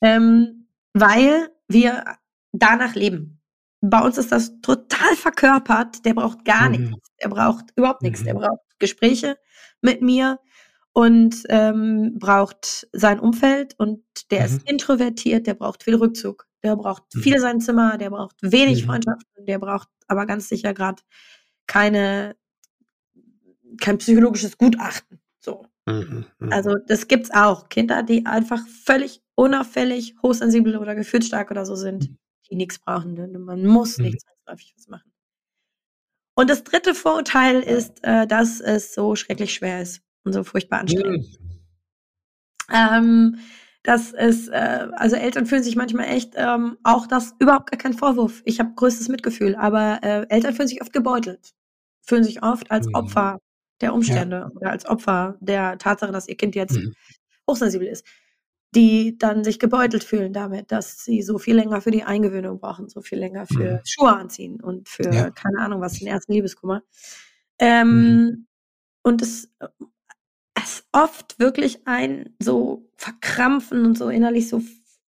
Ähm, 0.02 0.68
weil 0.94 1.50
wir 1.68 2.18
danach 2.52 2.96
leben. 2.96 3.40
Bei 3.82 4.00
uns 4.02 4.18
ist 4.18 4.32
das 4.32 4.60
total 4.62 5.16
verkörpert. 5.16 6.04
Der 6.04 6.14
braucht 6.16 6.44
gar 6.46 6.70
Mhm. 6.70 6.72
nichts. 6.72 7.10
Der 7.22 7.30
braucht 7.30 7.66
überhaupt 7.76 8.02
nichts. 8.02 8.24
Der 8.24 8.34
Mhm. 8.34 8.40
braucht 8.40 8.60
Gespräche 8.80 9.38
mit 9.82 10.02
mir 10.02 10.40
und 11.00 11.44
ähm, 11.48 12.16
braucht 12.20 12.90
sein 12.92 13.22
Umfeld 13.22 13.74
und 13.80 14.04
der 14.32 14.42
Mhm. 14.42 14.46
ist 14.58 14.70
introvertiert, 14.70 15.48
der 15.48 15.54
braucht 15.54 15.84
viel 15.84 15.96
Rückzug, 15.96 16.46
der 16.62 16.76
braucht 16.76 17.04
Mhm. 17.16 17.22
viel 17.22 17.40
sein 17.40 17.62
Zimmer, 17.62 17.98
der 17.98 18.10
braucht 18.10 18.36
wenig 18.42 18.84
Mhm. 18.84 18.88
Freundschaften, 18.88 19.46
der 19.46 19.60
braucht 19.60 19.88
aber 20.08 20.26
ganz 20.26 20.50
sicher 20.50 20.74
gerade 20.74 21.02
keine 21.68 22.36
kein 23.80 23.98
psychologisches 24.00 24.58
Gutachten. 24.58 25.20
So. 25.40 25.66
Mhm. 25.88 26.26
Mhm. 26.40 26.52
Also 26.52 26.76
das 26.88 27.08
gibt's 27.08 27.32
auch. 27.32 27.70
Kinder, 27.70 28.04
die 28.04 28.26
einfach 28.26 28.60
völlig 28.68 29.22
unauffällig, 29.36 30.16
hochsensibel 30.22 30.76
oder 30.78 30.96
gefühlsstark 30.96 31.50
oder 31.52 31.66
so 31.66 31.76
sind, 31.76 32.10
die 32.50 32.56
nichts 32.56 32.78
brauchen. 32.80 33.14
Ne? 33.14 33.28
Man 33.40 33.66
muss 33.66 33.98
Mhm. 33.98 34.06
nicht 34.06 34.20
zwangsläufig 34.22 34.74
was 34.76 34.88
machen. 34.90 35.12
Und 36.36 36.50
das 36.50 36.64
dritte 36.66 36.94
Vorurteil 36.94 37.62
ist, 37.62 38.04
äh, 38.04 38.28
dass 38.28 38.60
es 38.60 38.94
so 38.94 39.16
schrecklich 39.16 39.54
schwer 39.54 39.82
ist 39.82 40.02
und 40.25 40.34
so 40.34 40.43
furchtbar 40.43 40.79
anstrengend. 40.82 41.27
Mhm. 41.41 41.60
Ähm, 42.71 43.38
dass 43.84 44.12
es, 44.13 44.47
äh, 44.49 44.88
also 44.93 45.15
Eltern 45.15 45.45
fühlen 45.45 45.63
sich 45.63 45.75
manchmal 45.75 46.05
echt, 46.08 46.34
ähm, 46.36 46.77
auch 46.84 47.08
das 47.08 47.34
überhaupt 47.39 47.71
gar 47.71 47.77
kein 47.79 47.93
Vorwurf. 47.93 48.41
Ich 48.45 48.60
habe 48.60 48.71
größtes 48.75 49.08
Mitgefühl, 49.10 49.55
aber 49.55 49.99
äh, 50.03 50.25
Eltern 50.29 50.53
fühlen 50.53 50.67
sich 50.67 50.82
oft 50.82 50.93
gebeutelt, 50.93 51.53
fühlen 52.05 52.23
sich 52.23 52.43
oft 52.43 52.69
als 52.71 52.88
Mhm. 52.88 52.95
Opfer 52.95 53.39
der 53.82 53.93
Umstände 53.93 54.51
oder 54.55 54.71
als 54.71 54.86
Opfer 54.86 55.38
der 55.39 55.77
Tatsache, 55.77 56.12
dass 56.12 56.27
ihr 56.27 56.36
Kind 56.38 56.55
jetzt 56.55 56.75
Mhm. 56.77 56.93
hochsensibel 57.49 57.88
ist, 57.88 58.05
die 58.75 59.17
dann 59.17 59.43
sich 59.43 59.60
gebeutelt 59.60 60.03
fühlen 60.03 60.34
damit, 60.34 60.71
dass 60.71 61.03
sie 61.03 61.21
so 61.23 61.38
viel 61.39 61.55
länger 61.55 61.82
für 61.82 61.91
die 61.91 62.03
Eingewöhnung 62.03 62.60
brauchen, 62.60 62.89
so 62.89 63.01
viel 63.01 63.19
länger 63.19 63.47
für 63.47 63.75
Mhm. 63.75 63.79
Schuhe 63.86 64.13
anziehen 64.17 64.62
und 64.62 64.89
für 64.89 65.13
Ja. 65.13 65.32
keine 65.32 65.60
Ahnung 65.60 65.82
was, 65.82 65.99
den 65.99 66.08
ersten 66.08 66.34
Liebeskummer. 66.34 66.77
Mhm. 66.79 66.84
Ähm, 67.60 68.47
Und 69.03 69.21
es, 69.23 69.49
es 70.63 70.86
oft 70.91 71.39
wirklich 71.39 71.88
ein 71.88 72.36
so 72.39 72.89
verkrampfen 72.98 73.86
und 73.86 73.98
so 73.98 74.10
innerlich 74.10 74.50
so, 74.50 74.62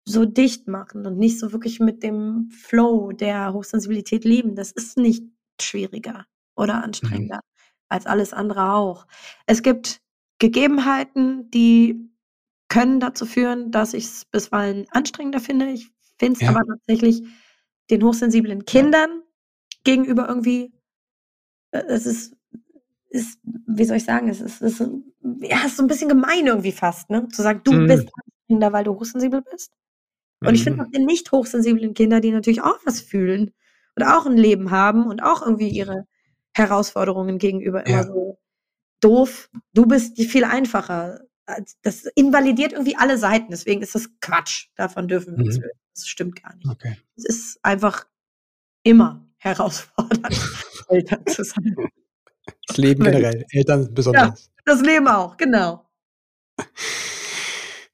so 0.07 0.25
dicht 0.25 0.69
machen 0.69 1.07
und 1.07 1.19
nicht 1.19 1.39
so 1.39 1.53
wirklich 1.53 1.81
mit 1.81 2.03
dem 2.03 2.51
Flow 2.51 3.13
der 3.13 3.53
Hochsensibilität 3.53 4.25
leben. 4.25 4.55
Das 4.57 4.73
ist 4.73 4.97
nicht 4.99 5.25
schwieriger 5.61 6.27
oder 6.57 6.77
Mhm. 6.79 6.83
anstrengender 6.85 7.41
als 7.89 8.07
alles 8.07 8.33
andere 8.33 8.73
auch. 8.73 9.07
Es 9.47 9.63
gibt 9.63 10.01
Gegebenheiten, 10.39 11.51
die 11.51 12.11
können 12.69 13.01
dazu 13.01 13.27
führen, 13.27 13.71
dass 13.71 13.95
ich 13.95 14.05
es 14.07 14.25
bisweilen 14.25 14.87
anstrengender 14.91 15.41
finde. 15.41 15.71
Ich 15.71 15.91
finde 16.19 16.35
es 16.37 16.41
Ja. 16.41 16.51
aber 16.51 16.65
tatsächlich 16.67 17.23
den 17.91 18.03
hochsensiblen 18.03 18.65
Kindern 18.65 19.23
gegenüber 19.85 20.29
irgendwie, 20.29 20.73
äh, 21.73 21.83
es 21.89 22.07
ist, 22.07 22.37
ist, 23.13 23.39
wie 23.45 23.85
soll 23.85 23.99
ich 23.99 24.05
sagen, 24.05 24.29
es 24.29 24.41
ist, 24.41 24.63
ist 24.63 24.81
ja, 25.41 25.65
ist 25.67 25.77
so 25.77 25.83
ein 25.85 25.87
bisschen 25.89 26.09
gemein 26.09 26.47
irgendwie 26.47 26.73
fast, 26.73 27.11
ne? 27.11 27.29
Zu 27.29 27.43
sagen, 27.43 27.61
du 27.65 27.73
Mhm. 27.73 27.87
bist 27.87 28.09
anstrengender, 28.15 28.73
weil 28.73 28.85
du 28.85 28.95
hochsensibel 28.95 29.43
bist. 29.51 29.73
Und 30.45 30.55
ich 30.55 30.65
finde 30.65 30.81
Mhm. 30.81 30.87
auch 30.87 30.91
die 30.93 31.05
nicht 31.05 31.31
hochsensiblen 31.33 31.95
Kinder, 31.95 32.21
die 32.21 32.33
natürlich 32.33 32.63
auch 32.63 32.79
was 32.85 33.01
fühlen 33.01 33.53
und 33.97 34.05
auch 34.05 34.27
ein 34.27 34.37
Leben 34.37 34.71
haben 34.71 35.07
und 35.07 35.23
auch 35.23 35.43
irgendwie 35.43 35.69
ihre 35.69 36.07
Herausforderungen 36.55 37.39
gegenüber 37.39 37.87
immer 37.87 37.99
Ja. 37.99 38.05
so 38.05 38.39
doof. 39.01 39.51
Du 39.75 39.87
bist 39.87 40.19
die 40.19 40.27
viel 40.27 40.45
einfacher. 40.45 41.21
Das 41.83 42.05
invalidiert 42.15 42.73
irgendwie 42.73 42.97
alle 42.97 43.19
Seiten. 43.19 43.49
Deswegen 43.51 43.83
ist 43.83 43.95
das 43.95 44.09
Quatsch. 44.21 44.69
Davon 44.77 45.09
dürfen 45.09 45.37
wir 45.37 45.45
uns 45.45 45.57
Mhm. 45.59 45.63
lösen. 45.65 45.79
Das 45.95 46.07
stimmt 46.09 46.43
gar 46.43 46.55
nicht. 46.57 46.69
Okay. 46.69 46.97
Es 47.17 47.25
ist 47.27 47.59
einfach 47.63 48.07
immer 48.85 49.27
herausfordernd, 49.39 50.29
Eltern 50.89 51.27
zu 51.27 51.45
sein. 51.45 51.77
Das 52.67 52.77
Leben 52.77 53.05
generell, 53.05 53.45
Eltern 53.51 53.93
besonders. 53.93 54.51
Das 54.65 54.81
Leben 54.81 55.09
auch, 55.09 55.37
genau. 55.37 55.85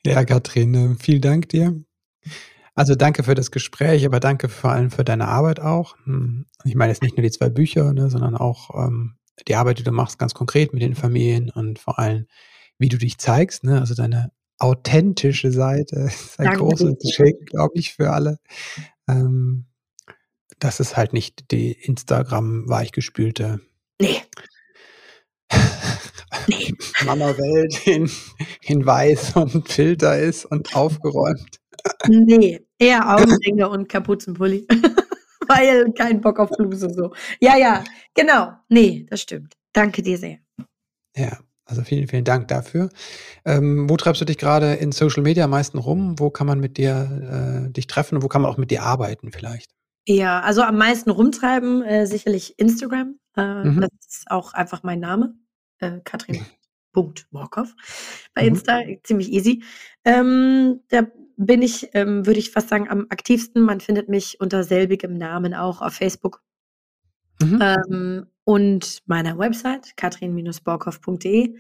Ja, 0.05 0.25
Katrin, 0.25 0.97
vielen 1.01 1.21
Dank 1.23 1.49
dir. 1.49 1.83
Also 2.75 2.95
danke 2.95 3.25
für 3.25 3.35
das 3.35 3.51
Gespräch, 3.51 4.07
aber 4.07 4.21
danke 4.21 4.49
vor 4.49 4.71
allem 4.71 4.91
für 4.91 5.05
deine 5.05 5.27
Arbeit 5.27 5.61
auch. 5.61 5.97
Hm, 6.05 6.47
Ich 6.65 6.75
meine 6.75 6.93
jetzt 6.93 7.03
nicht 7.03 7.17
nur 7.17 7.23
die 7.23 7.31
zwei 7.31 7.49
Bücher, 7.49 7.93
ne, 7.93 8.09
sondern 8.09 8.37
auch 8.37 8.71
ähm, 8.87 9.17
die 9.49 9.57
Arbeit, 9.57 9.79
die 9.79 9.83
du 9.83 9.91
machst, 9.93 10.19
ganz 10.19 10.35
konkret 10.35 10.73
mit 10.73 10.83
den 10.83 10.95
Familien 10.95 11.51
und 11.51 11.79
vor 11.79 11.99
allem, 11.99 12.27
wie 12.79 12.89
du 12.89 12.99
dich 12.99 13.19
zeigst. 13.19 13.65
Ne? 13.65 13.81
Also 13.81 13.95
deine 13.95 14.31
authentische 14.59 15.51
Seite 15.51 15.97
ist 15.97 16.39
ein 16.39 16.47
Danke 16.47 16.61
großes. 16.61 16.99
Geschenk, 17.01 17.47
glaube 17.47 17.73
ich, 17.75 17.95
für 17.95 18.11
alle. 18.13 18.39
Ähm, 19.09 19.67
das 20.59 20.81
ist 20.81 20.97
halt 20.97 21.13
nicht 21.13 21.51
die 21.51 21.73
Instagram-weichgespülte 21.73 23.61
Nee, 24.01 24.23
Mama-Welt 27.05 27.87
in, 27.87 28.11
in 28.63 28.85
weiß 28.85 29.37
und 29.37 29.69
Filter 29.69 30.19
ist 30.19 30.45
und 30.47 30.75
aufgeräumt. 30.75 31.59
Nee, 32.09 32.61
eher 32.79 33.09
Augenringe 33.17 33.69
und 33.69 33.89
Kapuzenpulli. 33.89 34.67
Weil 35.49 35.93
kein 35.93 36.21
Bock 36.21 36.39
auf 36.41 36.51
Bluse 36.51 36.91
so. 36.91 37.13
Ja, 37.41 37.57
ja, 37.57 37.83
genau. 38.15 38.53
Nee, 38.69 39.07
das 39.09 39.23
stimmt. 39.23 39.55
Danke 39.73 40.03
dir 40.03 40.19
sehr. 40.19 40.39
Ja, 41.17 41.39
also 41.65 41.83
vielen, 41.83 42.07
vielen 42.09 42.25
Dank 42.25 42.49
dafür. 42.49 42.91
Ähm, 43.45 43.89
wo 43.89 43.97
treibst 43.97 44.21
du 44.21 44.27
dich 44.27 44.39
gerade 44.39 44.75
in 44.75 44.93
Social 44.93 45.23
Media 45.23 45.45
am 45.45 45.51
meisten 45.51 45.79
rum? 45.79 46.19
Wo 46.19 46.31
kann 46.31 46.47
man 46.47 46.61
mit 46.61 46.77
dir 46.77 47.67
äh, 47.67 47.73
dich 47.73 47.87
treffen 47.87 48.17
und 48.17 48.23
wo 48.23 48.29
kann 48.29 48.43
man 48.43 48.51
auch 48.51 48.59
mit 48.59 48.71
dir 48.71 48.83
arbeiten 48.83 49.33
vielleicht? 49.33 49.71
Ja, 50.07 50.41
also 50.41 50.63
am 50.63 50.79
meisten 50.79 51.11
rumtreiben 51.11 51.83
äh, 51.83 52.07
sicherlich 52.07 52.59
Instagram. 52.59 53.19
Äh, 53.37 53.65
mhm. 53.65 53.81
Das 53.83 53.91
ist 54.09 54.31
auch 54.31 54.55
einfach 54.55 54.83
mein 54.83 55.01
Name. 55.01 55.35
Äh, 55.79 56.01
Katrin. 56.05 56.45
Morkov 57.31 57.75
bei 58.35 58.43
mhm. 58.43 58.49
Insta, 58.49 58.85
mhm. 58.85 58.99
ziemlich 59.05 59.33
easy. 59.33 59.63
Ähm, 60.05 60.81
da 60.89 61.07
bin 61.37 61.63
ich, 61.63 61.91
ähm, 61.95 62.27
würde 62.27 62.41
ich 62.41 62.51
fast 62.51 62.69
sagen, 62.69 62.89
am 62.89 63.07
aktivsten. 63.11 63.63
Man 63.63 63.81
findet 63.81 64.09
mich 64.09 64.41
unter 64.41 64.65
selbigem 64.65 65.17
Namen 65.17 65.55
auch 65.55 65.81
auf 65.81 65.95
Facebook. 65.95 66.43
Mhm. 67.41 67.63
Ähm, 67.63 68.27
und 68.45 69.03
meiner 69.07 69.39
Website, 69.39 69.97
katrin-borkhoff.de. 69.97 71.55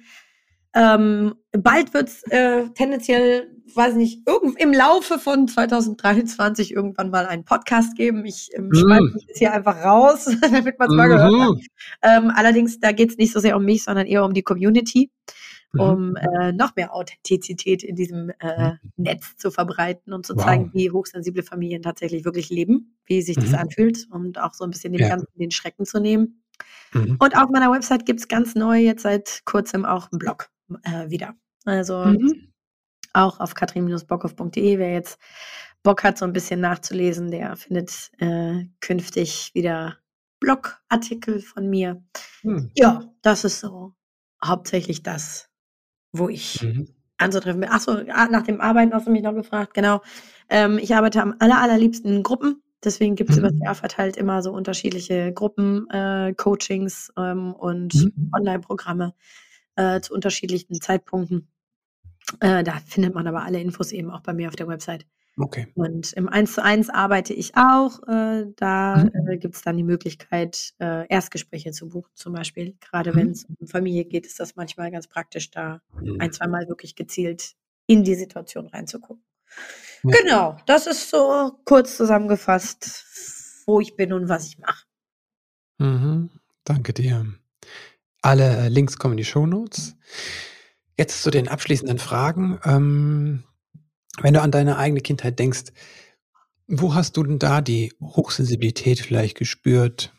Ähm, 0.74 1.34
bald 1.52 1.94
wird 1.94 2.08
es 2.08 2.22
äh, 2.24 2.68
tendenziell, 2.74 3.50
weiß 3.74 3.94
nicht, 3.94 4.28
irgend, 4.28 4.60
im 4.60 4.72
Laufe 4.72 5.18
von 5.18 5.48
2023 5.48 6.74
irgendwann 6.74 7.10
mal 7.10 7.26
einen 7.26 7.44
Podcast 7.44 7.96
geben. 7.96 8.24
Ich 8.26 8.50
ähm, 8.54 8.68
mhm. 8.68 8.74
schreibe 8.74 9.10
mich 9.14 9.24
jetzt 9.26 9.38
hier 9.38 9.52
einfach 9.52 9.82
raus, 9.82 10.26
damit 10.40 10.78
man 10.78 10.90
es 10.90 10.96
mal 10.96 11.08
gehört 11.08 11.32
hat. 11.32 11.50
Mhm. 11.50 11.60
Ähm, 12.02 12.32
allerdings, 12.34 12.80
da 12.80 12.92
geht 12.92 13.10
es 13.10 13.16
nicht 13.16 13.32
so 13.32 13.40
sehr 13.40 13.56
um 13.56 13.64
mich, 13.64 13.82
sondern 13.82 14.06
eher 14.06 14.24
um 14.24 14.34
die 14.34 14.42
Community, 14.42 15.10
mhm. 15.72 15.80
um 15.80 16.16
äh, 16.16 16.52
noch 16.52 16.76
mehr 16.76 16.94
Authentizität 16.94 17.82
in 17.82 17.96
diesem 17.96 18.30
äh, 18.38 18.72
mhm. 18.72 18.78
Netz 18.98 19.36
zu 19.36 19.50
verbreiten 19.50 20.12
und 20.12 20.26
zu 20.26 20.36
wow. 20.36 20.44
zeigen, 20.44 20.70
wie 20.74 20.90
hochsensible 20.90 21.42
Familien 21.42 21.82
tatsächlich 21.82 22.26
wirklich 22.26 22.50
leben, 22.50 22.94
wie 23.06 23.22
sich 23.22 23.36
das 23.36 23.54
anfühlt 23.54 24.06
und 24.10 24.38
auch 24.38 24.52
so 24.52 24.64
ein 24.64 24.70
bisschen 24.70 24.92
dem 24.92 25.00
ja. 25.00 25.08
Ganzen 25.08 25.28
den 25.34 25.50
Schrecken 25.50 25.86
zu 25.86 25.98
nehmen. 25.98 26.42
Und 26.92 27.36
auf 27.36 27.50
meiner 27.50 27.70
Website 27.70 28.06
gibt 28.06 28.20
es 28.20 28.28
ganz 28.28 28.54
neu 28.54 28.78
jetzt 28.78 29.02
seit 29.02 29.42
kurzem 29.44 29.84
auch 29.84 30.10
einen 30.10 30.18
Blog 30.18 30.50
äh, 30.82 31.10
wieder. 31.10 31.34
Also 31.64 32.04
mhm. 32.04 32.52
auch 33.12 33.40
auf 33.40 33.54
katrin-bockhoff.de, 33.54 34.78
wer 34.78 34.92
jetzt 34.92 35.18
Bock 35.82 36.02
hat, 36.04 36.18
so 36.18 36.24
ein 36.24 36.32
bisschen 36.32 36.60
nachzulesen, 36.60 37.30
der 37.30 37.56
findet 37.56 38.10
äh, 38.18 38.64
künftig 38.80 39.52
wieder 39.54 39.96
Blogartikel 40.40 41.40
von 41.40 41.68
mir. 41.68 42.02
Mhm. 42.42 42.70
Ja, 42.74 43.04
das 43.22 43.44
ist 43.44 43.60
so 43.60 43.94
hauptsächlich 44.44 45.02
das, 45.02 45.48
wo 46.12 46.28
ich 46.28 46.62
mhm. 46.62 46.88
anzutreffen 47.18 47.60
bin. 47.60 47.70
Achso, 47.70 47.92
ah, 48.08 48.28
nach 48.28 48.42
dem 48.42 48.60
Arbeiten 48.60 48.92
hast 48.92 49.06
du 49.06 49.10
mich 49.10 49.22
noch 49.22 49.34
gefragt, 49.34 49.74
genau. 49.74 50.02
Ähm, 50.48 50.78
ich 50.78 50.94
arbeite 50.94 51.22
am 51.22 51.34
aller, 51.38 51.60
allerliebsten 51.60 52.16
in 52.16 52.22
Gruppen. 52.22 52.62
Deswegen 52.84 53.16
gibt 53.16 53.30
es 53.30 53.36
mhm. 53.36 53.42
über 53.42 53.50
das 53.50 53.60
Jahr 53.60 53.74
verteilt 53.74 54.16
immer 54.16 54.42
so 54.42 54.52
unterschiedliche 54.52 55.32
Gruppen, 55.32 55.90
äh, 55.90 56.32
Coachings 56.36 57.12
ähm, 57.16 57.52
und 57.52 57.94
mhm. 57.94 58.30
Online-Programme 58.32 59.14
äh, 59.78 60.00
zu 60.00 60.12
unterschiedlichen 60.12 60.80
Zeitpunkten. 60.80 61.48
Äh, 62.40 62.64
da 62.64 62.78
findet 62.84 63.14
man 63.14 63.26
aber 63.26 63.44
alle 63.44 63.60
Infos 63.60 63.92
eben 63.92 64.10
auch 64.10 64.20
bei 64.20 64.34
mir 64.34 64.48
auf 64.48 64.56
der 64.56 64.68
Website. 64.68 65.06
Okay. 65.38 65.68
Und 65.74 66.12
im 66.14 66.28
1 66.28 66.54
zu 66.54 66.64
1 66.64 66.90
arbeite 66.90 67.32
ich 67.32 67.54
auch. 67.54 68.02
Äh, 68.08 68.46
da 68.56 68.96
mhm. 68.96 69.28
äh, 69.28 69.36
gibt 69.38 69.54
es 69.54 69.62
dann 69.62 69.76
die 69.76 69.84
Möglichkeit, 69.84 70.74
äh, 70.80 71.06
Erstgespräche 71.06 71.70
zu 71.70 71.88
buchen, 71.88 72.10
zum 72.14 72.32
Beispiel. 72.32 72.76
Gerade 72.80 73.12
mhm. 73.12 73.16
wenn 73.16 73.30
es 73.30 73.44
um 73.44 73.68
Familie 73.68 74.04
geht, 74.04 74.26
ist 74.26 74.40
das 74.40 74.56
manchmal 74.56 74.90
ganz 74.90 75.06
praktisch, 75.06 75.52
da 75.52 75.80
mhm. 76.02 76.20
ein, 76.20 76.32
zwei 76.32 76.48
Mal 76.48 76.68
wirklich 76.68 76.96
gezielt 76.96 77.54
in 77.86 78.02
die 78.02 78.16
Situation 78.16 78.66
reinzugucken. 78.66 79.22
Ja. 80.02 80.10
Genau, 80.20 80.56
das 80.66 80.88
ist 80.88 81.08
so 81.08 81.52
kurz 81.64 81.96
zusammengefasst, 81.96 83.62
wo 83.66 83.80
ich 83.80 83.96
bin 83.96 84.12
und 84.12 84.28
was 84.28 84.48
ich 84.48 84.58
mache. 84.58 84.84
Mhm. 85.78 86.30
Danke 86.64 86.92
dir. 86.92 87.24
Alle 88.22 88.56
äh, 88.56 88.68
Links 88.68 88.98
kommen 88.98 89.12
in 89.12 89.18
die 89.18 89.24
Show 89.24 89.46
Notes. 89.46 89.96
Jetzt 90.96 91.22
zu 91.22 91.30
den 91.30 91.48
abschließenden 91.48 91.98
Fragen. 91.98 92.58
Ähm, 92.64 93.44
wenn 94.20 94.34
du 94.34 94.42
an 94.42 94.50
deine 94.50 94.78
eigene 94.78 95.00
Kindheit 95.00 95.38
denkst, 95.38 95.72
wo 96.66 96.94
hast 96.94 97.16
du 97.16 97.22
denn 97.22 97.38
da 97.38 97.60
die 97.60 97.92
Hochsensibilität 98.00 99.00
vielleicht 99.00 99.36
gespürt? 99.36 100.12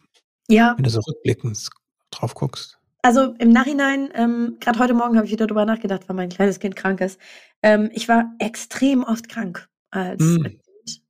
Ja. 0.47 0.73
Wenn 0.77 0.83
du 0.83 0.89
so 0.89 1.01
rückblickend 1.01 1.69
drauf 2.11 2.33
guckst. 2.33 2.79
Also 3.01 3.33
im 3.39 3.49
Nachhinein, 3.49 4.09
ähm, 4.13 4.57
gerade 4.59 4.79
heute 4.79 4.93
Morgen 4.93 5.15
habe 5.15 5.25
ich 5.25 5.31
wieder 5.31 5.47
darüber 5.47 5.65
nachgedacht, 5.65 6.09
weil 6.09 6.15
mein 6.15 6.29
kleines 6.29 6.59
Kind 6.59 6.75
krank 6.75 6.99
ist. 7.01 7.19
Ähm, 7.61 7.89
ich 7.93 8.09
war 8.09 8.33
extrem 8.39 9.03
oft 9.03 9.29
krank 9.29 9.69
als 9.89 10.21
mm. 10.21 10.43
Kind. 10.43 10.61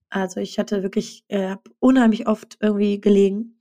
Also 0.10 0.40
ich 0.40 0.60
hatte 0.60 0.84
wirklich, 0.84 1.24
äh, 1.30 1.56
unheimlich 1.80 2.28
oft 2.28 2.58
irgendwie 2.60 3.00
gelegen. 3.00 3.59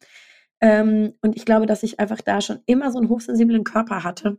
Ähm, 0.61 1.15
und 1.23 1.37
ich 1.37 1.45
glaube, 1.45 1.67
dass 1.67 1.83
ich 1.83 2.01
einfach 2.01 2.21
da 2.21 2.41
schon 2.41 2.61
immer 2.67 2.91
so 2.91 2.99
einen 2.99 3.09
hochsensiblen 3.09 3.65
Körper 3.65 4.03
hatte. 4.03 4.39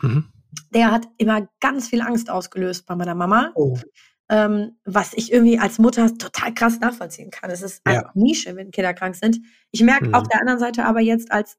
Mhm. 0.00 0.28
Der 0.72 0.90
hat 0.90 1.06
immer 1.18 1.48
ganz 1.60 1.88
viel 1.88 2.02
Angst 2.02 2.30
ausgelöst 2.30 2.86
bei 2.86 2.94
meiner 2.94 3.14
Mama. 3.14 3.52
Oh. 3.54 3.78
Ähm, 4.28 4.76
was 4.84 5.12
ich 5.14 5.32
irgendwie 5.32 5.58
als 5.58 5.78
Mutter 5.78 6.16
total 6.16 6.54
krass 6.54 6.80
nachvollziehen 6.80 7.30
kann. 7.30 7.50
Es 7.50 7.62
ist 7.62 7.82
einfach 7.84 8.14
ja. 8.14 8.22
Nische, 8.22 8.56
wenn 8.56 8.70
Kinder 8.70 8.94
krank 8.94 9.16
sind. 9.16 9.38
Ich 9.70 9.82
merke 9.82 10.08
mhm. 10.08 10.14
auf 10.14 10.26
der 10.28 10.40
anderen 10.40 10.58
Seite 10.58 10.84
aber 10.84 11.00
jetzt 11.00 11.30
als 11.30 11.58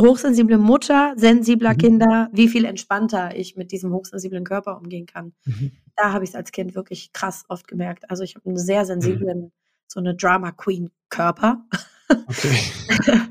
hochsensible 0.00 0.58
Mutter, 0.58 1.14
sensibler 1.16 1.74
mhm. 1.74 1.78
Kinder, 1.78 2.28
wie 2.32 2.48
viel 2.48 2.64
entspannter 2.64 3.36
ich 3.36 3.56
mit 3.56 3.72
diesem 3.72 3.92
hochsensiblen 3.92 4.44
Körper 4.44 4.78
umgehen 4.78 5.06
kann. 5.06 5.34
Mhm. 5.44 5.72
Da 5.96 6.12
habe 6.12 6.24
ich 6.24 6.30
es 6.30 6.36
als 6.36 6.52
Kind 6.52 6.74
wirklich 6.74 7.12
krass 7.12 7.44
oft 7.48 7.66
gemerkt. 7.66 8.08
Also 8.10 8.22
ich 8.22 8.36
habe 8.36 8.46
einen 8.46 8.56
sehr 8.56 8.84
sensiblen, 8.84 9.38
mhm. 9.40 9.52
so 9.88 10.00
eine 10.00 10.14
Drama 10.14 10.52
Queen 10.52 10.90
Körper. 11.08 11.64
Okay. 12.08 12.58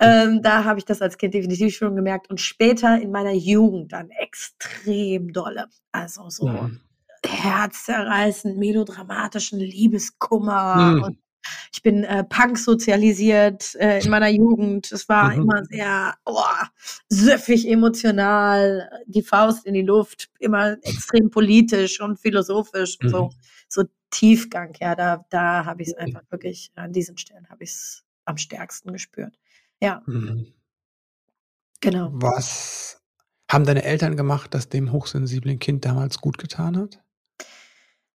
ähm, 0.00 0.42
da 0.42 0.64
habe 0.64 0.78
ich 0.78 0.84
das 0.84 1.02
als 1.02 1.18
Kind 1.18 1.34
definitiv 1.34 1.74
schon 1.74 1.96
gemerkt 1.96 2.30
und 2.30 2.40
später 2.40 3.00
in 3.00 3.10
meiner 3.10 3.32
Jugend 3.32 3.92
dann 3.92 4.10
extrem 4.10 5.32
dolle. 5.32 5.66
Also 5.92 6.28
so 6.30 6.48
mhm. 6.48 6.80
herzzerreißend, 7.26 8.56
melodramatischen 8.56 9.58
Liebeskummer 9.58 10.76
mhm. 10.76 11.02
und 11.02 11.18
ich 11.72 11.82
bin 11.82 12.04
äh, 12.04 12.24
Punk 12.24 12.58
sozialisiert 12.58 13.74
äh, 13.76 14.00
in 14.00 14.10
meiner 14.10 14.28
Jugend. 14.28 14.90
Es 14.92 15.08
war 15.08 15.34
mhm. 15.34 15.42
immer 15.42 15.64
sehr 15.64 16.14
oh, 16.24 16.42
süffig 17.08 17.68
emotional, 17.68 18.90
die 19.06 19.22
Faust 19.22 19.66
in 19.66 19.74
die 19.74 19.82
Luft, 19.82 20.28
immer 20.38 20.76
extrem 20.82 21.30
politisch 21.30 22.00
und 22.00 22.18
philosophisch. 22.18 22.98
Mhm. 23.00 23.08
So, 23.08 23.30
so 23.68 23.84
Tiefgang, 24.10 24.74
ja, 24.80 24.94
da, 24.94 25.24
da 25.30 25.64
habe 25.64 25.82
ich 25.82 25.88
es 25.88 25.94
einfach 25.94 26.22
wirklich, 26.30 26.72
an 26.74 26.92
diesen 26.92 27.16
Stellen 27.16 27.48
habe 27.48 27.64
ich 27.64 27.70
es 27.70 28.04
am 28.30 28.38
stärksten 28.38 28.92
gespürt. 28.92 29.38
Ja. 29.80 30.02
Mhm. 30.06 30.46
Genau. 31.80 32.10
Was 32.12 33.02
haben 33.50 33.64
deine 33.64 33.84
Eltern 33.84 34.16
gemacht, 34.16 34.54
das 34.54 34.68
dem 34.68 34.92
hochsensiblen 34.92 35.58
Kind 35.58 35.84
damals 35.84 36.18
gut 36.18 36.38
getan 36.38 36.76
hat? 36.76 37.02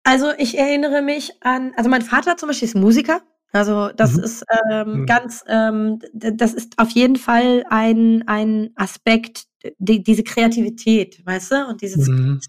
Also 0.05 0.33
ich 0.37 0.59
erinnere 0.59 1.01
mich 1.01 1.43
an, 1.43 1.73
also 1.77 1.89
mein 1.89 2.03
Vater 2.03 2.37
zum 2.37 2.49
Beispiel 2.49 2.69
ist 2.69 2.75
Musiker. 2.75 3.23
Also 3.53 3.91
das 3.95 4.15
mhm. 4.17 4.25
ist 4.25 4.45
ähm, 4.71 5.01
mhm. 5.01 5.07
ganz, 5.07 5.45
ähm, 5.47 6.01
das 6.15 6.55
ist 6.55 6.79
auf 6.79 6.91
jeden 6.91 7.17
Fall 7.17 7.65
ein, 7.69 8.27
ein 8.27 8.71
Aspekt, 8.77 9.45
die, 9.79 10.03
diese 10.03 10.25
Kreativität, 10.25 11.25
weißt 11.25 11.53
du, 11.53 11.67
und 11.69 11.83
dieses 11.83 12.09
mhm. 12.09 12.41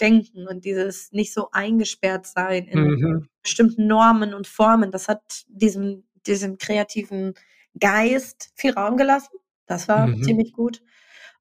Denken 0.00 0.48
und 0.48 0.64
dieses 0.64 1.12
nicht 1.12 1.32
so 1.32 1.50
eingesperrt 1.52 2.26
sein 2.26 2.66
in 2.66 2.80
mhm. 2.80 3.28
bestimmten 3.42 3.86
Normen 3.86 4.34
und 4.34 4.48
Formen. 4.48 4.90
Das 4.90 5.08
hat 5.08 5.22
diesem 5.48 6.04
diesem 6.26 6.58
kreativen 6.58 7.34
Geist 7.78 8.50
viel 8.54 8.72
Raum 8.72 8.96
gelassen. 8.96 9.36
Das 9.66 9.88
war 9.88 10.06
mhm. 10.06 10.22
ziemlich 10.22 10.52
gut. 10.52 10.82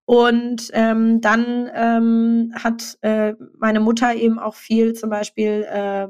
Und 0.05 0.69
ähm, 0.73 1.19
dann 1.19 1.69
ähm, 1.73 2.53
hat 2.55 2.97
äh, 3.01 3.34
meine 3.57 3.80
Mutter 3.80 4.15
eben 4.15 4.39
auch 4.39 4.55
viel 4.55 4.93
zum 4.93 5.09
Beispiel 5.09 5.67
äh, 5.69 6.07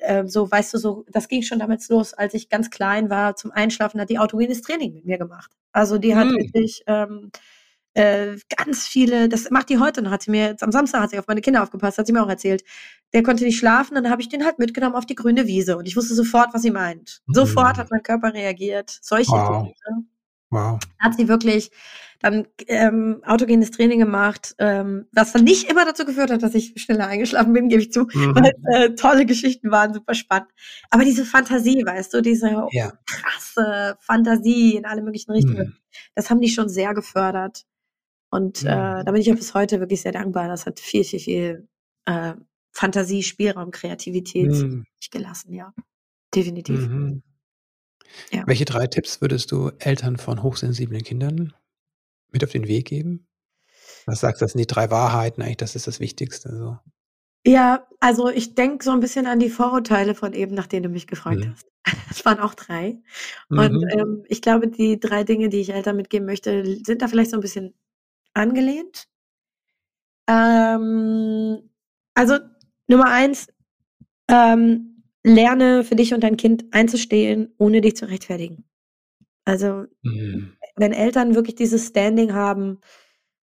äh, 0.00 0.26
so, 0.26 0.50
weißt 0.50 0.74
du, 0.74 0.78
so, 0.78 1.04
das 1.10 1.28
ging 1.28 1.42
schon 1.42 1.58
damals 1.58 1.88
los, 1.88 2.14
als 2.14 2.34
ich 2.34 2.48
ganz 2.48 2.70
klein 2.70 3.10
war, 3.10 3.36
zum 3.36 3.50
Einschlafen 3.50 4.00
hat 4.00 4.10
die 4.10 4.18
autogenes 4.18 4.62
Training 4.62 4.94
mit 4.94 5.04
mir 5.04 5.18
gemacht. 5.18 5.50
Also 5.72 5.98
die 5.98 6.14
hat 6.14 6.26
mhm. 6.26 6.36
wirklich 6.36 6.82
ähm, 6.86 7.30
äh, 7.98 8.36
ganz 8.56 8.86
viele, 8.86 9.28
das 9.28 9.50
macht 9.50 9.70
die 9.70 9.78
heute 9.78 10.02
noch, 10.02 10.12
hat 10.12 10.22
sie 10.22 10.30
mir 10.30 10.46
jetzt 10.46 10.62
am 10.62 10.70
Samstag 10.70 11.00
hat 11.00 11.10
sie 11.10 11.18
auf 11.18 11.26
meine 11.26 11.40
Kinder 11.40 11.64
aufgepasst, 11.64 11.98
hat 11.98 12.06
sie 12.06 12.12
mir 12.12 12.22
auch 12.22 12.28
erzählt. 12.28 12.62
Der 13.12 13.24
konnte 13.24 13.42
nicht 13.42 13.58
schlafen, 13.58 13.96
dann 13.96 14.08
habe 14.08 14.22
ich 14.22 14.28
den 14.28 14.44
halt 14.44 14.60
mitgenommen 14.60 14.94
auf 14.94 15.04
die 15.04 15.16
grüne 15.16 15.48
Wiese 15.48 15.76
und 15.76 15.86
ich 15.88 15.96
wusste 15.96 16.14
sofort, 16.14 16.54
was 16.54 16.62
sie 16.62 16.70
meint. 16.70 17.22
Mhm. 17.26 17.34
Sofort 17.34 17.76
hat 17.76 17.90
mein 17.90 18.04
Körper 18.04 18.32
reagiert. 18.32 18.96
Solche 19.02 19.32
wow. 19.32 19.64
Dinge. 19.64 19.74
Ne? 19.90 20.04
Wow. 20.50 20.78
Hat 21.00 21.16
sie 21.16 21.26
wirklich 21.26 21.70
dann 22.20 22.46
ähm, 22.68 23.20
autogenes 23.26 23.72
Training 23.72 23.98
gemacht, 23.98 24.54
ähm, 24.58 25.06
was 25.12 25.32
dann 25.32 25.42
nicht 25.42 25.68
immer 25.68 25.84
dazu 25.84 26.04
geführt 26.04 26.30
hat, 26.30 26.42
dass 26.42 26.54
ich 26.54 26.74
schneller 26.76 27.08
eingeschlafen 27.08 27.52
bin, 27.52 27.68
gebe 27.68 27.82
ich 27.82 27.92
zu, 27.92 28.02
mhm. 28.12 28.34
weil 28.34 28.52
äh, 28.74 28.94
tolle 28.94 29.26
Geschichten 29.26 29.72
waren, 29.72 29.92
super 29.92 30.14
spannend. 30.14 30.50
Aber 30.90 31.04
diese 31.04 31.24
Fantasie, 31.24 31.84
weißt 31.84 32.14
du, 32.14 32.22
diese 32.22 32.66
ja. 32.70 32.92
krasse 33.06 33.96
Fantasie 34.00 34.76
in 34.76 34.84
alle 34.84 35.02
möglichen 35.02 35.32
Richtungen, 35.32 35.66
mhm. 35.66 35.76
das 36.14 36.30
haben 36.30 36.40
die 36.40 36.48
schon 36.48 36.68
sehr 36.68 36.94
gefördert. 36.94 37.64
Und 38.30 38.64
äh, 38.66 38.68
Mhm. 38.68 39.04
da 39.04 39.12
bin 39.12 39.16
ich 39.20 39.30
auch 39.32 39.36
bis 39.36 39.54
heute 39.54 39.80
wirklich 39.80 40.02
sehr 40.02 40.12
dankbar. 40.12 40.48
Das 40.48 40.66
hat 40.66 40.80
viel, 40.80 41.04
viel, 41.04 41.20
viel 41.20 41.68
äh, 42.06 42.34
Fantasie, 42.72 43.22
Spielraum, 43.22 43.70
Kreativität 43.70 44.52
Mhm. 44.52 44.84
gelassen, 45.10 45.54
ja. 45.54 45.72
Definitiv. 46.34 46.88
Mhm. 46.88 47.22
Ja. 48.32 48.44
Welche 48.46 48.64
drei 48.64 48.86
Tipps 48.86 49.20
würdest 49.20 49.52
du 49.52 49.70
Eltern 49.78 50.16
von 50.16 50.42
hochsensiblen 50.42 51.02
Kindern 51.02 51.54
mit 52.32 52.44
auf 52.44 52.50
den 52.52 52.68
Weg 52.68 52.86
geben? 52.88 53.26
Was 54.06 54.20
sagst 54.20 54.40
du, 54.42 54.44
das 54.46 54.52
sind 54.52 54.60
die 54.60 54.66
drei 54.66 54.90
Wahrheiten 54.90 55.42
eigentlich, 55.42 55.58
das 55.58 55.76
ist 55.76 55.86
das 55.86 56.00
Wichtigste 56.00 56.56
so? 56.56 56.78
Ja, 57.46 57.86
also 58.00 58.28
ich 58.28 58.54
denke 58.54 58.84
so 58.84 58.90
ein 58.90 59.00
bisschen 59.00 59.26
an 59.26 59.38
die 59.38 59.48
Vorurteile 59.50 60.14
von 60.14 60.32
eben, 60.32 60.54
nach 60.54 60.66
denen 60.66 60.84
du 60.84 60.88
mich 60.88 61.06
gefragt 61.06 61.40
Mhm. 61.40 61.52
hast. 61.52 61.66
Es 62.10 62.24
waren 62.24 62.40
auch 62.40 62.54
3. 62.54 62.98
Und, 63.54 63.72
Mhm. 63.72 63.88
ähm, 63.92 64.24
ich 64.28 64.42
glaube, 64.42 64.68
die 64.68 64.98
3 65.00 65.24
Dinge, 65.24 65.48
die 65.48 65.60
ich 65.60 65.70
Eltern 65.70 65.96
mitgeben 65.96 66.26
möchte, 66.26 66.64
sind 66.84 67.02
da 67.02 67.08
vielleicht 67.08 67.30
so 67.30 67.36
'n 67.36 67.40
bisschen 67.40 67.74
angelehnt. 68.38 69.06
Ähm, 70.28 71.70
also 72.14 72.38
Nummer 72.86 73.10
1, 73.10 73.48
ähm, 74.30 75.02
lerne 75.24 75.84
für 75.84 75.96
dich 75.96 76.14
und 76.14 76.22
dein 76.24 76.36
Kind 76.36 76.66
einzustehen, 76.72 77.54
ohne 77.58 77.80
dich 77.80 77.96
zu 77.96 78.08
rechtfertigen. 78.08 78.64
Also, 79.46 79.86
Mhm. 80.02 80.52
wenn 80.76 80.92
Eltern 80.92 81.34
wirklich 81.36 81.56
dieses 81.56 81.88
Standing 81.88 82.34
haben, 82.34 82.80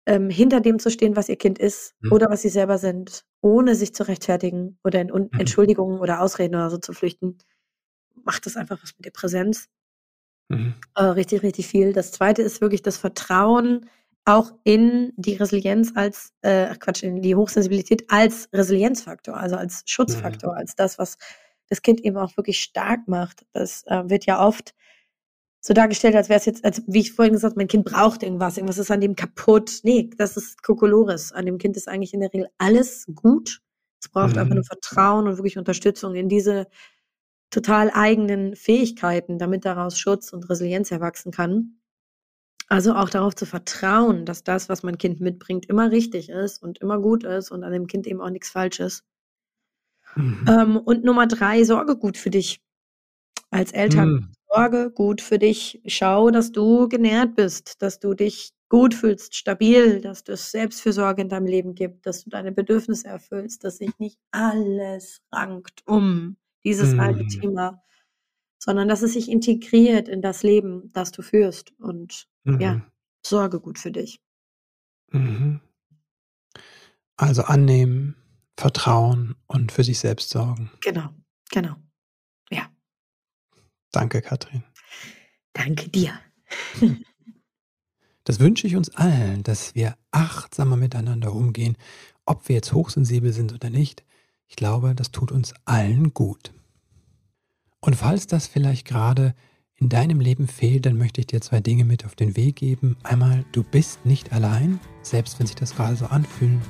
ähm, 0.07 0.31
hinter 0.31 0.61
dem 0.61 0.79
zu 0.81 0.91
stehen, 0.91 1.17
was 1.17 1.29
ihr 1.29 1.37
Kind 1.37 1.59
ist 1.59 1.95
Mhm. 2.01 2.13
oder 2.15 2.31
was 2.31 2.43
sie 2.43 2.51
selber 2.51 2.79
sind, 2.79 3.25
ohne 3.43 3.75
sich 3.77 3.95
zu 3.95 4.07
rechtfertigen 4.09 4.79
oder 4.85 5.01
in 5.01 5.13
un 5.13 5.31
Mhm. 5.33 5.41
Entschuldigungen 5.41 6.01
oder 6.01 6.21
Ausreden 6.23 6.57
oder 6.57 6.71
so 6.71 6.79
zu 6.79 6.93
flüchten, 6.95 7.39
macht 8.25 8.47
das 8.47 8.57
einfach 8.57 8.83
was 8.83 8.95
mit 8.99 9.07
der 9.07 9.13
Präsenz. 9.13 9.69
Mhm. 10.51 10.75
Äh, 10.97 11.05
richtig, 11.05 11.43
richtig 11.43 11.67
viel. 11.67 11.93
Das 11.93 12.13
2. 12.13 12.43
ist 12.43 12.61
wirklich 12.61 12.83
das 12.83 12.97
Vertrauen 12.99 13.87
auch 14.27 14.53
in 14.65 15.13
die 15.17 15.35
Resilienz 15.35 15.93
als 15.95 16.33
äh, 16.43 16.75
Quatsch, 16.77 17.03
in 17.03 17.23
die 17.23 17.35
Hochsensibilität 17.35 18.05
als 18.11 18.49
Resilienzfaktor, 18.53 19.37
also 19.37 19.57
als 19.57 19.85
Mhm. 20.07 20.47
Schutzfaktor, 20.47 20.57
als 20.57 20.75
das, 20.77 20.99
was 20.99 21.19
das 21.69 21.83
Kind 21.83 22.01
eben 22.05 22.17
auch 22.17 22.37
wirklich 22.37 22.61
stark 22.61 23.09
macht. 23.09 23.47
Das, 23.53 23.85
äh, 23.87 24.09
wird 24.09 24.27
ja 24.27 24.45
oft 24.47 24.75
so 25.61 25.75
dargestellt, 25.75 26.15
als 26.17 26.29
wär's 26.29 26.45
jetzt 26.47 26.65
als 26.65 26.83
wie 26.87 27.01
ich 27.01 27.13
vorhin 27.13 27.33
gesagt 27.35 27.53
habe, 27.53 27.61
mein 27.61 27.69
Kind 27.69 27.85
braucht 27.87 28.23
irgendwas, 28.23 28.57
irgendwas 28.59 28.79
ist 28.79 28.91
an 28.91 29.01
dem 29.01 29.17
kaputt. 29.17 29.81
Ne, 29.83 30.11
das 30.19 30.37
ist 30.37 30.63
Kokolores. 30.63 31.33
An 31.33 31.47
dem 31.47 31.59
Kind 31.59 31.77
ist 31.77 31.89
eigentlich 31.89 32.15
in 32.15 32.21
der 32.21 32.33
Regel 32.33 32.49
alles 32.59 33.07
gut. 33.15 33.61
Es 34.03 34.09
braucht 34.11 34.37
einfach 34.39 34.55
nur 34.55 34.65
Mhm. 34.65 34.69
Vertrauen 34.69 35.27
und 35.29 35.39
wirklich 35.39 35.59
Unterstützung 35.59 36.15
in 36.15 36.29
diese 36.29 36.67
total 37.51 37.91
eigenen 37.95 38.57
Fähigkeiten, 38.57 39.39
damit 39.39 39.65
daraus 39.65 39.99
Schutz 39.99 40.33
und 40.33 40.49
Resilienz 40.51 40.91
erwachsen 40.91 41.33
kann. 41.33 41.79
Also 42.69 42.95
auch 42.95 43.11
darauf 43.11 43.35
zu 43.35 43.45
vertrauen, 43.47 44.25
dass 44.25 44.43
das, 44.43 44.69
was 44.69 44.83
mein 44.83 44.97
Kind 44.99 45.21
mitbringt, 45.21 45.67
immer 45.67 45.91
richtig 45.91 46.31
ist 46.31 46.63
und 46.63 46.79
immer 46.79 46.99
gut 46.99 47.25
ist 47.25 47.51
und 47.51 47.63
an 47.63 47.73
dem 47.73 47.87
Kind 47.87 48.07
eben 48.07 48.21
auch 48.21 48.31
nix 48.31 48.51
falsch 48.51 48.81
ist. 48.81 49.03
Mhm. 50.17 50.45
Ähm, 50.49 50.77
und 50.79 51.05
Nummer 51.05 51.27
3, 51.27 51.65
sorge 51.65 51.97
gut 51.97 52.17
für 52.17 52.31
dich 52.31 52.61
als 53.51 53.73
Eltern. 53.73 54.11
Mhm. 54.11 54.29
Sorge 54.53 54.91
gut 54.93 55.21
für 55.23 55.39
dich. 55.39 55.83
Schau, 55.87 56.31
dass 56.31 56.53
du 56.53 56.89
genährt 56.89 57.37
bist, 57.37 57.83
dass 57.83 58.01
du 58.01 58.15
dich 58.15 58.53
gut 58.71 58.95
fühlst, 58.95 59.37
stabil, 59.37 60.01
dass 60.01 60.25
es 60.29 60.51
Selbstfürsorge 60.53 61.23
in 61.23 61.29
deinem 61.31 61.47
Leben 61.47 61.75
gibt, 61.75 62.07
dass 62.07 62.25
du 62.25 62.31
deine 62.31 62.53
Bedürfnisse 62.53 63.09
erfüllst, 63.09 63.65
dass 63.65 63.79
sich 63.79 63.91
nicht 63.99 64.19
alles 64.33 65.21
rankt 65.33 65.83
um 65.87 66.37
dieses 66.65 66.95
Mhm. 66.95 67.29
Thema, 67.29 67.83
sondern 68.65 68.89
dass 68.89 69.03
es 69.03 69.13
sich 69.13 69.31
integriert 69.31 70.09
in 70.09 70.23
das 70.23 70.43
Leben, 70.43 70.91
das 70.95 71.13
du 71.13 71.21
führst. 71.21 71.73
Und 71.79 72.27
ja, 72.47 72.75
Mhm. 72.75 72.83
sorge 73.25 73.61
gut 73.61 73.79
für 73.79 73.91
dich. 73.91 74.21
Mhm. 75.13 75.61
Also 77.17 77.43
annehmen, 77.43 78.17
vertrauen 78.59 79.35
und 79.47 79.71
für 79.71 79.85
sich 79.85 79.99
selbst 79.99 80.31
sorgen. 80.31 80.71
Genau, 80.81 81.11
genau. 81.51 81.77
Ja. 82.51 82.71
Danke, 83.93 84.23
Katrin. 84.23 84.65
Danke 85.53 85.89
dir. 85.91 86.19
Das 88.27 88.41
wünsche 88.41 88.67
ich 88.67 88.75
uns 88.75 88.89
allen, 88.95 89.43
dass 89.43 89.75
wir 89.75 89.99
achtsamer 90.11 90.77
miteinander 90.79 91.35
umgehen, 91.35 91.77
ob 92.25 92.49
wir 92.49 92.57
jetzt 92.57 92.73
hochsensibel 92.73 93.35
sind 93.35 93.53
oder 93.53 93.69
nicht. 93.69 94.03
Ich 94.49 94.57
glaube, 94.57 94.95
das 94.95 95.11
tut 95.11 95.31
uns 95.31 95.53
allen 95.67 96.15
gut. 96.15 96.55
Und 97.85 97.97
falls 97.97 98.27
das 98.27 98.47
vielleicht 98.47 98.87
gerade 98.87 99.35
in 99.77 99.91
deinem 99.91 100.19
Leben 100.19 100.49
fehlt, 100.49 100.87
dann 100.87 100.97
möchte 100.97 101.21
ich 101.21 101.27
dir 101.27 101.43
zwei 101.43 101.61
Dinge 101.61 101.85
mit 101.85 102.07
auf 102.07 102.15
den 102.15 102.35
Weg 102.35 102.57
geben. 102.57 102.97
Einmal, 103.03 103.45
du 103.53 103.63
bist 103.63 104.07
nicht 104.07 104.33
allein, 104.33 104.81
selbst 105.03 105.39
wenn 105.39 105.47
sich 105.47 105.57
das 105.57 105.77
gerade 105.77 105.95
so 105.95 106.07
anfühlen 106.07 106.63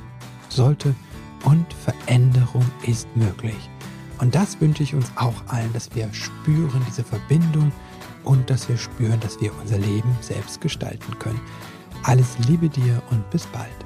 sollte. 0.48 0.92
Und 1.44 1.72
Veränderung 1.72 2.68
ist 2.84 3.06
möglich. 3.14 3.70
Und 4.18 4.34
das 4.34 4.60
wünsche 4.60 4.82
ich 4.82 4.92
uns 4.92 5.12
auch 5.14 5.46
allen, 5.46 5.72
dass 5.72 5.94
wir 5.94 6.12
spüren 6.12 6.82
diese 6.88 7.04
Verbindung 7.04 7.70
und 8.24 8.50
dass 8.50 8.68
wir 8.68 8.76
spüren, 8.76 9.20
dass 9.20 9.40
wir 9.40 9.52
unser 9.60 9.78
Leben 9.78 10.16
selbst 10.20 10.60
gestalten 10.60 11.16
können. 11.20 11.40
Alles 12.02 12.36
Liebe 12.48 12.68
dir 12.68 13.00
und 13.12 13.30
bis 13.30 13.46
bald. 13.46 13.83